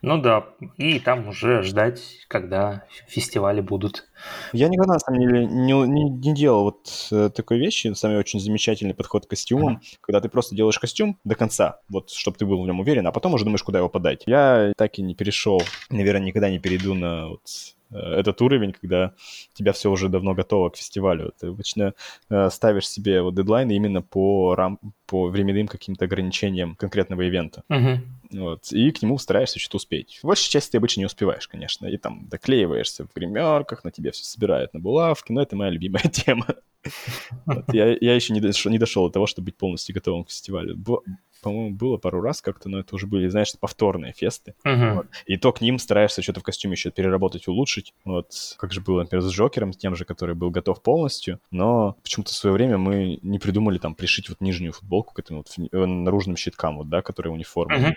Ну 0.01 0.21
да, 0.21 0.45
и 0.77 0.99
там 0.99 1.27
уже 1.27 1.63
ждать, 1.63 2.01
когда 2.27 2.83
фестивали 3.07 3.61
будут. 3.61 4.07
Я 4.51 4.67
никогда, 4.67 4.93
на 4.93 4.99
самом 4.99 5.21
деле, 5.21 5.45
не, 5.45 5.71
не, 5.71 6.09
не 6.09 6.33
делал 6.33 6.63
вот 6.63 7.07
э, 7.11 7.29
такой 7.29 7.57
вещи. 7.57 7.93
Деле, 7.93 8.17
очень 8.17 8.39
замечательный 8.39 8.93
подход 8.93 9.25
к 9.25 9.29
костюмам, 9.29 9.75
uh-huh. 9.75 9.97
когда 10.01 10.21
ты 10.21 10.29
просто 10.29 10.55
делаешь 10.55 10.79
костюм 10.79 11.17
до 11.23 11.35
конца, 11.35 11.79
вот, 11.89 12.11
чтобы 12.11 12.37
ты 12.37 12.45
был 12.45 12.61
в 12.61 12.67
нем 12.67 12.79
уверен, 12.79 13.07
а 13.07 13.11
потом 13.11 13.33
уже 13.33 13.45
думаешь, 13.45 13.63
куда 13.63 13.79
его 13.79 13.89
подать. 13.89 14.23
Я 14.25 14.73
так 14.75 14.99
и 14.99 15.01
не 15.01 15.15
перешел, 15.15 15.61
наверное, 15.89 16.27
никогда 16.27 16.49
не 16.49 16.59
перейду 16.59 16.93
на 16.93 17.29
вот 17.29 17.41
Э, 17.91 18.19
этот 18.19 18.41
уровень, 18.41 18.73
когда 18.73 19.13
у 19.53 19.57
тебя 19.57 19.71
все 19.71 19.89
уже 19.89 20.09
давно 20.09 20.33
готово 20.33 20.69
к 20.69 20.77
фестивалю. 20.77 21.33
Ты 21.39 21.47
обычно 21.47 21.93
э, 22.29 22.49
ставишь 22.49 22.89
себе 22.89 23.21
вот 23.21 23.35
дедлайны 23.35 23.73
именно 23.73 24.01
по, 24.01 24.55
рам... 24.55 24.79
по 25.05 25.27
временным 25.27 25.67
каким-то 25.67 26.05
ограничениям 26.05 26.75
конкретного 26.75 27.21
ивента. 27.21 27.63
Uh-huh. 27.71 27.99
Вот, 28.31 28.71
и 28.71 28.91
к 28.91 29.01
нему 29.01 29.17
стараешься 29.17 29.59
что-то 29.59 29.77
успеть. 29.77 30.19
В 30.21 30.27
большей 30.27 30.49
части 30.49 30.71
ты 30.71 30.77
обычно 30.77 31.01
не 31.01 31.05
успеваешь, 31.05 31.47
конечно, 31.47 31.87
и 31.87 31.97
там 31.97 32.27
доклеиваешься 32.27 33.05
в 33.05 33.13
гримерках, 33.13 33.83
на 33.83 33.91
тебе 33.91 34.11
все 34.11 34.23
собирают 34.23 34.73
на 34.73 34.79
булавки, 34.79 35.31
но 35.31 35.41
это 35.41 35.55
моя 35.55 35.71
любимая 35.71 36.03
тема. 36.11 36.45
Я, 37.71 37.97
я 37.99 38.15
еще 38.15 38.33
не 38.33 38.39
дошел, 38.39 38.71
не 38.71 38.79
дошел 38.79 39.07
до 39.07 39.13
того, 39.13 39.27
чтобы 39.27 39.45
быть 39.45 39.57
полностью 39.57 39.93
готовым 39.95 40.23
к 40.23 40.29
фестивалю 40.29 40.77
по-моему, 41.41 41.75
было 41.75 41.97
пару 41.97 42.21
раз 42.21 42.41
как-то, 42.41 42.69
но 42.69 42.79
это 42.79 42.95
уже 42.95 43.07
были, 43.07 43.27
знаешь, 43.27 43.53
повторные 43.59 44.13
фесты. 44.13 44.55
Uh-huh. 44.65 44.95
Вот. 44.95 45.07
И 45.25 45.37
то 45.37 45.51
к 45.51 45.61
ним 45.61 45.79
стараешься 45.79 46.21
что-то 46.21 46.39
в 46.39 46.43
костюме 46.43 46.73
еще 46.73 46.91
переработать, 46.91 47.47
улучшить. 47.47 47.93
Вот 48.05 48.55
как 48.57 48.73
же 48.73 48.81
было, 48.81 49.01
например, 49.01 49.23
с 49.23 49.31
Джокером, 49.31 49.71
тем 49.71 49.95
же, 49.95 50.05
который 50.05 50.35
был 50.35 50.49
готов 50.49 50.81
полностью, 50.81 51.39
но 51.51 51.95
почему-то 52.03 52.31
в 52.31 52.35
свое 52.35 52.53
время 52.53 52.77
мы 52.77 53.19
не 53.21 53.39
придумали 53.39 53.77
там 53.77 53.95
пришить 53.95 54.29
вот 54.29 54.41
нижнюю 54.41 54.73
футболку 54.73 55.13
к 55.13 55.19
этим 55.19 55.37
вот 55.37 55.53
э, 55.57 55.85
наружным 55.85 56.37
щиткам, 56.37 56.77
вот, 56.77 56.89
да, 56.89 57.01
которые 57.01 57.33
униформы. 57.33 57.75
Uh-huh. 57.75 57.93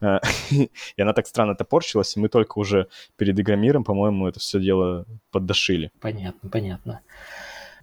И 0.50 1.02
она 1.02 1.12
так 1.12 1.26
странно 1.26 1.54
топорщилась, 1.54 2.16
и 2.16 2.20
мы 2.20 2.28
только 2.28 2.58
уже 2.58 2.88
перед 3.16 3.38
Игромиром, 3.38 3.84
по-моему, 3.84 4.26
это 4.26 4.40
все 4.40 4.60
дело 4.60 5.06
поддошили. 5.30 5.90
Понятно, 6.00 6.48
понятно. 6.50 7.00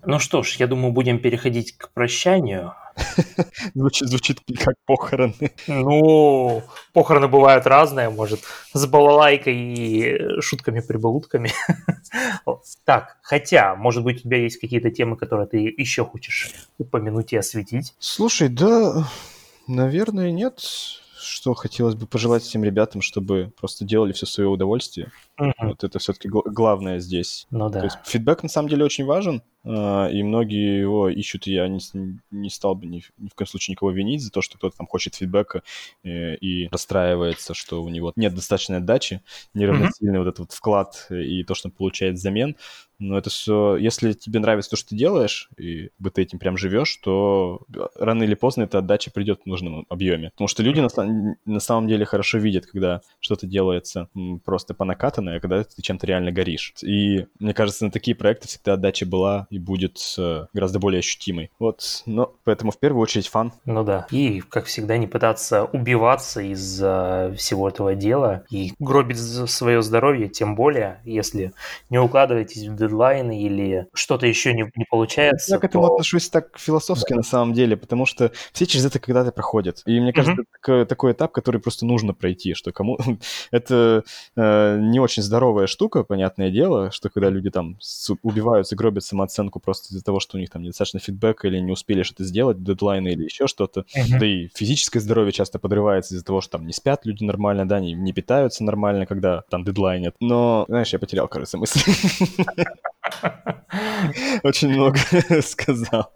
Ну 0.03 0.17
что 0.17 0.41
ж, 0.41 0.55
я 0.55 0.67
думаю, 0.67 0.93
будем 0.93 1.19
переходить 1.19 1.77
к 1.77 1.91
прощанию. 1.91 2.73
Звучит, 3.75 4.09
звучит 4.09 4.39
как 4.57 4.75
похороны. 4.85 5.51
Ну, 5.67 6.63
похороны 6.91 7.27
бывают 7.27 7.65
разные, 7.65 8.09
может, 8.09 8.41
с 8.73 8.85
балалайкой 8.85 9.55
и 9.55 10.41
шутками-прибаутками. 10.41 11.51
Так, 12.83 13.17
хотя, 13.21 13.75
может 13.75 14.03
быть, 14.03 14.17
у 14.17 14.21
тебя 14.23 14.37
есть 14.37 14.59
какие-то 14.59 14.91
темы, 14.91 15.15
которые 15.15 15.47
ты 15.47 15.57
еще 15.59 16.03
хочешь 16.03 16.49
упомянуть 16.77 17.31
и 17.31 17.37
осветить? 17.37 17.95
Слушай, 17.99 18.49
да, 18.49 19.07
наверное, 19.67 20.31
нет 20.31 20.59
что 21.21 21.53
хотелось 21.53 21.95
бы 21.95 22.07
пожелать 22.07 22.43
всем 22.43 22.63
ребятам, 22.63 23.01
чтобы 23.01 23.53
просто 23.59 23.85
делали 23.85 24.11
все 24.11 24.25
свое 24.25 24.49
удовольствие. 24.49 25.11
Uh-huh. 25.39 25.51
Вот 25.61 25.83
это 25.83 25.99
все-таки 25.99 26.29
главное 26.29 26.99
здесь. 26.99 27.47
Ну 27.49 27.69
да. 27.69 27.79
То 27.79 27.85
есть 27.85 27.97
фидбэк 28.03 28.43
на 28.43 28.49
самом 28.49 28.69
деле 28.69 28.85
очень 28.85 29.05
важен, 29.05 29.43
и 29.63 30.23
многие 30.23 30.79
его 30.79 31.09
ищут, 31.09 31.47
и 31.47 31.53
я 31.53 31.67
не, 31.67 31.79
не 32.31 32.49
стал 32.49 32.75
бы 32.75 32.87
ни, 32.87 33.03
ни 33.17 33.29
в 33.29 33.35
коем 33.35 33.47
случае 33.47 33.73
никого 33.73 33.91
винить 33.91 34.23
за 34.23 34.31
то, 34.31 34.41
что 34.41 34.57
кто-то 34.57 34.77
там 34.77 34.87
хочет 34.87 35.15
фидбэка 35.15 35.61
и, 36.03 36.09
э, 36.09 36.35
и 36.37 36.67
расстраивается, 36.69 37.53
что 37.53 37.83
у 37.83 37.89
него 37.89 38.11
нет 38.15 38.33
достаточной 38.33 38.77
отдачи, 38.77 39.21
неравносильный 39.53 40.15
mm-hmm. 40.15 40.23
вот 40.23 40.27
этот 40.27 40.39
вот 40.39 40.51
вклад 40.51 41.07
и 41.09 41.43
то, 41.43 41.53
что 41.53 41.67
он 41.67 41.73
получает 41.73 42.15
взамен. 42.15 42.55
Но 43.01 43.17
это 43.17 43.31
все, 43.31 43.77
если 43.77 44.13
тебе 44.13 44.39
нравится 44.39 44.69
то, 44.69 44.75
что 44.75 44.89
ты 44.89 44.95
делаешь, 44.95 45.49
и 45.57 45.89
бы 45.97 46.11
ты 46.11 46.21
этим 46.21 46.37
прям 46.37 46.55
живешь, 46.55 46.95
то 46.97 47.61
рано 47.95 48.21
или 48.23 48.35
поздно 48.35 48.63
эта 48.63 48.77
отдача 48.77 49.09
придет 49.09 49.41
в 49.43 49.47
нужном 49.47 49.87
объеме. 49.89 50.29
Потому 50.31 50.47
что 50.47 50.61
люди 50.61 50.81
на, 50.81 51.35
на 51.45 51.59
самом 51.59 51.87
деле 51.87 52.05
хорошо 52.05 52.37
видят, 52.37 52.67
когда 52.67 53.01
что-то 53.19 53.47
делается 53.47 54.07
просто 54.45 54.75
по 54.75 54.85
накатанной, 54.85 55.37
а 55.37 55.39
когда 55.39 55.63
ты 55.63 55.81
чем-то 55.81 56.05
реально 56.05 56.31
горишь. 56.31 56.75
И 56.83 57.25
мне 57.39 57.55
кажется, 57.55 57.85
на 57.85 57.91
такие 57.91 58.13
проекты 58.13 58.47
всегда 58.47 58.73
отдача 58.73 59.07
была 59.07 59.47
и 59.51 59.59
будет 59.59 59.99
э, 60.17 60.45
гораздо 60.53 60.79
более 60.79 60.99
ощутимой. 60.99 61.51
Вот, 61.59 62.03
но 62.05 62.33
поэтому 62.43 62.71
в 62.71 62.79
первую 62.79 63.03
очередь 63.03 63.27
фан. 63.27 63.51
Ну 63.65 63.83
да. 63.83 64.07
И, 64.09 64.39
как 64.39 64.65
всегда, 64.65 64.97
не 64.97 65.07
пытаться 65.07 65.65
убиваться 65.65 66.41
из-за 66.41 67.33
всего 67.37 67.69
этого 67.69 67.93
дела 67.93 68.43
и 68.49 68.73
гробить 68.79 69.19
свое 69.19 69.81
здоровье, 69.81 70.29
тем 70.29 70.55
более, 70.55 71.01
если 71.03 71.53
не 71.89 71.99
укладываетесь 71.99 72.67
в 72.67 72.75
дедлайны 72.75 73.41
или 73.41 73.87
что-то 73.93 74.25
еще 74.25 74.53
не, 74.53 74.71
не 74.75 74.85
получается. 74.89 75.55
Я 75.55 75.59
к 75.59 75.65
этому 75.65 75.87
то... 75.87 75.93
отношусь 75.93 76.29
так 76.29 76.57
философски 76.57 77.09
да. 77.09 77.17
на 77.17 77.23
самом 77.23 77.53
деле, 77.53 77.75
потому 77.75 78.05
что 78.05 78.31
все 78.53 78.65
через 78.65 78.85
это 78.85 78.99
когда-то 78.99 79.31
проходят. 79.31 79.81
И 79.85 79.99
мне 79.99 80.13
кажется, 80.13 80.41
mm-hmm. 80.41 80.73
это 80.73 80.85
такой 80.85 81.11
этап, 81.11 81.31
который 81.33 81.59
просто 81.59 81.85
нужно 81.85 82.13
пройти, 82.13 82.53
что 82.53 82.71
кому... 82.71 82.97
это 83.51 84.03
э, 84.37 84.77
не 84.79 84.99
очень 84.99 85.23
здоровая 85.23 85.67
штука, 85.67 86.03
понятное 86.03 86.49
дело, 86.51 86.91
что 86.91 87.09
когда 87.09 87.29
люди 87.29 87.49
там 87.49 87.77
убиваются, 88.21 88.75
гробят 88.75 89.03
самооценку, 89.03 89.40
оценку 89.41 89.59
просто 89.59 89.93
из-за 89.93 90.03
того, 90.03 90.19
что 90.19 90.37
у 90.37 90.39
них 90.39 90.49
там 90.49 90.61
недостаточно 90.61 90.99
фидбэка 90.99 91.47
или 91.47 91.59
не 91.59 91.71
успели 91.71 92.03
что-то 92.03 92.23
сделать, 92.23 92.63
дедлайны 92.63 93.09
или 93.09 93.23
еще 93.23 93.47
что-то. 93.47 93.81
Uh-huh. 93.81 94.19
Да 94.19 94.25
и 94.25 94.49
физическое 94.53 94.99
здоровье 94.99 95.31
часто 95.31 95.59
подрывается 95.59 96.13
из-за 96.13 96.25
того, 96.25 96.41
что 96.41 96.57
там 96.57 96.67
не 96.67 96.73
спят 96.73 97.05
люди 97.05 97.23
нормально, 97.23 97.67
да, 97.67 97.79
не, 97.79 97.93
не 97.93 98.13
питаются 98.13 98.63
нормально, 98.63 99.05
когда 99.05 99.43
там 99.49 99.63
дедлайнят. 99.63 100.15
Но, 100.19 100.65
знаешь, 100.67 100.93
я 100.93 100.99
потерял, 100.99 101.27
кажется, 101.27 101.57
мысль. 101.57 101.79
Очень 104.43 104.69
много 104.69 104.99
сказал. 105.41 106.11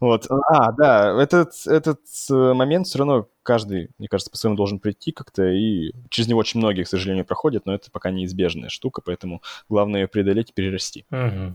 Вот. 0.00 0.26
А, 0.48 0.72
да, 0.72 1.22
этот, 1.22 1.52
этот 1.66 2.00
э, 2.30 2.52
момент 2.52 2.86
все 2.86 2.98
равно 2.98 3.28
каждый, 3.42 3.90
мне 3.98 4.08
кажется, 4.08 4.30
по-своему 4.30 4.56
должен 4.56 4.78
прийти 4.78 5.12
как-то, 5.12 5.48
и 5.48 5.92
через 6.08 6.28
него 6.28 6.40
очень 6.40 6.60
многие, 6.60 6.84
к 6.84 6.88
сожалению, 6.88 7.24
проходят, 7.24 7.66
но 7.66 7.74
это 7.74 7.90
пока 7.90 8.10
неизбежная 8.10 8.68
штука, 8.68 9.02
поэтому 9.04 9.42
главное 9.68 10.02
ее 10.02 10.08
преодолеть 10.08 10.50
и 10.50 10.52
перерасти. 10.52 11.04
Угу. 11.10 11.54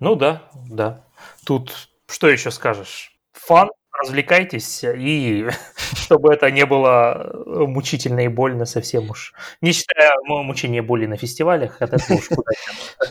Ну 0.00 0.14
да, 0.16 0.42
да. 0.68 1.04
Тут 1.44 1.88
что 2.06 2.28
еще 2.28 2.50
скажешь? 2.50 3.16
Фан, 3.32 3.68
развлекайтесь, 4.00 4.84
и 4.84 5.46
чтобы 5.94 6.32
это 6.32 6.50
не 6.50 6.66
было 6.66 7.32
мучительно 7.46 8.20
и 8.20 8.28
больно 8.28 8.64
совсем 8.64 9.10
уж. 9.10 9.34
Не 9.60 9.72
считая 9.72 10.12
мучения 10.24 10.82
боли 10.82 11.06
на 11.06 11.16
фестивалях, 11.16 11.80
от 11.80 11.94
этого 11.94 12.18
уж 12.18 12.28
куда 12.28 12.52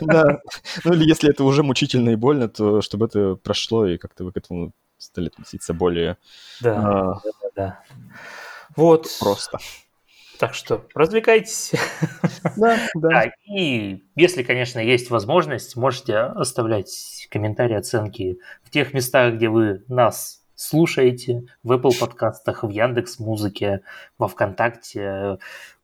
Да, 0.00 0.40
ну 0.84 0.92
или 0.92 1.08
если 1.08 1.30
это 1.30 1.44
уже 1.44 1.62
мучительно 1.62 2.10
и 2.10 2.16
больно, 2.16 2.48
то 2.48 2.80
чтобы 2.82 3.06
это 3.06 3.36
прошло, 3.36 3.86
и 3.86 3.98
как-то 3.98 4.24
вы 4.24 4.32
к 4.32 4.36
этому 4.36 4.72
стали 4.98 5.28
относиться 5.28 5.74
более... 5.74 6.16
Да, 6.60 6.76
а, 6.76 7.20
да, 7.24 7.50
да. 7.56 7.80
Вот. 8.76 9.08
Просто. 9.20 9.58
Так 10.38 10.54
что 10.54 10.84
развлекайтесь. 10.94 11.72
Да, 12.56 12.78
да. 12.94 13.08
да. 13.08 13.32
И 13.46 14.04
если, 14.14 14.42
конечно, 14.42 14.78
есть 14.78 15.10
возможность, 15.10 15.76
можете 15.76 16.18
оставлять 16.18 17.26
комментарии, 17.30 17.74
оценки 17.74 18.38
в 18.62 18.70
тех 18.70 18.92
местах, 18.92 19.34
где 19.34 19.48
вы 19.48 19.82
нас 19.88 20.43
слушаете, 20.54 21.44
в 21.62 21.72
Apple 21.72 21.98
подкастах, 21.98 22.62
в 22.64 22.68
Яндекс 22.68 23.18
Музыке, 23.18 23.80
во 24.18 24.28
Вконтакте, 24.28 25.38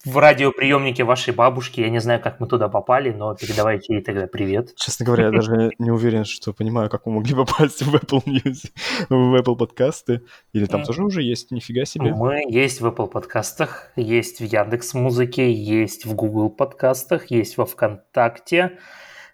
в 0.04 0.16
радиоприемнике 0.16 1.04
вашей 1.04 1.34
бабушки. 1.34 1.80
Я 1.80 1.90
не 1.90 2.00
знаю, 2.00 2.20
как 2.20 2.40
мы 2.40 2.46
туда 2.46 2.68
попали, 2.68 3.10
но 3.10 3.34
передавайте 3.34 3.94
ей 3.94 4.02
тогда 4.02 4.26
привет. 4.26 4.74
Честно 4.76 5.04
говоря, 5.04 5.26
я 5.26 5.30
даже 5.30 5.72
не 5.78 5.90
уверен, 5.90 6.24
что 6.24 6.52
понимаю, 6.52 6.88
как 6.88 7.06
мы 7.06 7.12
могли 7.12 7.34
попасть 7.34 7.82
в 7.82 7.94
Apple 7.94 8.24
Music, 8.24 8.70
в 9.08 9.38
Apple 9.38 9.56
подкасты. 9.56 10.22
Или 10.52 10.66
там 10.66 10.84
тоже 10.84 11.04
уже 11.04 11.22
есть, 11.22 11.50
нифига 11.50 11.84
себе. 11.84 12.14
Мы 12.14 12.42
есть 12.48 12.80
в 12.80 12.86
Apple 12.86 13.08
подкастах, 13.08 13.90
есть 13.96 14.40
в 14.40 14.44
Яндекс 14.44 14.94
Музыке, 14.94 15.52
есть 15.52 16.06
в 16.06 16.14
Google 16.14 16.50
подкастах, 16.50 17.30
есть 17.30 17.58
во 17.58 17.66
Вконтакте, 17.66 18.78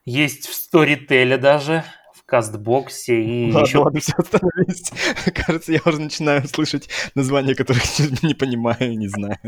есть 0.04 0.46
в 0.46 0.74
Storytel 0.74 1.36
даже 1.38 1.84
кастбоксе 2.26 3.22
и 3.22 3.52
ладно, 3.52 3.66
еще... 3.66 3.78
Ладно, 3.78 4.00
все, 4.00 4.12
остановись. 4.16 4.92
Кажется, 5.34 5.72
я 5.72 5.80
уже 5.84 6.00
начинаю 6.00 6.46
слышать 6.48 6.88
названия, 7.14 7.54
которых 7.54 7.82
не 8.22 8.34
понимаю, 8.34 8.98
не 8.98 9.08
знаю. 9.08 9.38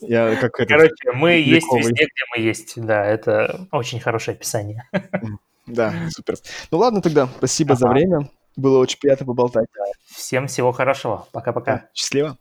Я 0.00 0.34
как 0.36 0.52
Короче, 0.52 0.94
это, 1.04 1.12
мы 1.12 1.42
вековый. 1.42 1.42
есть 1.42 1.66
везде, 1.72 2.04
где 2.04 2.24
мы 2.34 2.42
есть. 2.42 2.72
Да, 2.82 3.04
это 3.04 3.68
очень 3.70 4.00
хорошее 4.00 4.34
описание. 4.34 4.88
Да, 5.66 5.94
супер. 6.08 6.36
Ну 6.70 6.78
ладно 6.78 7.02
тогда, 7.02 7.28
спасибо 7.38 7.74
ага. 7.74 7.80
за 7.80 7.88
время. 7.88 8.30
Было 8.56 8.78
очень 8.78 8.98
приятно 8.98 9.26
поболтать. 9.26 9.68
Всем 10.06 10.48
всего 10.48 10.72
хорошего. 10.72 11.28
Пока-пока. 11.32 11.72
Да, 11.72 11.88
счастливо. 11.94 12.36